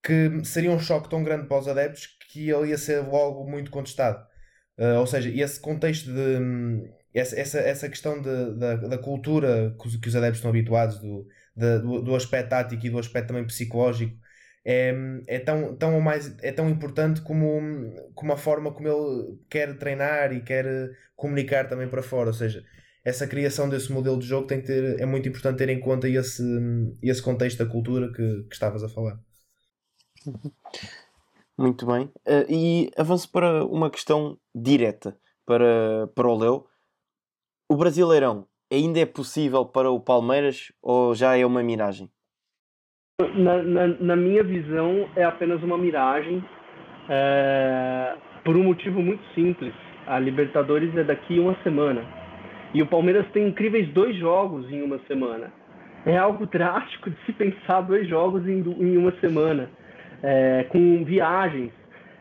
que 0.04 0.43
seria 0.43 0.71
um 0.71 0.80
choque 0.80 1.10
tão 1.10 1.23
grande 1.23 1.47
para 1.47 1.60
os 1.60 1.67
adeptos 1.67 2.08
que 2.32 2.49
ele 2.49 2.69
ia 2.69 2.77
ser 2.77 2.99
logo 3.01 3.49
muito 3.49 3.71
contestado. 3.71 4.25
Uh, 4.77 4.99
ou 4.99 5.08
seja, 5.08 5.30
esse 5.30 5.60
contexto 5.60 6.12
de. 6.12 6.39
Hum, 6.39 6.91
essa, 7.13 7.60
essa, 7.60 7.89
questão 7.89 8.21
de, 8.21 8.58
da, 8.58 8.75
da 8.75 8.97
cultura 8.97 9.75
que 9.80 9.88
os, 9.88 9.95
que 9.97 10.08
os 10.08 10.15
adeptos 10.15 10.38
estão 10.38 10.49
habituados, 10.49 10.97
do, 10.99 11.27
de, 11.56 11.80
do, 11.80 12.01
do 12.01 12.15
aspecto 12.15 12.49
tático 12.49 12.86
e 12.86 12.89
do 12.89 12.99
aspecto 12.99 13.27
também 13.27 13.45
psicológico, 13.45 14.15
é, 14.63 14.93
é, 15.27 15.39
tão, 15.39 15.75
tão, 15.75 15.99
mais, 15.99 16.38
é 16.41 16.51
tão 16.51 16.69
importante 16.69 17.21
como, 17.21 17.93
como 18.15 18.32
a 18.32 18.38
forma 18.38 18.71
como 18.73 18.88
ele 18.88 19.39
quer 19.49 19.77
treinar 19.77 20.32
e 20.32 20.41
quer 20.41 20.65
comunicar 21.15 21.67
também 21.67 21.89
para 21.89 22.01
fora. 22.01 22.27
Ou 22.30 22.34
seja, 22.34 22.63
essa 23.04 23.28
criação 23.28 23.68
desse 23.70 23.92
modelo 23.92 24.20
de 24.20 24.28
jogo 24.28 24.48
tem 24.48 24.62
que 24.62 24.68
ter, 24.68 25.00
é 25.00 25.06
muito 25.06 25.28
importante 25.28 25.58
ter 25.58 25.70
em 25.70 25.80
conta 25.80 26.08
esse, 26.08 26.44
esse 27.02 27.22
contexto 27.22 27.64
da 27.64 27.70
cultura 27.70 28.12
que, 28.12 28.44
que 28.44 28.54
estavas 28.54 28.84
a 28.84 28.90
falar. 28.90 29.20
Muito 31.58 31.86
bem. 31.86 32.06
Uh, 32.28 32.46
e 32.50 32.92
avanço 32.98 33.32
para 33.32 33.66
uma 33.66 33.90
questão 33.90 34.38
direta 34.54 35.16
para, 35.46 36.08
para 36.16 36.28
o 36.28 36.38
Leo. 36.38 36.66
O 37.70 37.76
Brasileirão 37.76 38.48
ainda 38.72 39.00
é 39.00 39.06
possível 39.06 39.66
para 39.66 39.90
o 39.92 40.00
Palmeiras 40.00 40.72
ou 40.82 41.14
já 41.14 41.38
é 41.38 41.46
uma 41.46 41.62
miragem? 41.64 42.10
Na, 43.36 43.62
na, 43.62 43.88
na 43.88 44.16
minha 44.16 44.44
visão, 44.44 45.10
é 45.16 45.24
apenas 45.24 45.62
uma 45.62 45.78
miragem 45.78 46.44
é, 47.10 48.16
por 48.44 48.56
um 48.56 48.64
motivo 48.64 49.02
muito 49.02 49.24
simples. 49.34 49.74
A 50.08 50.18
Libertadores 50.20 50.96
é 50.96 51.04
daqui 51.04 51.40
uma 51.40 51.56
semana. 51.64 52.21
E 52.74 52.82
o 52.82 52.88
Palmeiras 52.88 53.28
tem 53.32 53.48
incríveis 53.48 53.88
dois 53.90 54.16
jogos 54.16 54.72
em 54.72 54.82
uma 54.82 55.00
semana. 55.08 55.52
É 56.06 56.18
algo 56.18 56.46
drástico 56.46 57.10
de 57.10 57.18
se 57.26 57.34
pensar 57.34 57.82
dois 57.82 58.08
jogos 58.08 58.48
em, 58.48 58.60
em 58.60 58.98
uma 58.98 59.12
semana, 59.20 59.70
é, 60.24 60.64
com 60.70 61.04
viagens. 61.04 61.72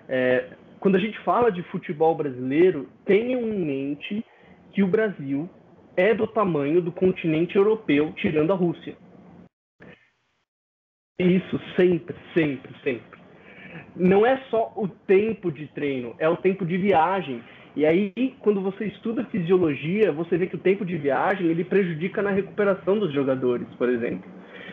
É, 0.09 0.51
quando 0.81 0.97
a 0.97 0.99
gente 0.99 1.19
fala 1.21 1.51
de 1.51 1.63
futebol 1.65 2.15
brasileiro, 2.15 2.89
tenham 3.05 3.41
em 3.43 3.65
mente 3.65 4.25
que 4.73 4.83
o 4.83 4.89
Brasil 4.89 5.49
é 5.97 6.15
do 6.15 6.27
tamanho 6.27 6.81
do 6.81 6.93
continente 6.93 7.57
europeu, 7.57 8.13
tirando 8.17 8.53
a 8.53 8.57
Rússia. 8.57 8.97
Isso, 11.19 11.61
sempre, 11.77 12.17
sempre, 12.35 12.73
sempre. 12.83 13.21
Não 13.95 14.25
é 14.25 14.39
só 14.51 14.73
o 14.75 14.89
tempo 14.89 15.53
de 15.53 15.67
treino, 15.69 16.15
é 16.19 16.29
o 16.29 16.37
tempo 16.37 16.65
de 16.65 16.79
viagem. 16.79 17.43
E 17.77 17.87
aí, 17.87 18.13
quando 18.41 18.61
você 18.61 18.87
estuda 18.87 19.25
fisiologia, 19.27 20.11
você 20.11 20.37
vê 20.37 20.47
que 20.47 20.57
o 20.57 20.61
tempo 20.61 20.85
de 20.85 20.97
viagem 20.97 21.47
ele 21.47 21.65
prejudica 21.65 22.21
na 22.21 22.31
recuperação 22.31 22.99
dos 22.99 23.13
jogadores, 23.13 23.69
por 23.79 23.89
exemplo. 23.89 24.29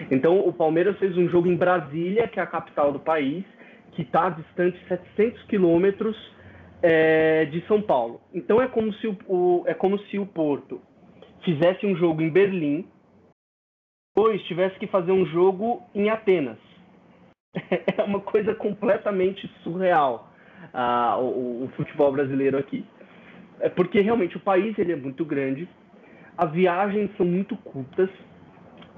Então, 0.09 0.39
o 0.39 0.51
Palmeiras 0.51 0.97
fez 0.97 1.15
um 1.15 1.29
jogo 1.29 1.47
em 1.47 1.55
Brasília, 1.55 2.27
que 2.27 2.39
é 2.39 2.43
a 2.43 2.47
capital 2.47 2.91
do 2.91 2.99
país, 2.99 3.43
que 3.91 4.01
está 4.01 4.29
distante 4.29 4.77
700 4.87 5.43
quilômetros 5.43 6.15
é, 6.81 7.45
de 7.45 7.65
São 7.67 7.81
Paulo. 7.81 8.21
Então, 8.33 8.61
é 8.61 8.67
como, 8.67 8.91
se 8.93 9.07
o, 9.07 9.17
o, 9.27 9.63
é 9.67 9.73
como 9.73 9.99
se 10.05 10.17
o 10.17 10.25
Porto 10.25 10.81
fizesse 11.43 11.85
um 11.85 11.95
jogo 11.95 12.21
em 12.21 12.29
Berlim, 12.29 12.87
depois 14.15 14.41
tivesse 14.43 14.77
que 14.79 14.87
fazer 14.87 15.11
um 15.11 15.25
jogo 15.27 15.83
em 15.93 16.09
Atenas. 16.09 16.57
É 17.97 18.03
uma 18.03 18.19
coisa 18.19 18.53
completamente 18.53 19.47
surreal 19.63 20.31
o, 21.19 21.65
o, 21.65 21.71
futebol 21.75 22.11
brasileiro 22.11 22.57
aqui. 22.57 22.85
É 23.59 23.69
porque 23.69 24.01
realmente 24.01 24.37
o 24.37 24.39
país 24.39 24.77
ele 24.77 24.93
é 24.93 24.95
muito 24.95 25.25
grande, 25.25 25.67
as 26.37 26.51
viagens 26.51 27.09
são 27.17 27.25
muito 27.25 27.55
curtas 27.57 28.09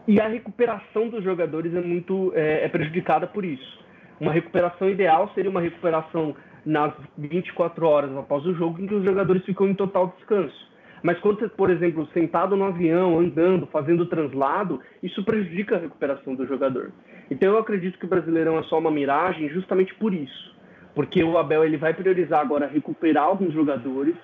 e 0.08 0.20
a 0.20 0.28
recuperação 0.28 1.08
dos 1.08 1.24
jogadores 1.24 1.74
é 1.74 1.82
muito 1.82 2.34
é, 2.36 2.66
é 2.66 2.70
prejudicada 2.70 3.28
por 3.28 3.46
isso. 3.46 3.80
Uma 4.20 4.34
recuperação 4.34 4.90
ideal 4.90 5.32
seria 5.34 5.50
uma 5.50 5.62
recuperação 5.62 6.36
nas 6.66 6.94
24 7.18 7.88
horas 7.88 8.18
após 8.18 8.46
o 8.46 8.54
jogo, 8.54 8.82
em 8.82 8.88
que 8.88 8.94
os 8.94 9.06
jogadores 9.06 9.46
ficam 9.46 9.68
em 9.68 9.74
total 9.74 10.14
descanso. 10.18 10.70
Mas 11.02 11.18
quando 11.20 11.40
você, 11.40 11.48
por 11.48 11.70
exemplo, 11.70 12.08
sentado 12.14 12.56
no 12.56 12.66
avião, 12.66 13.20
andando, 13.20 13.66
fazendo 13.68 14.06
translado, 14.08 14.82
isso 15.02 15.24
prejudica 15.24 15.78
a 15.78 15.80
recuperação 15.80 16.36
do 16.36 16.46
jogador. 16.46 16.92
Então 17.32 17.54
eu 17.54 17.58
acredito 17.58 17.98
que 17.98 18.06
o 18.06 18.10
Brasileirão 18.10 18.58
é 18.60 18.64
só 18.64 18.78
uma 18.80 18.92
miragem 18.92 19.50
justamente 19.50 19.94
por 19.96 20.14
isso. 20.14 20.59
Porque 21.00 21.24
o 21.24 21.38
Abel 21.38 21.64
ele 21.64 21.78
vai 21.78 21.94
priorizar 21.94 22.42
agora 22.42 22.68
recuperar 22.68 23.24
alguns 23.24 23.54
jogadores. 23.54 24.16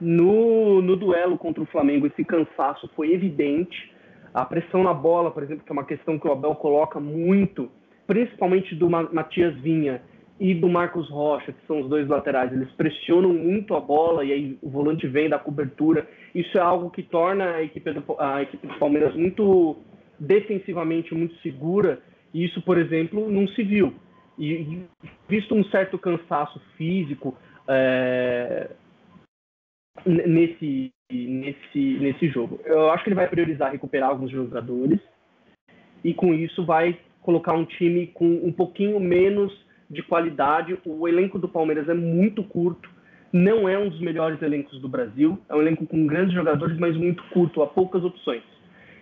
No, 0.00 0.80
no 0.80 0.96
duelo 0.96 1.36
contra 1.36 1.62
o 1.62 1.66
Flamengo, 1.66 2.06
esse 2.06 2.24
cansaço 2.24 2.90
foi 2.96 3.12
evidente. 3.12 3.92
A 4.32 4.42
pressão 4.42 4.82
na 4.82 4.94
bola, 4.94 5.30
por 5.30 5.42
exemplo, 5.42 5.62
que 5.62 5.70
é 5.70 5.74
uma 5.74 5.84
questão 5.84 6.18
que 6.18 6.26
o 6.26 6.32
Abel 6.32 6.54
coloca 6.54 6.98
muito, 6.98 7.70
principalmente 8.06 8.74
do 8.74 8.88
Matias 8.88 9.54
Vinha 9.56 10.00
e 10.40 10.54
do 10.54 10.66
Marcos 10.66 11.10
Rocha, 11.10 11.52
que 11.52 11.66
são 11.66 11.82
os 11.82 11.90
dois 11.90 12.08
laterais, 12.08 12.50
eles 12.54 12.72
pressionam 12.72 13.34
muito 13.34 13.74
a 13.74 13.80
bola 13.80 14.24
e 14.24 14.32
aí 14.32 14.58
o 14.62 14.70
volante 14.70 15.06
vem 15.06 15.28
da 15.28 15.38
cobertura. 15.38 16.08
Isso 16.34 16.56
é 16.56 16.60
algo 16.62 16.88
que 16.88 17.02
torna 17.02 17.56
a 17.56 17.62
equipe 17.62 17.92
do, 17.92 18.02
a 18.18 18.40
equipe 18.40 18.66
do 18.66 18.78
Palmeiras 18.78 19.14
muito 19.14 19.76
defensivamente 20.18 21.14
muito 21.14 21.34
segura. 21.42 21.98
E 22.32 22.46
isso, 22.46 22.62
por 22.62 22.78
exemplo, 22.78 23.30
não 23.30 23.46
se 23.48 23.62
viu. 23.62 23.92
E 24.38 24.84
visto 25.28 25.54
um 25.54 25.64
certo 25.66 25.98
cansaço 25.98 26.60
físico 26.76 27.36
é, 27.68 28.70
nesse, 30.04 30.92
nesse, 31.10 31.98
nesse 31.98 32.28
jogo, 32.28 32.60
eu 32.64 32.90
acho 32.90 33.04
que 33.04 33.10
ele 33.10 33.16
vai 33.16 33.28
priorizar 33.28 33.70
recuperar 33.70 34.10
alguns 34.10 34.30
jogadores 34.30 34.98
e 36.02 36.12
com 36.12 36.34
isso 36.34 36.64
vai 36.64 36.98
colocar 37.22 37.54
um 37.54 37.64
time 37.64 38.08
com 38.08 38.26
um 38.26 38.52
pouquinho 38.52 39.00
menos 39.00 39.52
de 39.88 40.02
qualidade. 40.02 40.78
O 40.84 41.08
elenco 41.08 41.38
do 41.38 41.48
Palmeiras 41.48 41.88
é 41.88 41.94
muito 41.94 42.44
curto, 42.44 42.90
não 43.32 43.68
é 43.68 43.78
um 43.78 43.88
dos 43.88 44.00
melhores 44.00 44.40
elencos 44.42 44.80
do 44.80 44.88
Brasil. 44.88 45.38
É 45.48 45.54
um 45.54 45.62
elenco 45.62 45.86
com 45.86 46.06
grandes 46.06 46.34
jogadores, 46.34 46.78
mas 46.78 46.96
muito 46.96 47.22
curto, 47.30 47.62
há 47.62 47.66
poucas 47.66 48.04
opções. 48.04 48.42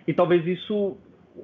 E 0.07 0.13
talvez 0.13 0.45
isso, 0.47 0.97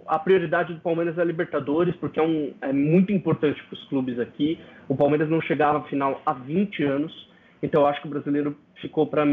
a 0.07 0.19
prioridade 0.19 0.73
do 0.73 0.81
Palmeiras 0.81 1.17
é 1.17 1.21
a 1.21 1.25
Libertadores, 1.25 1.95
porque 1.95 2.19
é, 2.19 2.23
um, 2.23 2.53
é 2.61 2.71
muito 2.71 3.11
importante 3.11 3.61
para 3.63 3.73
os 3.73 3.83
clubes 3.85 4.19
aqui. 4.19 4.59
O 4.87 4.95
Palmeiras 4.95 5.29
não 5.29 5.41
chegava 5.41 5.79
à 5.79 5.83
final 5.83 6.21
há 6.25 6.33
20 6.33 6.83
anos, 6.83 7.29
então 7.61 7.81
eu 7.81 7.87
acho 7.87 8.01
que 8.01 8.07
o 8.07 8.09
brasileiro 8.09 8.57
ficou, 8.81 9.07
pra, 9.07 9.25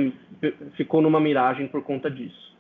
ficou 0.76 1.00
numa 1.00 1.20
miragem 1.20 1.68
por 1.68 1.82
conta 1.82 2.10
disso. 2.10 2.56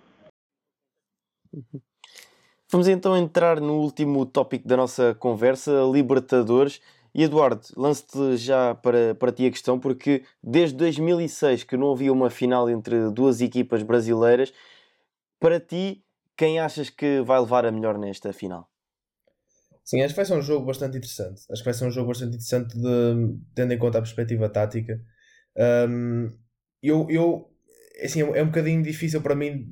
Vamos 2.70 2.88
então 2.88 3.16
entrar 3.16 3.60
no 3.60 3.74
último 3.80 4.26
tópico 4.26 4.66
da 4.66 4.76
nossa 4.76 5.14
conversa, 5.14 5.72
Libertadores. 5.92 6.80
E 7.14 7.22
Eduardo, 7.22 7.62
lance-te 7.76 8.36
já 8.36 8.74
para, 8.74 9.14
para 9.14 9.32
ti 9.32 9.46
a 9.46 9.50
questão, 9.50 9.78
porque 9.78 10.22
desde 10.42 10.76
2006 10.76 11.64
que 11.64 11.76
não 11.76 11.92
havia 11.92 12.12
uma 12.12 12.28
final 12.28 12.68
entre 12.68 13.10
duas 13.10 13.40
equipas 13.40 13.82
brasileiras, 13.82 14.52
para 15.40 15.58
ti, 15.58 16.02
quem 16.36 16.60
achas 16.60 16.90
que 16.90 17.20
vai 17.22 17.40
levar 17.40 17.64
a 17.64 17.72
melhor 17.72 17.98
nesta 17.98 18.32
final? 18.32 18.68
Sim, 19.84 20.02
acho 20.02 20.14
que 20.14 20.16
vai 20.16 20.24
ser 20.24 20.34
um 20.34 20.42
jogo 20.42 20.66
bastante 20.66 20.98
interessante. 20.98 21.42
Acho 21.50 21.62
que 21.62 21.64
vai 21.64 21.74
ser 21.74 21.84
um 21.86 21.90
jogo 21.90 22.08
bastante 22.08 22.30
interessante 22.30 22.76
de, 22.76 23.38
tendo 23.54 23.72
em 23.72 23.78
conta 23.78 23.98
a 23.98 24.02
perspectiva 24.02 24.48
tática. 24.48 25.00
Um, 25.88 26.28
eu, 26.82 27.06
eu 27.08 27.50
assim, 28.02 28.20
é 28.20 28.42
um 28.42 28.46
bocadinho 28.46 28.82
difícil 28.82 29.22
para 29.22 29.34
mim 29.34 29.66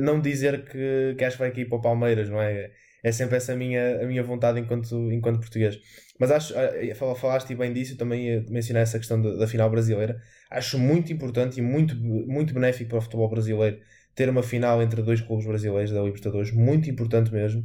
não 0.00 0.20
dizer 0.20 0.64
que, 0.64 1.14
que 1.16 1.24
acho 1.24 1.36
que 1.36 1.42
vai 1.42 1.50
cair 1.50 1.68
para 1.68 1.78
o 1.78 1.80
Palmeiras, 1.82 2.28
não 2.28 2.40
é? 2.40 2.70
É 3.02 3.12
sempre 3.12 3.36
essa 3.36 3.52
a 3.52 3.56
minha, 3.56 4.02
a 4.02 4.06
minha 4.06 4.22
vontade 4.22 4.58
enquanto, 4.58 4.94
enquanto 5.12 5.40
português. 5.40 5.78
Mas 6.18 6.30
acho, 6.30 6.54
falaste 7.16 7.54
bem 7.54 7.72
disso, 7.72 7.96
também 7.96 8.28
ia 8.28 8.44
mencionar 8.48 8.82
essa 8.82 8.98
questão 8.98 9.20
da, 9.20 9.34
da, 9.36 9.46
final 9.46 9.68
brasileira. 9.68 10.18
Acho 10.50 10.78
muito 10.78 11.12
importante 11.12 11.58
e 11.58 11.62
muito, 11.62 11.96
muito 11.96 12.54
benéfico 12.54 12.90
para 12.90 12.98
o 12.98 13.02
futebol 13.02 13.28
brasileiro 13.28 13.78
ter 14.14 14.28
uma 14.28 14.42
final 14.42 14.82
entre 14.82 15.02
dois 15.02 15.20
clubes 15.20 15.46
brasileiros 15.46 15.90
da 15.92 16.02
Libertadores, 16.02 16.52
muito 16.52 16.88
importante 16.90 17.32
mesmo. 17.32 17.64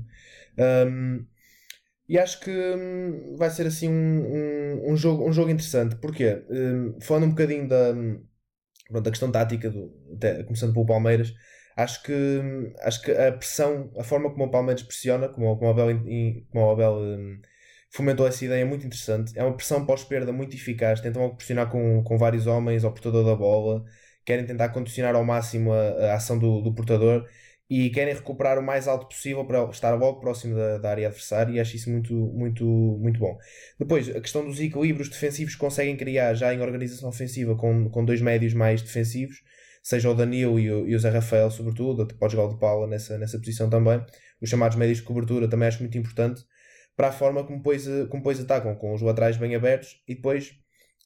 Um, 0.58 1.26
e 2.08 2.18
acho 2.18 2.39
que 2.39 2.50
hum, 2.52 3.36
vai 3.38 3.50
ser 3.52 3.68
assim 3.68 3.88
um, 3.88 4.84
um, 4.84 4.91
um, 4.93 4.97
jogo, 4.97 5.28
um 5.28 5.32
jogo 5.32 5.52
interessante. 5.52 5.95
Porquê? 5.97 6.43
Um, 6.50 7.00
falando 7.00 7.26
um 7.26 7.30
bocadinho 7.30 7.68
da, 7.68 7.93
pronto, 8.88 9.04
da 9.04 9.12
questão 9.12 9.32
tática, 9.32 9.70
do, 9.70 9.93
até, 10.16 10.43
começando 10.43 10.74
pelo 10.74 10.86
Palmeiras, 10.88 11.34
acho 11.78 12.02
que, 12.04 12.12
hum, 12.14 12.74
acho 12.82 13.02
que 13.04 13.12
a 13.12 13.32
pressão, 13.32 13.91
a 13.97 14.04
forma 14.04 14.32
como 14.32 14.45
o 14.45 14.52
Palmeiras 14.52 14.84
pressiona, 14.84 15.30
como, 15.30 15.56
como 15.58 15.70
o 15.70 15.74
Abel, 15.74 16.00
como 16.52 16.66
o 16.66 16.72
Abel 16.72 16.93
um, 16.95 17.39
fomentou 17.91 18.28
essa 18.28 18.43
ideia 18.45 18.66
muito 18.66 18.86
interessante. 18.86 19.38
É 19.38 19.43
uma 19.43 19.56
pressão 19.56 19.86
pós-perda 19.86 20.32
muito 20.32 20.56
eficaz. 20.56 21.02
Tentam 21.02 21.36
pressionar 21.36 21.70
com, 21.70 22.04
com 22.04 22.18
vários 22.18 22.47
homens 22.47 22.84
ao 22.84 22.91
portador 22.91 23.26
da 23.26 23.36
bola, 23.36 23.84
querem 24.30 24.46
tentar 24.46 24.70
condicionar 24.70 25.16
ao 25.16 25.26
máximo 25.26 25.74
a, 25.74 26.12
a 26.12 26.14
ação 26.14 26.38
do, 26.38 26.62
do 26.62 26.72
portador. 26.72 27.28
e 27.70 27.90
querem 27.90 28.14
recuperar 28.14 28.60
o 28.60 28.64
mais 28.64 28.88
alto 28.88 29.08
possível 29.08 29.44
para 29.46 29.64
estar 29.72 29.96
logo 29.96 30.20
próximo 30.20 30.56
da, 30.56 30.78
da 30.78 30.90
área 30.92 31.08
adversária 31.08 31.52
e 31.54 31.60
acho 31.60 31.76
isso 31.76 31.90
muito, 31.90 32.14
muito, 32.14 32.66
muito 32.66 33.20
bom. 33.20 33.38
Depois, 33.80 34.08
a 34.10 34.22
questão 34.22 34.46
dos 34.46 34.60
equilíbrios 34.60 35.10
defensivos 35.10 35.56
conseguem 35.56 35.96
criar 35.98 36.36
já 36.36 36.54
em 36.54 36.62
organização 36.62 37.10
ofensiva 37.10 37.56
com, 37.56 37.90
com 37.90 38.06
dois 38.06 38.22
médios 38.22 38.54
mais 38.54 38.82
defensivos, 38.84 39.38
seja 39.84 40.10
o 40.10 40.14
Danilo 40.14 40.60
e 40.60 40.72
o, 40.72 40.88
e 40.88 40.96
o 40.96 41.00
Zé 41.00 41.10
Rafael, 41.10 41.50
sobretudo, 41.50 42.08
pode 42.20 42.34
jogar 42.34 42.50
o 42.50 42.54
de 42.54 42.60
Paula 42.60 42.88
nessa, 42.88 43.18
nessa 43.18 43.40
posição 43.40 43.68
também. 43.70 44.04
Os 44.42 44.50
chamados 44.50 44.78
médios 44.78 45.00
de 45.00 45.06
cobertura 45.06 45.48
também 45.48 45.68
acho 45.68 45.80
muito 45.80 45.98
importante 45.98 46.44
para 46.96 47.08
a 47.10 47.12
forma 47.12 47.44
como 47.44 47.58
depois, 47.58 47.86
como 48.10 48.22
depois 48.22 48.40
atacam, 48.40 48.76
com 48.76 48.94
os 48.94 49.02
laterais 49.02 49.38
bem 49.38 49.56
abertos 49.56 50.02
e 50.08 50.16
depois 50.16 50.52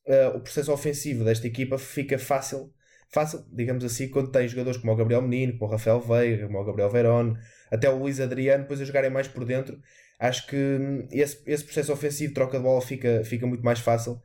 uh, 0.07 0.37
o 0.37 0.41
processo 0.41 0.73
ofensivo 0.73 1.23
desta 1.23 1.47
equipa 1.47 1.77
fica 1.77 2.17
fácil 2.19 2.73
fácil, 3.13 3.45
digamos 3.51 3.85
assim, 3.85 4.09
quando 4.09 4.31
tem 4.31 4.47
jogadores 4.47 4.79
como 4.79 4.91
o 4.91 4.95
Gabriel 4.95 5.21
Menino, 5.21 5.53
como 5.57 5.69
o 5.69 5.71
Rafael 5.71 6.01
Veiga, 6.01 6.47
como 6.47 6.59
o 6.59 6.65
Gabriel 6.65 6.89
Verón, 6.89 7.35
até 7.71 7.89
o 7.89 7.97
Luís 7.97 8.19
Adriano, 8.19 8.63
depois 8.63 8.81
a 8.81 8.85
jogarem 8.85 9.11
mais 9.11 9.27
por 9.27 9.45
dentro, 9.45 9.79
acho 10.19 10.47
que 10.47 10.55
hum, 10.55 11.07
esse, 11.11 11.39
esse 11.45 11.63
processo 11.63 11.93
ofensivo, 11.93 12.33
troca 12.33 12.57
de 12.57 12.63
bola, 12.63 12.81
fica, 12.81 13.23
fica 13.23 13.45
muito 13.45 13.63
mais 13.63 13.79
fácil. 13.79 14.19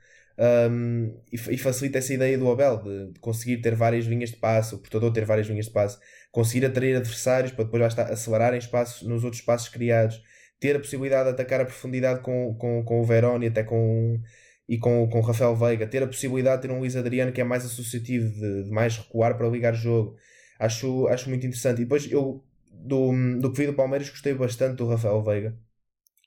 Um, 0.71 1.21
e, 1.33 1.35
e, 1.35 1.59
facilita 1.59 1.99
essa 1.99 2.15
ideia 2.15 2.39
do 2.39 2.49
Abel 2.49 2.81
de, 2.81 3.13
de, 3.13 3.19
conseguir 3.19 3.57
ter 3.57 3.75
várias 3.75 4.05
linhas 4.05 4.31
de 4.31 4.37
passe, 4.37 4.73
o 4.73 4.79
portador 4.79 5.13
ter 5.13 5.25
várias 5.25 5.49
linhas 5.49 5.67
de 5.67 5.73
passe, 5.73 5.99
conseguir 6.31 6.65
atrair 6.65 6.97
adversários 6.97 7.51
para 7.51 7.65
depois 7.65 7.97
lá 7.97 8.05
acelerar 8.05 8.55
em 8.55 8.59
espaços, 8.59 9.07
nos 9.07 9.25
outros 9.25 9.41
espaços 9.41 9.69
criados, 9.69 10.23
ter 10.61 10.77
a 10.77 10.79
possibilidade 10.79 11.25
de 11.25 11.31
atacar 11.31 11.61
a 11.61 11.65
profundidade 11.65 12.21
com, 12.21 12.55
com, 12.55 12.85
com 12.85 13.01
o 13.01 13.05
Verón 13.05 13.43
e 13.43 13.49
até 13.49 13.65
com 13.65 14.21
e 14.69 14.77
com, 14.79 15.09
com 15.09 15.19
o 15.19 15.23
Rafael 15.23 15.57
Veiga, 15.57 15.87
ter 15.87 16.03
a 16.03 16.07
possibilidade 16.07 16.63
de 16.63 16.69
ter 16.69 16.75
um 16.75 16.81
Luís 16.81 16.95
Adriano 16.95 17.33
que 17.33 17.41
é 17.41 17.45
mais 17.45 17.65
associativo, 17.65 18.29
de, 18.29 18.65
de 18.65 18.71
mais 18.71 18.99
recuar 18.99 19.37
para 19.37 19.49
ligar 19.49 19.73
jogo, 19.75 20.17
acho, 20.59 21.09
acho 21.09 21.29
muito 21.29 21.47
interessante. 21.47 21.81
E 21.81 21.85
depois 21.85 22.11
eu, 22.11 22.45
do, 22.71 23.13
do 23.41 23.51
que 23.51 23.59
vi 23.59 23.67
do 23.67 23.75
Palmeiras, 23.75 24.11
gostei 24.11 24.35
bastante 24.35 24.77
do 24.77 24.87
Rafael 24.87 25.23
Veiga. 25.23 25.57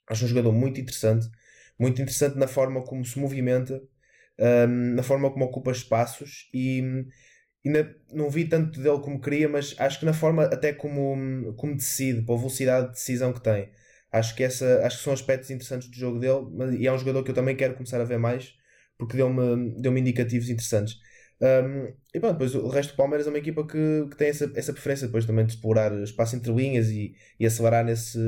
Acho 0.08 0.24
um 0.24 0.28
jogador 0.28 0.52
muito 0.52 0.80
interessante, 0.80 1.28
muito 1.78 2.02
interessante 2.02 2.36
na 2.36 2.48
forma 2.48 2.82
como 2.82 3.04
se 3.04 3.18
movimenta, 3.18 3.80
um, 4.38 4.94
na 4.94 5.02
forma 5.02 5.30
como 5.30 5.44
ocupa 5.44 5.70
espaços 5.70 6.50
e 6.52 7.06
ainda 7.64 7.94
não 8.12 8.28
vi 8.28 8.44
tanto 8.46 8.80
dele 8.80 8.98
como 8.98 9.20
queria, 9.20 9.48
mas 9.48 9.74
acho 9.78 10.00
que 10.00 10.04
na 10.06 10.12
forma 10.12 10.44
até 10.44 10.72
como, 10.72 11.54
como 11.54 11.76
decide, 11.76 12.22
pela 12.22 12.38
velocidade 12.38 12.88
de 12.88 12.92
decisão 12.94 13.32
que 13.32 13.40
tem. 13.40 13.70
Acho 14.12 14.34
que, 14.36 14.44
essa, 14.44 14.86
acho 14.86 14.98
que 14.98 15.04
são 15.04 15.12
aspectos 15.12 15.50
interessantes 15.50 15.88
do 15.88 15.96
jogo 15.96 16.18
dele 16.18 16.46
mas, 16.52 16.74
e 16.74 16.86
é 16.86 16.92
um 16.92 16.98
jogador 16.98 17.24
que 17.24 17.30
eu 17.30 17.34
também 17.34 17.56
quero 17.56 17.74
começar 17.74 18.00
a 18.00 18.04
ver 18.04 18.18
mais 18.18 18.54
porque 18.98 19.16
deu-me 19.16 19.80
deu 19.80 19.96
indicativos 19.96 20.48
interessantes. 20.48 20.96
Um, 21.40 21.92
e 22.14 22.20
pronto, 22.20 22.34
depois 22.34 22.54
o 22.54 22.68
resto 22.68 22.92
do 22.92 22.96
Palmeiras 22.96 23.26
é 23.26 23.30
uma 23.30 23.38
equipa 23.38 23.66
que, 23.66 24.06
que 24.10 24.16
tem 24.16 24.28
essa, 24.28 24.50
essa 24.54 24.72
preferência 24.72 25.08
depois 25.08 25.26
também 25.26 25.44
de 25.44 25.54
explorar 25.54 25.92
espaço 26.02 26.36
entre 26.36 26.52
linhas 26.52 26.88
e, 26.88 27.16
e 27.40 27.44
acelerar 27.44 27.84
nesse, 27.84 28.18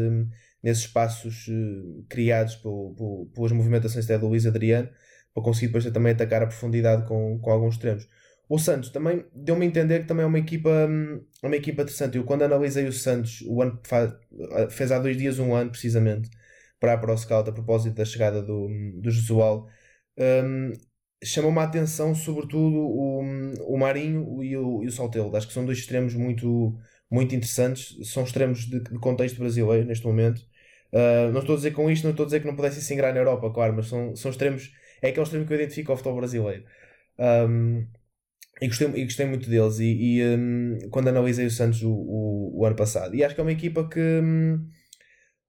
nesses 0.63 0.85
espaços 0.85 1.47
uh, 1.49 2.05
criados 2.09 2.57
por, 2.57 3.29
pelas 3.33 3.53
movimentações 3.53 4.05
até 4.05 4.19
do 4.19 4.27
Luís 4.27 4.47
Adriano 4.47 4.91
para 5.33 5.43
conseguir 5.45 5.67
depois 5.69 5.85
também 5.93 6.13
atacar 6.13 6.43
a 6.43 6.47
profundidade 6.47 7.07
com, 7.07 7.39
com 7.39 7.51
alguns 7.51 7.75
extremos. 7.75 8.09
O 8.49 8.59
Santos 8.59 8.91
também 8.91 9.25
deu-me 9.35 9.65
a 9.65 9.69
entender 9.69 10.01
que 10.01 10.09
também 10.09 10.25
é 10.25 10.27
uma 10.27 10.39
equipa, 10.39 10.71
hum, 10.89 11.25
uma 11.43 11.57
equipa 11.57 11.83
interessante. 11.83 12.17
Eu, 12.19 12.25
quando 12.25 12.43
analisei 12.43 12.87
o 12.87 12.93
Santos, 12.93 13.43
o 13.47 13.63
ano, 13.63 13.81
fez 14.71 14.93
há 14.93 14.99
dois 14.99 15.17
dias 15.17 15.39
um 15.39 15.55
ano 15.55 15.71
precisamente, 15.71 16.31
para 16.79 16.95
a 16.95 16.99
Pro 16.99 17.17
Scout, 17.17 17.49
a 17.49 17.53
propósito 17.53 17.95
da 17.95 18.05
chegada 18.05 18.43
do, 18.43 18.69
do 19.01 19.11
Jesual, 19.11 19.67
um, 20.19 20.73
chamou-me 21.23 21.59
a 21.59 21.63
atenção, 21.63 22.15
sobretudo, 22.15 22.77
o, 22.77 23.21
o 23.75 23.79
Marinho 23.79 24.43
e 24.43 24.57
o, 24.57 24.83
e 24.83 24.87
o 24.87 24.93
Saltelo. 24.93 25.35
Acho 25.37 25.47
que 25.49 25.55
são 25.55 25.65
dois 25.65 25.79
extremos 25.79 26.15
muito, 26.15 26.79
muito 27.11 27.35
interessantes. 27.35 27.97
São 28.09 28.25
extremos 28.25 28.67
de, 28.67 28.81
de 28.81 28.99
contexto 28.99 29.39
brasileiro 29.39 29.87
neste 29.87 30.07
momento. 30.07 30.43
Uh, 30.93 31.33
não 31.33 31.41
estou 31.41 31.55
a 31.55 31.57
dizer 31.57 31.73
com 31.73 31.91
isto, 31.91 32.05
não 32.05 32.13
estou 32.13 32.25
a 32.25 32.27
dizer 32.27 32.41
que 32.41 32.47
não 32.47 32.55
pudessem 32.55 32.81
se 32.81 32.95
ingrar 32.95 33.13
na 33.13 33.21
Europa, 33.21 33.51
claro, 33.53 33.75
mas 33.75 33.89
são, 33.89 34.15
são 34.15 34.31
extremos. 34.31 34.73
É 35.03 35.09
aquele 35.09 35.25
extremo 35.25 35.47
que 35.47 35.53
eu 35.53 35.57
identifico 35.57 35.91
ao 35.91 35.97
futebol 35.97 36.19
brasileiro. 36.19 36.65
Um, 37.19 37.87
e 38.61 38.69
gostei, 38.69 38.89
e 38.95 39.05
gostei 39.05 39.27
muito 39.27 39.49
deles. 39.49 39.79
E, 39.79 40.19
e 40.19 40.37
um, 40.37 40.79
quando 40.91 41.09
analisei 41.09 41.47
o 41.47 41.51
Santos 41.51 41.83
o, 41.83 41.91
o, 41.91 42.61
o, 42.61 42.67
ano 42.67 42.77
passado, 42.77 43.15
e 43.15 43.25
acho 43.25 43.35
que 43.35 43.41
é 43.41 43.45
uma 43.45 43.53
equipa 43.53 43.89
que 43.89 44.01
um, 44.01 44.67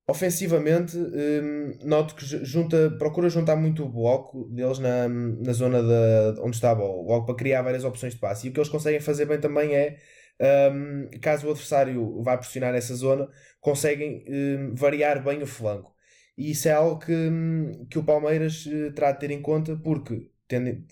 ofensivamente 0.08 0.98
um, 0.98 1.78
noto 1.84 2.16
que 2.16 2.26
junta, 2.26 2.92
procura 2.98 3.30
juntar 3.30 3.56
muito 3.56 3.84
o 3.84 3.90
bloco 3.90 4.50
deles 4.50 4.80
na, 4.80 5.08
na 5.08 5.54
zona 5.54 5.82
de, 5.82 6.42
onde 6.42 6.56
está 6.56 6.72
a 6.72 6.76
bola, 6.76 7.02
logo 7.04 7.26
para 7.26 7.36
criar 7.36 7.62
várias 7.62 7.84
opções 7.84 8.14
de 8.14 8.20
passe. 8.20 8.48
E 8.48 8.50
o 8.50 8.54
que 8.54 8.60
eles 8.60 8.70
conseguem 8.70 9.00
fazer 9.00 9.26
bem 9.26 9.40
também 9.40 9.76
é. 9.76 9.98
Um, 10.38 11.10
caso 11.22 11.48
o 11.48 11.52
adversário 11.52 12.22
vá 12.22 12.38
pressionar 12.38 12.74
nessa 12.74 12.94
zona, 12.94 13.30
conseguem 13.62 14.26
um, 14.28 14.76
variar 14.76 15.24
bem 15.24 15.42
o 15.42 15.48
flanco. 15.48 15.96
E 16.38 16.52
isso 16.52 16.68
é 16.68 16.74
algo 16.74 17.00
que, 17.00 17.14
hum, 17.14 17.88
que 17.90 17.98
o 17.98 18.04
Palmeiras 18.04 18.66
uh, 18.66 18.92
terá 18.94 19.12
de 19.14 19.20
ter 19.22 19.32
em 19.32 19.42
conta, 19.42 19.78
porque 19.78 20.30
tendo, 20.48 20.84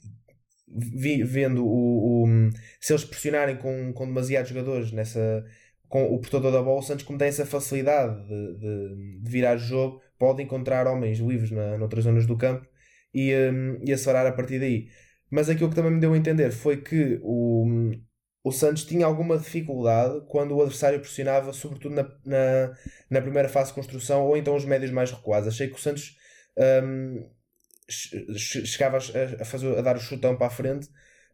vi, 0.75 1.23
vendo 1.23 1.65
o, 1.65 2.23
o, 2.23 2.49
se 2.79 2.93
eles 2.93 3.05
pressionarem 3.05 3.57
com, 3.57 3.93
com 3.93 4.05
demasiados 4.05 4.49
jogadores 4.49 4.91
nessa 4.91 5.43
com 5.87 6.05
o 6.05 6.19
portador 6.19 6.51
da 6.51 6.61
bola, 6.61 6.79
o 6.79 6.81
Santos 6.81 7.05
como 7.05 7.19
tem 7.19 7.27
essa 7.27 7.45
facilidade 7.45 8.27
de, 8.27 8.57
de, 8.57 9.19
de 9.21 9.29
virar 9.29 9.57
jogo, 9.57 10.01
pode 10.17 10.41
encontrar 10.41 10.87
homens 10.87 11.19
livres 11.19 11.51
na, 11.51 11.77
noutras 11.77 12.05
zonas 12.05 12.25
do 12.25 12.35
campo 12.35 12.67
e, 13.13 13.31
um, 13.35 13.77
e 13.85 13.93
acelerar 13.93 14.25
a 14.25 14.31
partir 14.31 14.59
daí. 14.59 14.87
Mas 15.29 15.49
aquilo 15.49 15.69
que 15.69 15.75
também 15.75 15.91
me 15.91 15.99
deu 15.99 16.13
a 16.13 16.17
entender 16.17 16.51
foi 16.51 16.77
que 16.77 17.19
o, 17.21 17.91
o 18.43 18.51
Santos 18.51 18.85
tinha 18.85 19.05
alguma 19.05 19.37
dificuldade 19.37 20.25
quando 20.27 20.55
o 20.55 20.61
adversário 20.61 20.99
pressionava, 20.99 21.53
sobretudo 21.53 21.93
na, 21.93 22.03
na, 22.25 22.73
na 23.09 23.21
primeira 23.21 23.47
fase 23.47 23.69
de 23.69 23.75
construção 23.75 24.25
ou 24.25 24.35
então 24.35 24.55
os 24.55 24.65
médios 24.65 24.89
mais 24.89 25.11
recuados. 25.11 25.47
Achei 25.47 25.67
que 25.67 25.75
o 25.75 25.79
Santos 25.79 26.17
um, 26.83 27.29
chegava 28.35 28.97
a, 28.97 29.45
fazer, 29.45 29.77
a 29.77 29.81
dar 29.81 29.95
o 29.95 29.99
chutão 29.99 30.35
para 30.35 30.47
a 30.47 30.49
frente 30.49 30.89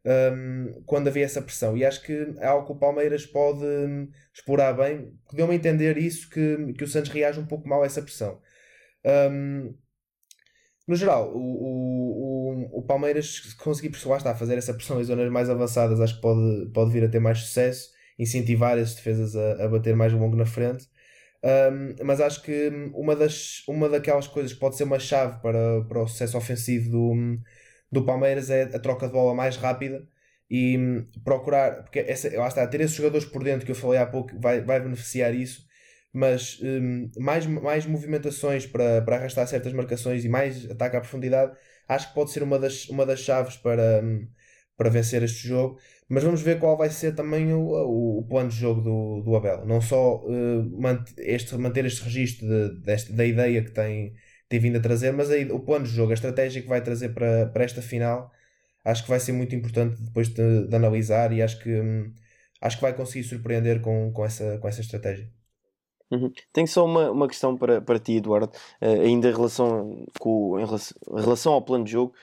um, 0.06 0.82
quando 0.86 1.08
havia 1.08 1.26
essa 1.26 1.42
pressão. 1.42 1.76
E 1.78 1.86
acho 1.86 2.02
que 2.04 2.14
é 2.38 2.48
algo 2.48 2.66
que 2.66 2.74
o 2.74 2.80
Palmeiras 2.80 3.26
pode 3.26 3.64
hum, 3.64 4.10
explorar 4.34 4.74
bem. 4.74 5.14
Deu-me 5.34 5.54
a 5.54 5.56
entender 5.56 5.98
isso, 5.98 6.30
que, 6.30 6.74
que 6.74 6.84
o 6.84 6.88
Santos 6.88 7.12
reage 7.12 7.40
um 7.40 7.46
pouco 7.46 7.68
mal 7.68 7.84
a 7.84 7.86
essa 7.86 8.02
pressão. 8.02 8.42
Um, 9.06 9.76
no 10.88 10.96
geral, 10.96 11.32
o, 11.36 12.70
o, 12.74 12.80
o, 12.80 12.82
Palmeiras 12.82 13.40
conseguir 13.56 13.96
lá 14.08 14.18
está, 14.18 14.34
fazer 14.34 14.58
essa 14.58 14.74
pressão 14.74 15.00
em 15.00 15.04
zonas 15.04 15.32
mais 15.32 15.50
avançadas, 15.50 16.00
acho 16.02 16.16
que 16.16 16.22
pode, 16.22 16.72
pode 16.74 16.92
vir 16.92 17.04
a 17.04 17.08
ter 17.08 17.20
mais 17.20 17.40
sucesso, 17.40 17.92
incentivar 18.18 18.76
as 18.78 18.96
defesas 18.96 19.36
a, 19.36 19.66
a 19.66 19.68
bater 19.68 19.96
mais 19.96 20.12
longo 20.14 20.36
na 20.36 20.48
frente. 20.48 20.88
Um, 21.42 21.96
mas 22.04 22.20
acho 22.20 22.42
que 22.44 22.70
uma, 22.94 23.16
das, 23.16 23.64
uma 23.68 23.88
daquelas 23.88 24.28
coisas 24.28 24.52
que 24.54 24.60
pode 24.60 24.76
ser 24.76 24.84
uma 24.84 25.00
chave 25.00 25.42
para, 25.42 25.82
para 25.86 26.04
o 26.04 26.08
sucesso 26.08 26.38
ofensivo 26.38 26.90
do, 26.90 27.40
do 27.92 28.06
Palmeiras 28.06 28.50
é 28.50 28.64
a 28.64 28.80
troca 28.80 29.08
de 29.08 29.14
bola 29.14 29.34
mais 29.34 29.56
rápida 29.56 30.06
e 30.50 31.06
procurar, 31.24 31.84
porque 31.84 32.00
essa, 32.00 32.30
lá 32.38 32.48
está, 32.48 32.66
ter 32.68 32.82
esses 32.82 32.96
jogadores 32.96 33.26
por 33.26 33.44
dentro 33.44 33.66
que 33.66 33.72
eu 33.72 33.76
falei 33.76 34.00
há 34.00 34.06
pouco 34.06 34.38
vai, 34.40 34.62
vai 34.62 34.80
beneficiar 34.82 35.34
isso, 35.34 35.66
mas 36.12 36.60
um, 36.62 37.10
mais, 37.18 37.46
mais 37.46 37.86
movimentações 37.86 38.66
para, 38.66 39.02
para 39.04 39.18
arrastar 39.18 39.48
certas 39.48 39.72
marcações 39.74 40.26
e 40.26 40.30
mais 40.30 40.70
ataque 40.70 40.98
à 40.98 41.02
profundidade, 41.02 41.56
acho 41.88 42.10
que 42.10 42.16
pode 42.16 42.32
ser 42.32 42.44
uma 42.44 42.60
das, 42.60 42.90
uma 42.90 43.06
das 43.06 43.20
chaves 43.22 43.56
para, 43.58 44.04
para 44.80 44.90
vencer 44.90 45.22
este 45.24 45.46
jogo. 45.46 45.78
Mas 46.08 46.24
vamos 46.24 46.42
ver 46.42 46.58
qual 46.58 46.78
vai 46.78 46.90
ser 46.90 47.14
também 47.14 47.54
o, 47.54 47.60
o, 47.60 48.20
o 48.20 48.24
plano 48.24 48.50
de 48.50 48.56
jogo 48.56 48.80
do, 48.82 49.22
do 49.22 49.36
Abel. 49.36 49.66
Não 49.66 49.82
só 49.82 50.24
uh, 50.24 51.04
este, 51.18 51.56
manter 51.58 51.86
este 51.86 52.02
registro 52.02 52.48
de, 52.48 53.12
da 53.14 53.26
ideia 53.26 53.62
que 53.62 53.72
tem, 53.72 54.16
tem 54.48 54.60
vindo 54.60 54.78
a 54.78 54.82
trazer, 54.82 55.12
mas 55.12 55.30
aí, 55.30 55.52
o 55.52 55.60
plano 55.60 55.86
de 55.86 55.92
jogo, 55.92 56.12
a 56.12 56.14
estratégia 56.14 56.62
que 56.62 56.68
vai 56.70 56.82
trazer 56.82 57.10
para, 57.10 57.48
para 57.48 57.66
esta 57.66 57.82
final, 57.82 58.32
acho 58.86 59.04
que 59.04 59.10
vai 59.10 59.20
ser 59.20 59.34
muito 59.34 59.54
importante 59.54 60.02
depois 60.02 60.30
de, 60.30 60.68
de 60.68 60.76
analisar 60.76 61.34
e 61.34 61.42
acho 61.42 61.60
que, 61.60 61.70
hum, 61.70 62.14
acho 62.62 62.78
que 62.78 62.82
vai 62.82 62.94
conseguir 62.94 63.26
surpreender 63.26 63.82
com, 63.82 64.14
com, 64.14 64.26
essa, 64.26 64.58
com 64.60 64.68
essa 64.68 64.80
estratégia. 64.82 65.30
Uhum. 66.12 66.32
Tenho 66.54 66.68
só 66.68 66.86
uma, 66.86 67.12
uma 67.12 67.28
questão 67.28 67.56
para, 67.56 67.82
para 67.82 68.00
ti, 68.00 68.14
Eduardo, 68.18 68.52
uh, 68.82 69.02
ainda 69.02 69.30
em 69.30 69.34
relação, 69.34 70.06
com, 70.20 70.60
em 70.60 70.66
relação, 70.66 70.98
em 71.18 71.22
relação 71.22 71.54
ao 71.54 71.62
plano 71.62 71.84
de 71.84 71.92
jogo. 71.92 72.14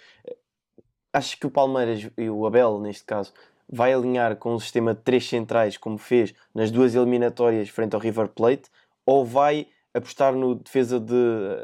Acho 1.17 1.39
que 1.39 1.47
o 1.47 1.51
Palmeiras 1.51 2.11
e 2.19 2.29
o 2.29 2.45
Abel, 2.45 2.79
neste 2.79 3.03
caso, 3.07 3.33
vai 3.67 3.91
alinhar 3.91 4.37
com 4.37 4.55
um 4.55 4.61
sistema 4.61 4.95
de 4.95 5.01
três 5.01 5.27
centrais, 5.27 5.79
como 5.79 5.97
fez 5.97 6.35
nas 6.55 6.71
duas 6.71 6.95
eliminatórias 6.95 7.71
frente 7.71 7.95
ao 7.95 8.01
River 8.03 8.29
Plate, 8.29 8.65
ou 9.07 9.25
vai 9.25 9.67
apostar 9.95 10.35
no 10.35 10.57
defesa 10.57 11.01
de, 11.01 11.15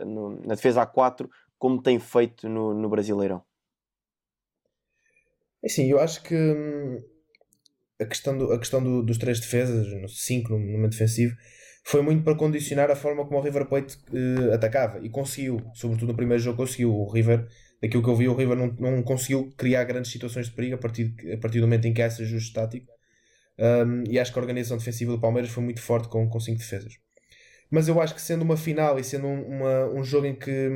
no, 0.07 0.41
na 0.41 0.55
defesa 0.55 0.87
A4, 0.87 1.29
como 1.59 1.83
tem 1.83 1.99
feito 1.99 2.49
no, 2.49 2.73
no 2.73 2.89
Brasileirão? 2.89 3.45
É 5.63 5.69
sim, 5.69 5.87
eu 5.87 6.01
acho 6.01 6.23
que 6.23 6.35
hum, 6.35 7.03
a 8.01 8.07
questão, 8.07 8.39
do, 8.39 8.55
a 8.55 8.59
questão 8.59 8.83
do, 8.83 9.03
dos 9.03 9.19
três 9.19 9.39
defesas, 9.39 9.87
5 10.19 10.51
no 10.51 10.59
momento 10.59 10.93
defensivo, 10.93 11.37
foi 11.85 12.01
muito 12.01 12.25
para 12.25 12.35
condicionar 12.35 12.91
a 12.91 12.97
forma 12.97 13.27
como 13.27 13.39
o 13.39 13.43
River 13.43 13.69
Plate 13.69 13.99
uh, 14.15 14.55
atacava 14.55 14.99
e 15.05 15.11
conseguiu, 15.11 15.61
sobretudo 15.75 16.09
no 16.09 16.17
primeiro 16.17 16.43
jogo, 16.43 16.57
conseguiu. 16.57 16.95
O 16.95 17.13
River 17.13 17.47
daquilo 17.83 18.03
que 18.03 18.09
eu 18.09 18.15
vi, 18.15 18.29
o 18.29 18.35
River 18.35 18.57
não, 18.57 18.69
não 18.79 19.03
conseguiu 19.03 19.53
criar 19.57 19.83
grandes 19.83 20.13
situações 20.13 20.47
de 20.47 20.53
perigo 20.53 20.77
a 20.77 20.79
partir, 20.79 21.13
a 21.35 21.37
partir 21.37 21.59
do 21.59 21.67
momento 21.67 21.87
em 21.87 21.93
que 21.93 22.01
há 22.01 22.07
esse 22.07 22.23
ajuste 22.23 22.53
tático. 22.53 22.87
Um, 23.59 24.05
e 24.09 24.19
acho 24.19 24.33
que 24.33 24.39
a 24.39 24.43
organização 24.43 24.79
defensiva 24.79 25.11
do 25.11 25.21
Palmeiras 25.21 25.51
foi 25.51 25.63
muito 25.65 25.81
forte 25.83 26.09
com, 26.09 26.29
com 26.29 26.41
cinco 26.41 26.61
defesas. 26.61 26.95
Mas 27.69 27.89
eu 27.89 28.01
acho 28.01 28.15
que 28.15 28.23
sendo 28.23 28.43
uma 28.43 28.57
final 28.57 28.99
e 28.99 29.05
sendo 29.05 29.27
um, 29.27 29.43
uma, 29.43 29.87
um 29.95 30.05
jogo 30.05 30.27
em 30.27 30.35
que 30.35 30.71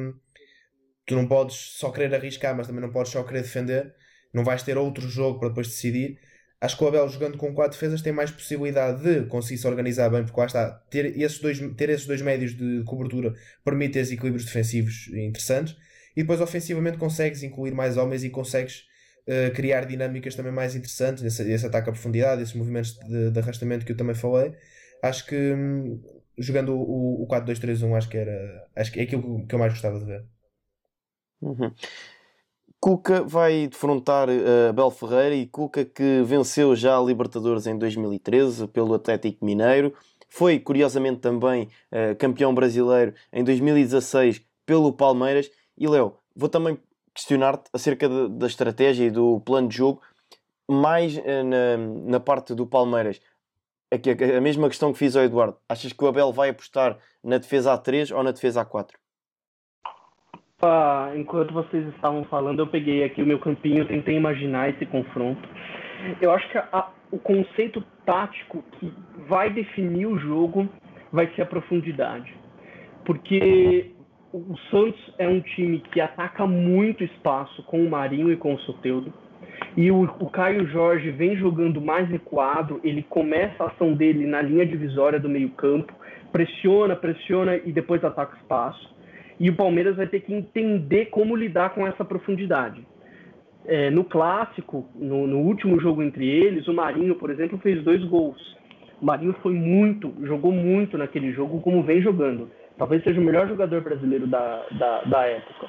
tu 1.06 1.14
não 1.14 1.28
podes 1.28 1.54
só 1.78 1.90
querer 1.92 2.12
arriscar, 2.12 2.56
mas 2.56 2.66
também 2.66 2.82
não 2.82 2.90
podes 2.90 3.12
só 3.12 3.22
querer 3.22 3.42
defender, 3.42 3.94
não 4.34 4.42
vais 4.42 4.62
ter 4.64 4.76
outro 4.76 5.08
jogo 5.08 5.38
para 5.38 5.48
depois 5.48 5.68
decidir. 5.68 6.18
Acho 6.60 6.76
que 6.76 6.82
o 6.82 6.88
Abel 6.88 7.08
jogando 7.08 7.38
com 7.38 7.54
quatro 7.54 7.78
defesas 7.78 8.02
tem 8.02 8.12
mais 8.12 8.30
possibilidade 8.30 9.02
de 9.02 9.26
conseguir 9.26 9.58
se 9.58 9.66
organizar 9.68 10.08
bem, 10.10 10.24
porque 10.24 10.40
lá 10.40 10.46
está, 10.46 10.70
ter 10.90 11.16
esses 11.18 11.38
dois, 11.38 11.60
ter 11.76 11.90
esses 11.90 12.06
dois 12.06 12.20
médios 12.20 12.56
de 12.56 12.82
cobertura 12.84 13.34
permite 13.64 13.98
esses 13.98 14.12
equilíbrios 14.12 14.44
defensivos 14.44 15.08
interessantes 15.08 15.76
e 16.16 16.22
depois 16.22 16.40
ofensivamente 16.40 16.96
consegues 16.96 17.42
incluir 17.42 17.72
mais 17.74 17.96
homens 17.96 18.24
e 18.24 18.30
consegues 18.30 18.84
uh, 19.28 19.52
criar 19.54 19.84
dinâmicas 19.84 20.34
também 20.34 20.52
mais 20.52 20.74
interessantes, 20.74 21.22
esse, 21.22 21.42
esse 21.50 21.66
ataque 21.66 21.90
à 21.90 21.92
profundidade, 21.92 22.42
esses 22.42 22.54
movimentos 22.54 22.94
de, 22.94 23.30
de, 23.30 23.38
arrastamento 23.38 23.84
que 23.84 23.92
eu 23.92 23.96
também 23.96 24.14
falei. 24.14 24.54
Acho 25.02 25.26
que 25.26 25.36
hum, 25.36 26.00
jogando 26.38 26.74
o, 26.74 27.22
o 27.22 27.28
4-2-3-1 27.28 27.96
acho 27.96 28.08
que 28.08 28.16
era 28.16 28.66
acho 28.74 28.92
que 28.92 29.00
é 29.00 29.02
aquilo 29.02 29.46
que 29.46 29.54
eu 29.54 29.58
mais 29.58 29.72
gostava 29.72 29.98
de 29.98 30.04
ver. 30.06 30.24
Uhum. 31.42 31.70
Cuca 32.80 33.22
vai 33.22 33.66
defrontar 33.66 34.28
uh, 34.28 34.68
Abel 34.70 34.90
Ferreira 34.90 35.34
e 35.34 35.46
Cuca 35.46 35.84
que 35.84 36.22
venceu 36.24 36.74
já 36.76 36.96
a 36.96 37.02
Libertadores 37.02 37.66
em 37.66 37.76
2013 37.76 38.68
pelo 38.68 38.94
Atlético 38.94 39.44
Mineiro. 39.44 39.94
Foi, 40.28 40.58
curiosamente, 40.58 41.20
também 41.20 41.64
uh, 41.90 42.14
campeão 42.18 42.54
brasileiro 42.54 43.14
em 43.32 43.42
2016 43.42 44.42
pelo 44.64 44.92
Palmeiras. 44.92 45.50
E, 45.78 45.86
Léo, 45.86 46.14
vou 46.34 46.48
também 46.48 46.78
questionar-te 47.14 47.70
acerca 47.72 48.08
de, 48.08 48.28
da 48.28 48.46
estratégia 48.46 49.06
e 49.06 49.10
do 49.10 49.40
plano 49.40 49.68
de 49.68 49.76
jogo, 49.76 50.02
mais 50.68 51.16
uh, 51.16 51.22
na, 51.44 51.76
na 52.10 52.20
parte 52.20 52.54
do 52.54 52.66
Palmeiras. 52.66 53.20
Aqui, 53.92 54.10
a 54.10 54.40
mesma 54.40 54.68
questão 54.68 54.92
que 54.92 54.98
fiz 54.98 55.14
ao 55.14 55.22
Eduardo. 55.22 55.56
Achas 55.68 55.92
que 55.92 56.04
o 56.04 56.08
Abel 56.08 56.32
vai 56.32 56.50
apostar 56.50 56.98
na 57.22 57.38
defesa 57.38 57.72
A3 57.72 58.14
ou 58.14 58.22
na 58.22 58.32
defesa 58.32 58.64
A4? 58.64 58.90
Ah, 60.62 61.12
enquanto 61.14 61.52
vocês 61.52 61.86
estavam 61.94 62.24
falando, 62.24 62.60
eu 62.60 62.66
peguei 62.66 63.04
aqui 63.04 63.22
o 63.22 63.26
meu 63.26 63.38
campinho, 63.38 63.86
tentei 63.86 64.16
imaginar 64.16 64.70
esse 64.70 64.86
confronto. 64.86 65.46
Eu 66.20 66.32
acho 66.32 66.50
que 66.50 66.58
a, 66.58 66.90
o 67.10 67.18
conceito 67.18 67.82
tático 68.04 68.62
que 68.72 68.92
vai 69.28 69.50
definir 69.50 70.06
o 70.06 70.18
jogo 70.18 70.68
vai 71.12 71.32
ser 71.34 71.42
a 71.42 71.46
profundidade. 71.46 72.34
Porque 73.04 73.92
o 74.36 74.56
Santos 74.70 75.00
é 75.18 75.26
um 75.26 75.40
time 75.40 75.80
que 75.92 76.00
ataca 76.00 76.46
muito 76.46 77.02
espaço 77.02 77.62
com 77.62 77.82
o 77.82 77.88
Marinho 77.88 78.30
e 78.30 78.36
com 78.36 78.54
o 78.54 78.58
Soteudo. 78.60 79.12
E 79.74 79.90
o, 79.90 80.02
o 80.02 80.30
Caio 80.30 80.66
Jorge 80.68 81.10
vem 81.10 81.36
jogando 81.36 81.80
mais 81.80 82.08
recuado, 82.08 82.80
ele 82.84 83.02
começa 83.02 83.64
a 83.64 83.68
ação 83.68 83.94
dele 83.94 84.26
na 84.26 84.42
linha 84.42 84.66
divisória 84.66 85.18
do 85.18 85.28
meio-campo, 85.28 85.92
pressiona, 86.32 86.94
pressiona 86.94 87.56
e 87.56 87.72
depois 87.72 88.04
ataca 88.04 88.36
espaço 88.36 88.94
e 89.38 89.48
o 89.48 89.56
Palmeiras 89.56 89.96
vai 89.96 90.06
ter 90.06 90.20
que 90.20 90.34
entender 90.34 91.06
como 91.06 91.36
lidar 91.36 91.70
com 91.70 91.86
essa 91.86 92.04
profundidade. 92.04 92.86
É, 93.64 93.90
no 93.90 94.04
clássico, 94.04 94.86
no, 94.94 95.26
no, 95.26 95.38
último 95.38 95.80
jogo 95.80 96.02
entre 96.02 96.26
eles, 96.26 96.68
o 96.68 96.74
Marinho, 96.74 97.16
por 97.16 97.30
exemplo, 97.30 97.58
fez 97.58 97.82
dois 97.82 98.02
gols. 98.04 98.56
O 99.00 99.04
Marinho 99.04 99.34
foi 99.42 99.52
muito, 99.52 100.14
jogou 100.22 100.52
muito 100.52 100.96
naquele 100.96 101.32
jogo, 101.32 101.60
como 101.60 101.82
vem 101.82 102.00
jogando. 102.00 102.50
Talvez 102.78 103.02
seja 103.02 103.20
o 103.20 103.24
melhor 103.24 103.48
jogador 103.48 103.80
brasileiro 103.80 104.26
da, 104.26 104.66
da, 104.72 105.00
da 105.02 105.22
época. 105.24 105.66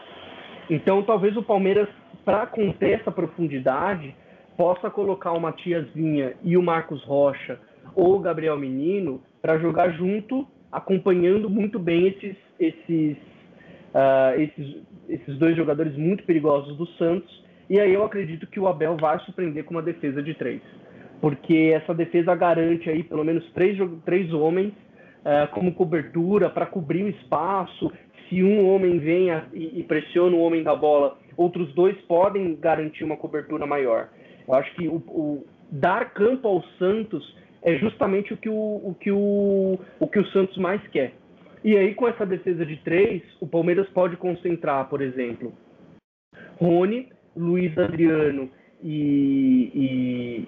Então, 0.69 1.01
talvez 1.03 1.35
o 1.37 1.43
Palmeiras, 1.43 1.87
para 2.25 2.45
conter 2.45 2.99
essa 2.99 3.11
profundidade, 3.11 4.13
possa 4.57 4.89
colocar 4.89 5.31
o 5.31 5.39
Matias 5.39 5.87
Vinha 5.93 6.33
e 6.43 6.57
o 6.57 6.63
Marcos 6.63 7.03
Rocha 7.03 7.59
ou 7.95 8.15
o 8.15 8.19
Gabriel 8.19 8.57
Menino 8.57 9.21
para 9.41 9.57
jogar 9.57 9.91
junto, 9.91 10.45
acompanhando 10.71 11.49
muito 11.49 11.79
bem 11.79 12.07
esses, 12.07 12.35
esses 12.59 13.17
uh, 13.93 14.39
esses, 14.39 14.77
esses 15.07 15.37
dois 15.37 15.55
jogadores 15.55 15.95
muito 15.95 16.23
perigosos 16.23 16.75
do 16.77 16.85
Santos. 16.97 17.45
E 17.69 17.79
aí 17.79 17.93
eu 17.93 18.03
acredito 18.03 18.47
que 18.47 18.59
o 18.59 18.67
Abel 18.67 18.97
vai 18.97 19.19
surpreender 19.19 19.63
com 19.63 19.71
uma 19.71 19.81
defesa 19.81 20.21
de 20.21 20.33
três. 20.33 20.61
Porque 21.19 21.71
essa 21.73 21.93
defesa 21.93 22.35
garante 22.35 22.89
aí 22.89 23.03
pelo 23.03 23.23
menos 23.23 23.43
três, 23.53 23.77
três 24.05 24.31
homens 24.33 24.73
uh, 25.21 25.47
como 25.51 25.73
cobertura 25.73 26.49
para 26.49 26.65
cobrir 26.65 27.03
o 27.03 27.09
espaço. 27.09 27.91
Se 28.27 28.43
um 28.43 28.67
homem 28.69 28.99
vem 28.99 29.29
e, 29.53 29.79
e 29.79 29.83
pressiona 29.83 30.35
o 30.35 30.41
homem 30.41 30.63
da 30.63 30.75
bola, 30.75 31.17
outros 31.35 31.73
dois 31.73 31.95
podem 32.01 32.55
garantir 32.55 33.03
uma 33.03 33.17
cobertura 33.17 33.65
maior. 33.65 34.09
Eu 34.47 34.53
acho 34.53 34.73
que 34.75 34.87
o, 34.87 34.95
o 34.95 35.45
dar 35.71 36.13
campo 36.13 36.47
ao 36.47 36.63
Santos 36.79 37.35
é 37.61 37.75
justamente 37.75 38.33
o 38.33 38.37
que 38.37 38.49
o, 38.49 38.53
o, 38.53 38.95
que 38.99 39.11
o, 39.11 39.79
o 39.99 40.07
que 40.07 40.19
o 40.19 40.27
Santos 40.27 40.57
mais 40.57 40.85
quer. 40.87 41.13
E 41.63 41.75
aí, 41.75 41.93
com 41.95 42.07
essa 42.07 42.25
defesa 42.25 42.65
de 42.65 42.77
três, 42.77 43.21
o 43.41 43.47
Palmeiras 43.47 43.89
pode 43.89 44.15
concentrar, 44.15 44.87
por 44.89 45.01
exemplo, 45.01 45.53
Rony, 46.59 47.09
Luiz 47.35 47.77
Adriano 47.77 48.49
e, 48.81 49.71
e 49.73 50.47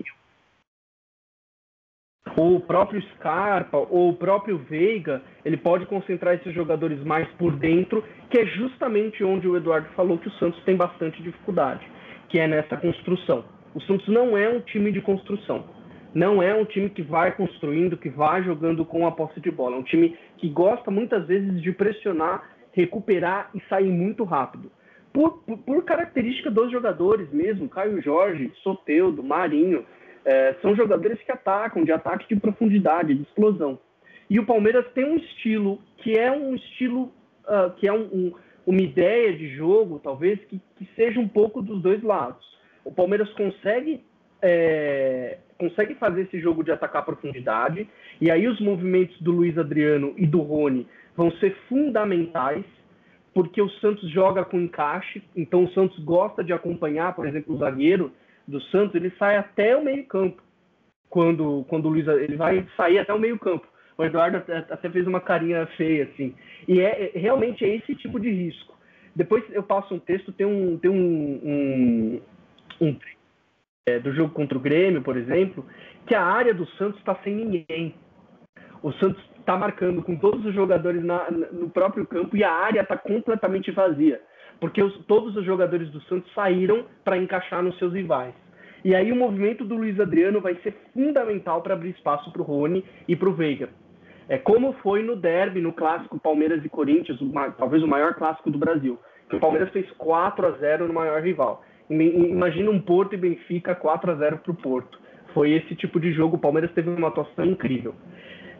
o 2.37 2.59
próprio 2.59 3.01
Scarpa 3.13 3.77
ou 3.77 4.09
o 4.09 4.15
próprio 4.15 4.57
Veiga, 4.57 5.21
ele 5.43 5.57
pode 5.57 5.85
concentrar 5.85 6.35
esses 6.35 6.53
jogadores 6.53 7.03
mais 7.03 7.27
por 7.33 7.55
dentro, 7.55 8.03
que 8.29 8.39
é 8.39 8.45
justamente 8.45 9.23
onde 9.23 9.47
o 9.47 9.57
Eduardo 9.57 9.89
falou 9.95 10.17
que 10.17 10.27
o 10.27 10.33
Santos 10.33 10.61
tem 10.63 10.75
bastante 10.75 11.21
dificuldade, 11.21 11.85
que 12.29 12.39
é 12.39 12.47
nessa 12.47 12.77
construção. 12.77 13.43
O 13.73 13.81
Santos 13.81 14.07
não 14.07 14.37
é 14.37 14.49
um 14.49 14.61
time 14.61 14.91
de 14.91 15.01
construção 15.01 15.79
não 16.13 16.41
é 16.41 16.53
um 16.55 16.65
time 16.65 16.89
que 16.89 17.01
vai 17.01 17.35
construindo, 17.35 17.97
que 17.97 18.09
vai 18.09 18.43
jogando 18.43 18.83
com 18.83 19.05
a 19.05 19.11
posse 19.11 19.39
de 19.39 19.51
bola. 19.51 19.75
É 19.75 19.79
um 19.79 19.83
time 19.83 20.17
que 20.37 20.49
gosta 20.49 20.89
muitas 20.89 21.27
vezes 21.27 21.61
de 21.61 21.71
pressionar, 21.71 22.43
recuperar 22.71 23.49
e 23.53 23.61
sair 23.69 23.91
muito 23.91 24.23
rápido. 24.23 24.71
Por, 25.13 25.43
por, 25.43 25.57
por 25.59 25.83
característica 25.85 26.49
dos 26.49 26.71
jogadores 26.71 27.31
mesmo, 27.31 27.69
Caio 27.69 28.01
Jorge, 28.01 28.51
Soteudo, 28.63 29.23
Marinho, 29.23 29.85
é, 30.25 30.55
são 30.61 30.75
jogadores 30.75 31.21
que 31.21 31.31
atacam, 31.31 31.83
de 31.83 31.91
ataque 31.91 32.33
de 32.33 32.39
profundidade, 32.39 33.13
de 33.13 33.23
explosão. 33.23 33.79
E 34.29 34.39
o 34.39 34.45
Palmeiras 34.45 34.85
tem 34.93 35.05
um 35.05 35.17
estilo 35.17 35.79
que 35.97 36.17
é 36.17 36.31
um 36.31 36.55
estilo, 36.55 37.11
uh, 37.45 37.71
que 37.77 37.87
é 37.87 37.93
um, 37.93 38.03
um, 38.03 38.33
uma 38.65 38.81
ideia 38.81 39.35
de 39.35 39.55
jogo, 39.55 39.99
talvez, 40.03 40.39
que, 40.45 40.61
que 40.77 40.87
seja 40.95 41.19
um 41.19 41.27
pouco 41.27 41.61
dos 41.61 41.81
dois 41.81 42.03
lados. 42.03 42.45
O 42.85 42.91
Palmeiras 42.91 43.29
consegue 43.33 44.03
é, 44.41 45.37
consegue 45.57 45.95
fazer 45.95 46.21
esse 46.21 46.39
jogo 46.39 46.63
de 46.63 46.71
atacar 46.71 47.01
a 47.01 47.05
profundidade, 47.05 47.87
e 48.21 48.31
aí 48.31 48.47
os 48.47 48.59
movimentos 48.61 49.19
do 49.21 49.31
Luiz 49.31 49.57
Adriano 49.57 50.13
e 50.17 50.25
do 50.25 50.39
Rony 50.39 50.87
vão 51.15 51.31
ser 51.33 51.55
fundamentais, 51.67 52.63
porque 53.33 53.61
o 53.61 53.69
Santos 53.81 54.09
joga 54.09 54.45
com 54.45 54.59
encaixe, 54.59 55.21
então 55.35 55.65
o 55.65 55.71
Santos 55.71 55.99
gosta 55.99 56.43
de 56.43 56.53
acompanhar, 56.53 57.13
por 57.13 57.27
exemplo, 57.27 57.55
o 57.55 57.57
zagueiro 57.57 58.11
do 58.49 58.61
Santos, 58.63 58.95
ele 58.95 59.11
sai 59.17 59.37
até 59.37 59.75
o 59.75 59.83
meio-campo. 59.83 60.41
Quando, 61.09 61.65
quando 61.67 61.85
o 61.85 61.89
Luiz 61.89 62.07
ele 62.07 62.35
vai 62.35 62.67
sair 62.77 62.99
até 62.99 63.13
o 63.13 63.19
meio-campo. 63.19 63.67
O 63.97 64.03
Eduardo 64.03 64.37
até 64.37 64.89
fez 64.89 65.05
uma 65.07 65.19
carinha 65.19 65.65
feia 65.75 66.05
assim. 66.05 66.35
E 66.67 66.79
é, 66.79 67.11
é 67.15 67.19
realmente 67.19 67.65
é 67.65 67.75
esse 67.75 67.95
tipo 67.95 68.19
de 68.19 68.29
risco. 68.29 68.77
Depois 69.15 69.43
eu 69.51 69.63
passo 69.63 69.93
um 69.93 69.99
texto, 69.99 70.31
tem 70.31 70.45
um, 70.45 70.77
tem 70.77 70.89
um, 70.89 71.01
um, 71.43 72.21
um 72.79 72.99
é, 73.87 73.99
do 73.99 74.13
jogo 74.13 74.33
contra 74.33 74.57
o 74.57 74.61
Grêmio, 74.61 75.01
por 75.01 75.17
exemplo, 75.17 75.65
que 76.05 76.15
a 76.15 76.23
área 76.23 76.53
do 76.53 76.65
Santos 76.77 76.99
está 76.99 77.15
sem 77.23 77.35
ninguém. 77.35 77.95
O 78.81 78.93
Santos 78.93 79.21
está 79.39 79.57
marcando 79.57 80.01
com 80.03 80.15
todos 80.15 80.45
os 80.45 80.53
jogadores 80.53 81.03
na, 81.03 81.29
no 81.31 81.69
próprio 81.69 82.05
campo 82.05 82.37
e 82.37 82.43
a 82.43 82.53
área 82.53 82.81
está 82.81 82.97
completamente 82.97 83.71
vazia, 83.71 84.21
porque 84.59 84.83
os, 84.83 84.93
todos 85.05 85.35
os 85.35 85.45
jogadores 85.45 85.89
do 85.89 86.01
Santos 86.01 86.31
saíram 86.33 86.85
para 87.03 87.17
encaixar 87.17 87.63
nos 87.63 87.77
seus 87.77 87.93
rivais. 87.93 88.33
E 88.83 88.95
aí 88.95 89.11
o 89.11 89.15
movimento 89.15 89.65
do 89.65 89.75
Luiz 89.75 89.99
Adriano 89.99 90.39
vai 90.39 90.55
ser 90.63 90.73
fundamental 90.93 91.61
para 91.61 91.73
abrir 91.73 91.89
espaço 91.89 92.31
para 92.31 92.41
o 92.41 92.45
Rony 92.45 92.83
e 93.07 93.15
para 93.15 93.29
o 93.29 93.33
Veiga. 93.33 93.69
É 94.29 94.37
como 94.37 94.73
foi 94.73 95.01
no 95.01 95.15
derby, 95.15 95.59
no 95.59 95.73
clássico 95.73 96.19
Palmeiras 96.19 96.63
e 96.63 96.69
Corinthians, 96.69 97.19
uma, 97.19 97.49
talvez 97.51 97.83
o 97.83 97.87
maior 97.87 98.13
clássico 98.13 98.51
do 98.51 98.59
Brasil. 98.59 98.97
O 99.33 99.39
Palmeiras 99.39 99.69
fez 99.71 99.89
4 99.91 100.47
a 100.47 100.51
0 100.51 100.87
no 100.87 100.93
maior 100.93 101.21
rival. 101.21 101.63
Imagina 101.89 102.69
um 102.69 102.79
Porto 102.79 103.13
e 103.13 103.17
Benfica 103.17 103.73
4 103.73 104.11
a 104.11 104.15
0 104.15 104.37
para 104.37 104.51
o 104.51 104.55
Porto. 104.55 104.99
Foi 105.33 105.51
esse 105.51 105.75
tipo 105.75 105.99
de 105.99 106.11
jogo. 106.11 106.35
O 106.35 106.39
Palmeiras 106.39 106.71
teve 106.73 106.89
uma 106.89 107.07
atuação 107.07 107.45
incrível. 107.45 107.95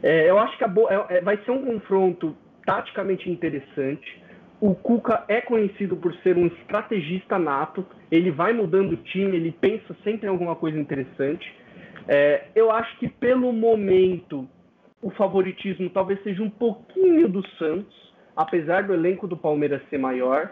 É, 0.02 0.30
eu 0.30 0.40
acho 0.40 0.58
que 0.58 0.68
bo... 0.68 0.88
é, 0.90 1.18
é 1.18 1.22
vai 1.22 1.38
ser 1.44 1.52
um 1.52 1.64
confronto 1.64 2.36
taticamente 2.66 3.30
interessante. 3.30 4.24
O 4.62 4.76
Cuca 4.76 5.24
é 5.28 5.40
conhecido 5.42 5.96
por 5.96 6.14
ser 6.16 6.38
um 6.38 6.48
estrategista 6.48 7.40
nato. 7.40 7.86
Ele 8.12 8.30
vai 8.30 8.54
mudando 8.54 8.94
o 8.94 8.98
time, 8.98 9.38
ele 9.38 9.52
pensa 9.52 9.96
sempre 10.04 10.28
em 10.28 10.30
alguma 10.30 10.56
coisa 10.56 10.78
interessante. 10.78 11.54
É, 12.08 12.48
eu 12.56 12.72
acho 12.72 12.98
que 12.98 13.08
pelo 13.08 13.54
momento 13.54 14.48
o 15.02 15.10
favoritismo 15.12 15.90
talvez 15.90 16.22
seja 16.24 16.44
um 16.44 16.50
pouquinho 16.50 17.30
do 17.30 17.48
Santos, 17.58 18.14
apesar 18.36 18.84
do 18.84 18.94
elenco 18.94 19.28
do 19.28 19.38
Palmeiras 19.38 19.82
ser 19.90 19.98
maior 19.98 20.52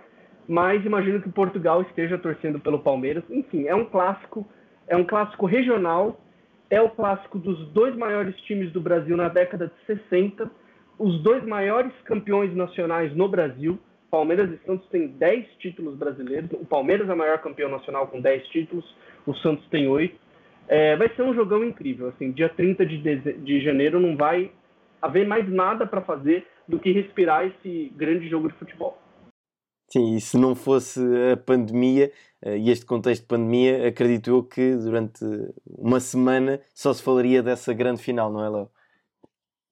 mas 0.50 0.86
imagino 0.86 1.22
que 1.22 1.28
Portugal 1.28 1.82
esteja 1.82 2.18
torcendo 2.18 2.58
pelo 2.58 2.80
Palmeiras. 2.80 3.22
Enfim, 3.30 3.68
é 3.68 3.76
um 3.76 3.84
clássico, 3.84 4.48
é 4.88 4.96
um 4.96 5.04
clássico 5.04 5.46
regional 5.46 6.18
é 6.70 6.82
o 6.82 6.90
clássico 6.90 7.40
dos 7.40 7.68
dois 7.70 7.96
maiores 7.96 8.36
times 8.42 8.72
do 8.72 8.82
Brasil 8.82 9.16
na 9.16 9.30
década 9.30 9.68
de 9.68 10.00
60, 10.00 10.50
os 11.00 11.22
dois 11.22 11.44
maiores 11.46 11.92
campeões 12.04 12.54
nacionais 12.56 13.16
no 13.16 13.28
Brasil. 13.30 13.80
Palmeiras 14.10 14.50
e 14.52 14.66
Santos 14.66 14.88
têm 14.90 15.08
10 15.08 15.46
títulos 15.60 15.98
brasileiros. 15.98 16.50
O 16.54 16.66
Palmeiras 16.66 17.10
é 17.10 17.14
o 17.14 17.18
maior 17.18 17.40
campeão 17.40 17.70
nacional 17.70 18.08
com 18.08 18.22
10 18.22 18.48
títulos, 18.48 18.86
o 19.26 19.34
Santos 19.36 19.68
tem 19.70 19.88
8. 19.88 20.16
É, 20.68 20.96
vai 20.96 21.10
ser 21.16 21.22
um 21.22 21.34
jogão 21.34 21.64
incrível. 21.64 22.10
Assim, 22.10 22.32
dia 22.32 22.50
30 22.50 22.86
de, 22.86 23.34
de 23.34 23.62
janeiro 23.62 24.00
não 24.00 24.16
vai 24.16 24.52
haver 25.02 25.28
mais 25.28 25.48
nada 25.50 25.86
para 25.86 26.02
fazer 26.02 26.46
do 26.68 26.80
que 26.80 26.92
respirar 26.92 27.46
esse 27.46 27.92
grande 27.96 28.28
jogo 28.30 28.50
de 28.50 28.56
futebol. 28.56 28.98
Sim, 29.90 30.16
e 30.16 30.22
se 30.22 30.38
não 30.38 30.54
fosse 30.54 31.00
a 31.32 31.38
pandemia 31.38 32.12
eh, 32.44 32.58
e 32.58 32.70
este 32.70 32.86
contexto 32.86 33.22
de 33.22 33.28
pandemia, 33.30 33.88
acredito 33.88 34.30
eu 34.30 34.44
que 34.44 34.76
durante 34.76 35.24
uma 35.66 36.02
semana 36.02 36.60
só 36.76 36.92
se 36.94 37.02
falaria 37.02 37.42
dessa 37.42 37.74
grande 37.74 38.04
final, 38.04 38.30
não 38.30 38.44
é, 38.44 38.50
Léo? 38.50 38.70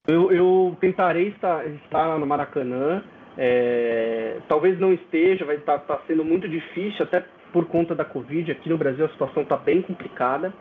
Eu, 0.08 0.32
eu, 0.32 0.78
tentarei 0.80 1.30
estar, 1.30 1.66
estar 1.68 2.18
no 2.18 2.26
Maracanã. 2.26 3.04
É, 3.38 4.38
talvez 4.48 4.80
não 4.80 4.94
esteja, 4.94 5.46
vai 5.46 5.58
estar 5.58 5.80
tá, 5.80 5.98
tá 5.98 6.04
sendo 6.08 6.24
muito 6.24 6.48
difícil, 6.48 7.04
até 7.04 7.24
por 7.52 7.66
conta 7.66 7.94
da 7.94 8.06
Covid. 8.06 8.52
Aqui 8.52 8.70
no 8.70 8.78
Brasil 8.78 9.06
a 9.06 9.10
situação 9.10 9.44
está 9.44 9.58
bem 9.58 9.82
complicada, 9.82 10.54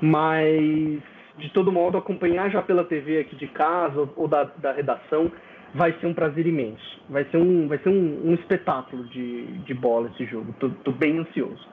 mas 0.00 1.00
de 1.38 1.50
todo 1.52 1.72
modo 1.72 1.98
acompanhar 1.98 2.50
já 2.50 2.62
pela 2.62 2.84
TV 2.84 3.20
aqui 3.20 3.36
de 3.36 3.46
casa 3.48 4.08
ou 4.16 4.26
da, 4.26 4.44
da 4.44 4.72
redação 4.72 5.30
vai 5.74 5.92
ser 6.00 6.06
um 6.06 6.14
prazer 6.14 6.46
imenso. 6.46 7.00
Vai 7.08 7.24
ser 7.30 7.36
um, 7.36 7.68
vai 7.68 7.78
ser 7.78 7.90
um, 7.90 8.30
um 8.30 8.34
espetáculo 8.34 9.06
de, 9.08 9.46
de 9.58 9.74
bola 9.74 10.10
esse 10.14 10.24
jogo. 10.26 10.54
Tô 10.58 10.92
bem 10.92 11.18
ansioso. 11.18 11.68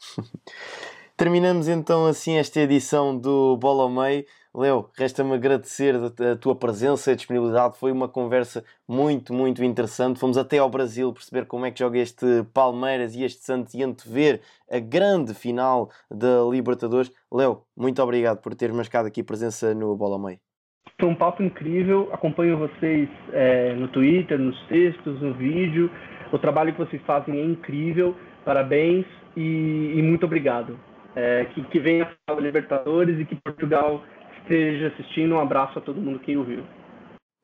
Terminamos 1.16 1.68
então 1.68 2.06
assim 2.06 2.36
esta 2.38 2.60
edição 2.60 3.16
do 3.16 3.56
Bola 3.56 3.84
ao 3.84 3.90
Meio. 3.90 4.24
Leo, 4.54 4.90
resta-me 4.98 5.32
agradecer 5.32 5.94
a 5.96 6.36
tua 6.36 6.54
presença 6.54 7.10
e 7.10 7.14
a 7.14 7.16
disponibilidade. 7.16 7.78
Foi 7.78 7.90
uma 7.90 8.06
conversa 8.06 8.62
muito, 8.86 9.32
muito 9.32 9.64
interessante. 9.64 10.20
Fomos 10.20 10.36
até 10.36 10.58
ao 10.58 10.68
Brasil 10.68 11.10
perceber 11.10 11.46
como 11.46 11.64
é 11.64 11.70
que 11.70 11.78
joga 11.78 11.98
este 11.98 12.26
Palmeiras 12.52 13.14
e 13.14 13.24
este 13.24 13.42
Santos 13.42 13.72
e 13.72 13.82
antever 13.82 14.42
a 14.70 14.78
grande 14.78 15.32
final 15.32 15.90
da 16.10 16.42
Libertadores. 16.50 17.10
Leo, 17.32 17.62
muito 17.74 18.02
obrigado 18.02 18.42
por 18.42 18.54
ter 18.54 18.70
marcado 18.74 19.08
aqui 19.08 19.22
presença 19.22 19.74
no 19.74 19.96
Bola 19.96 20.18
Meio. 20.18 20.38
Foi 21.00 21.08
um 21.08 21.14
papo 21.14 21.42
incrível. 21.42 22.10
Acompanho 22.12 22.58
vocês 22.58 23.08
é, 23.32 23.74
no 23.74 23.88
Twitter, 23.88 24.38
nos 24.38 24.60
textos, 24.66 25.18
no 25.22 25.32
vídeo. 25.32 25.90
O 26.30 26.38
trabalho 26.38 26.72
que 26.74 26.78
vocês 26.78 27.00
fazem 27.06 27.40
é 27.40 27.44
incrível. 27.44 28.14
Parabéns 28.44 29.06
e, 29.34 29.94
e 29.96 30.02
muito 30.02 30.26
obrigado. 30.26 30.78
É, 31.16 31.46
que, 31.46 31.62
que 31.64 31.80
venha 31.80 32.10
a 32.26 32.32
Libertadores 32.34 33.18
e 33.18 33.24
que 33.24 33.34
Portugal 33.36 34.02
esteja 34.42 34.88
assistindo. 34.88 35.34
Um 35.34 35.40
abraço 35.40 35.78
a 35.78 35.82
todo 35.82 36.00
mundo 36.00 36.20
que 36.20 36.36
ouviu. 36.36 36.64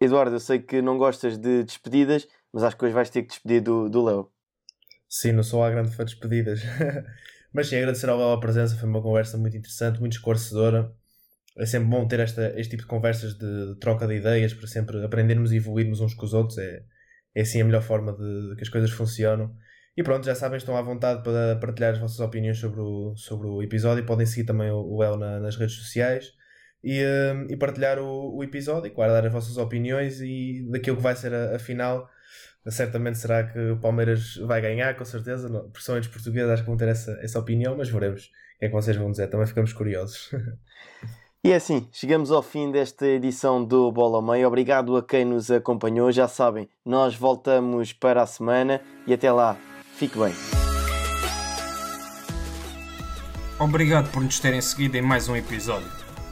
Eduardo, 0.01 0.37
eu 0.37 0.41
sei 0.41 0.61
que 0.61 0.81
não 0.81 0.97
gostas 0.97 1.37
de 1.39 1.65
despedidas, 1.65 2.29
mas 2.53 2.63
acho 2.63 2.77
que 2.77 2.85
hoje 2.85 2.95
vais 2.95 3.11
ter 3.11 3.23
que 3.23 3.29
despedir 3.29 3.61
do 3.63 4.05
Léo. 4.05 4.29
Sim, 5.09 5.33
não 5.33 5.43
sou 5.43 5.65
a 5.65 5.71
grande 5.71 5.95
fã 5.95 6.05
de 6.05 6.13
despedidas. 6.13 6.63
mas 7.53 7.69
sim, 7.69 7.77
agradecer 7.77 8.09
ao 8.09 8.19
Léo 8.19 8.33
a 8.33 8.41
presença. 8.41 8.77
Foi 8.77 8.89
uma 8.89 9.03
conversa 9.03 9.37
muito 9.39 9.57
interessante, 9.57 10.01
muito 10.01 10.13
esclarecedora 10.13 10.95
é 11.59 11.67
sempre 11.67 11.89
bom 11.89 12.07
ter 12.07 12.21
esta, 12.21 12.53
este 12.59 12.71
tipo 12.71 12.85
de 12.85 12.89
conversas 12.89 13.35
de, 13.35 13.75
de, 13.75 13.81
troca 13.81 14.07
de 14.07 14.15
ideias 14.15 14.55
para 14.55 14.69
sempre 14.69 15.05
aprendermos 15.05 15.53
e 15.53 15.57
evoluirmos 15.57 16.01
uns 16.01 16.15
com 16.15 16.25
os 16.25 16.33
outros. 16.33 16.57
É, 16.59 16.85
é 17.35 17.41
assim 17.43 17.61
a 17.61 17.65
melhor 17.65 17.83
forma 17.83 18.13
de, 18.13 18.51
de, 18.51 18.57
que 18.57 18.63
as 18.63 18.69
coisas 18.69 18.91
funcionam. 18.91 19.55
E 19.97 20.03
pronto, 20.03 20.25
já 20.25 20.35
sabem, 20.37 20.57
estão 20.57 20.77
à 20.77 20.83
vontade 20.83 21.23
para 21.25 21.57
partilhar 21.57 21.93
as 21.93 21.99
vossas 21.99 22.21
opiniões 22.21 22.59
sobre 22.59 22.81
o, 22.81 23.15
sobre 23.17 23.49
o 23.49 23.61
episódio. 23.61 24.07
Podem 24.07 24.25
seguir 24.25 24.47
também 24.47 24.71
o, 24.71 24.81
o 24.81 25.03
El 25.03 25.17
na, 25.17 25.41
nas 25.41 25.57
redes 25.57 25.75
sociais 25.75 26.33
e, 26.89 27.05
um, 27.05 27.47
e 27.51 27.57
partilhar 27.57 27.99
o, 27.99 28.35
o, 28.35 28.43
episódio 28.43 28.87
e 28.87 28.91
guardar 28.91 29.27
as 29.27 29.31
vossas 29.31 29.59
opiniões 29.59 30.23
e 30.23 30.67
daquilo 30.71 30.97
que 30.97 31.03
vai 31.03 31.15
ser 31.15 31.35
a, 31.35 31.57
a 31.57 31.59
final. 31.59 32.09
Certamente 32.67 33.19
será 33.19 33.45
que 33.45 33.59
o 33.59 33.79
Palmeiras 33.79 34.37
vai 34.37 34.63
ganhar, 34.63 34.97
com 34.97 35.05
certeza. 35.05 35.49
Principalmente 35.71 36.09
os 36.09 36.15
portugueses 36.15 36.51
acho 36.51 36.63
que 36.63 36.69
vão 36.69 36.79
ter 36.79 36.89
essa, 36.89 37.13
essa 37.23 37.39
opinião, 37.39 37.77
mas 37.77 37.91
veremos 37.91 38.25
o 38.25 38.59
que 38.59 38.65
é 38.65 38.69
que 38.69 38.75
vocês 38.75 38.97
vão 38.97 39.11
dizer. 39.11 39.29
Também 39.29 39.47
ficamos 39.47 39.73
curiosos. 39.75 40.31
E 41.45 41.53
é 41.53 41.55
assim, 41.55 41.89
chegamos 41.93 42.33
ao 42.33 42.43
fim 42.43 42.73
desta 42.73 43.07
edição 43.07 43.65
do 43.65 43.93
Bola 43.93 44.21
Meio. 44.21 44.49
Obrigado 44.49 44.97
a 44.97 45.03
quem 45.05 45.25
nos 45.25 45.53
acompanhou. 45.53 46.11
Já 46.11 46.27
sabem, 46.27 46.69
nós 46.85 47.15
voltamos 47.15 47.93
para 47.93 48.23
a 48.23 48.27
semana 48.27 48.81
e 49.07 49.15
até 49.15 49.31
lá, 49.31 49.57
fique 49.95 50.19
bem. 50.19 50.35
Obrigado 53.61 54.11
por 54.11 54.21
nos 54.21 54.41
terem 54.41 54.61
seguido 54.61 54.97
em 54.97 55.01
mais 55.01 55.29
um 55.29 55.37
episódio. 55.37 56.08